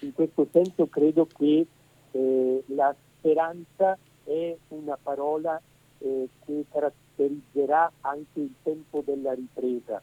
In 0.01 0.12
questo 0.12 0.47
senso 0.53 0.86
credo 0.86 1.28
che 1.36 1.66
eh, 2.12 2.64
la 2.66 2.95
speranza 3.18 3.99
è 4.29 4.57
una 4.68 4.99
parola 5.03 5.61
eh, 5.99 6.29
che 6.45 6.64
caratterizzerà 6.70 7.91
anche 8.03 8.41
il 8.41 8.53
tempo 8.62 9.03
della 9.05 9.33
ripresa. 9.33 10.01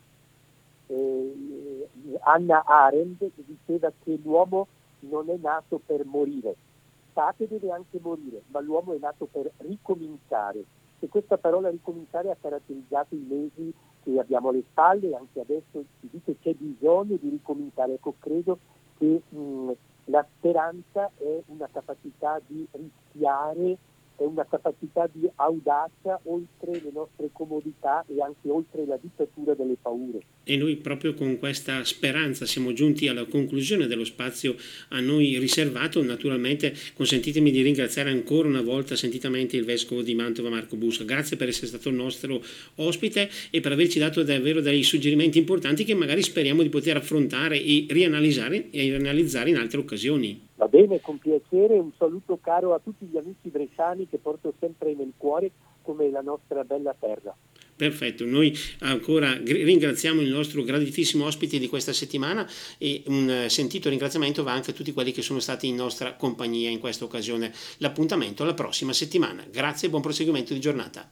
Eh, 0.88 1.88
Anna 2.21 2.63
Arendt 2.65 3.32
diceva 3.36 3.91
che 4.03 4.19
l'uomo 4.23 4.67
non 5.01 5.30
è 5.30 5.38
nato 5.39 5.80
per 5.86 6.05
morire, 6.05 6.55
che 7.38 7.47
deve 7.47 7.71
anche 7.71 7.99
morire, 8.01 8.41
ma 8.47 8.59
l'uomo 8.59 8.93
è 8.93 8.97
nato 8.97 9.28
per 9.32 9.51
ricominciare. 9.57 10.63
E 10.99 11.07
questa 11.07 11.38
parola 11.38 11.69
ricominciare 11.69 12.32
ha 12.32 12.38
caratterizzato 12.39 13.15
i 13.15 13.26
mesi 13.28 13.73
che 14.03 14.19
abbiamo 14.19 14.49
alle 14.49 14.63
spalle 14.69 15.09
e 15.09 15.15
anche 15.15 15.39
adesso 15.39 15.84
si 15.99 16.09
dice 16.11 16.38
c'è 16.39 16.53
bisogno 16.53 17.15
di 17.15 17.30
ricominciare. 17.30 17.93
Ecco, 17.93 18.15
credo 18.19 18.57
che 18.97 19.21
mh, 19.30 19.71
la 20.05 20.26
speranza 20.38 21.11
è 21.17 21.41
una 21.47 21.69
capacità 21.71 22.41
di 22.45 22.67
rischiare 22.71 23.78
è 24.18 24.24
una 24.24 24.45
capacità 24.45 25.09
di 25.11 25.30
audacia 25.36 26.20
oltre 26.24 26.82
le 26.82 26.91
nostre 26.93 27.30
comodità 27.32 28.05
e 28.07 28.22
anche 28.22 28.49
oltre 28.49 28.86
la 28.86 28.97
dittatura 29.01 29.53
delle 29.53 29.76
paure. 29.82 30.20
E 30.43 30.57
noi 30.57 30.76
proprio 30.78 31.13
con 31.13 31.38
questa 31.38 31.84
speranza 31.84 32.45
siamo 32.45 32.72
giunti 32.74 33.07
alla 33.07 33.26
conclusione 33.26 33.88
dello 33.88 34.03
spazio 34.03 34.55
a 34.89 34.99
noi 34.99 35.38
riservato. 35.39 36.03
Naturalmente 36.03 36.74
consentitemi 36.93 37.51
di 37.51 37.61
ringraziare 37.61 38.09
ancora 38.09 38.47
una 38.47 38.61
volta 38.61 38.95
sentitamente 38.95 39.57
il 39.57 39.66
Vescovo 39.66 40.01
di 40.01 40.13
Mantova 40.13 40.49
Marco 40.49 40.76
Busso. 40.76 41.03
Grazie 41.03 41.38
per 41.38 41.47
essere 41.47 41.68
stato 41.68 41.89
il 41.89 41.95
nostro 41.95 42.41
ospite 42.76 43.30
e 43.49 43.59
per 43.59 43.72
averci 43.72 43.99
dato 43.99 44.24
davvero 44.24 44.61
dei 44.61 44.84
suggerimenti 44.84 45.39
importanti 45.39 45.84
che 45.84 45.95
magari 45.95 46.22
speriamo 46.22 46.61
di 46.61 46.70
poter 46.70 46.97
affrontare 46.97 47.61
e 47.61 47.86
rianalizzare 47.89 48.70
e 48.70 48.82
rianalizzare 48.82 49.49
in 49.49 49.57
altre 49.57 49.80
occasioni. 49.80 50.44
Va 50.58 50.68
bene, 50.68 51.01
con 51.01 51.18
piacere, 51.18 51.78
un 51.78 51.91
saluto 51.97 52.39
caro 52.41 52.74
a 52.74 52.80
tutti 52.80 53.06
gli 53.06 53.18
amici 53.18 53.49
bresciani 53.49 54.08
che 54.08 54.18
porto 54.18 54.53
sempre 54.60 54.93
nel 54.93 55.12
cuore 55.18 55.51
come 55.82 56.10
la 56.10 56.22
nostra 56.22 56.64
bella 56.64 56.95
terra. 56.97 57.36
Perfetto, 57.76 58.24
noi 58.24 58.58
ancora 58.80 59.38
ringraziamo 59.38 60.22
il 60.22 60.30
nostro 60.30 60.64
graditissimo 60.64 61.26
ospite 61.26 61.60
di 61.60 61.68
questa 61.68 61.91
settimana 61.91 62.49
e 62.78 63.03
un 63.08 63.47
sentito 63.49 63.89
ringraziamento 63.89 64.43
va 64.43 64.53
anche 64.53 64.72
a 64.72 64.74
tutti 64.74 64.93
quelli 64.93 65.12
che 65.12 65.22
sono 65.22 65.39
stati 65.41 65.68
in 65.68 65.76
nostra 65.76 66.14
compagnia 66.14 66.70
in 66.70 66.80
questa 66.80 67.03
occasione. 67.03 67.51
L'appuntamento 67.80 68.43
alla 68.43 68.53
prossima 68.53 68.93
settimana. 68.93 69.45
Grazie 69.51 69.88
e 69.88 69.89
buon 69.89 70.01
proseguimento 70.01 70.53
di 70.53 70.62
giornata. 70.62 71.03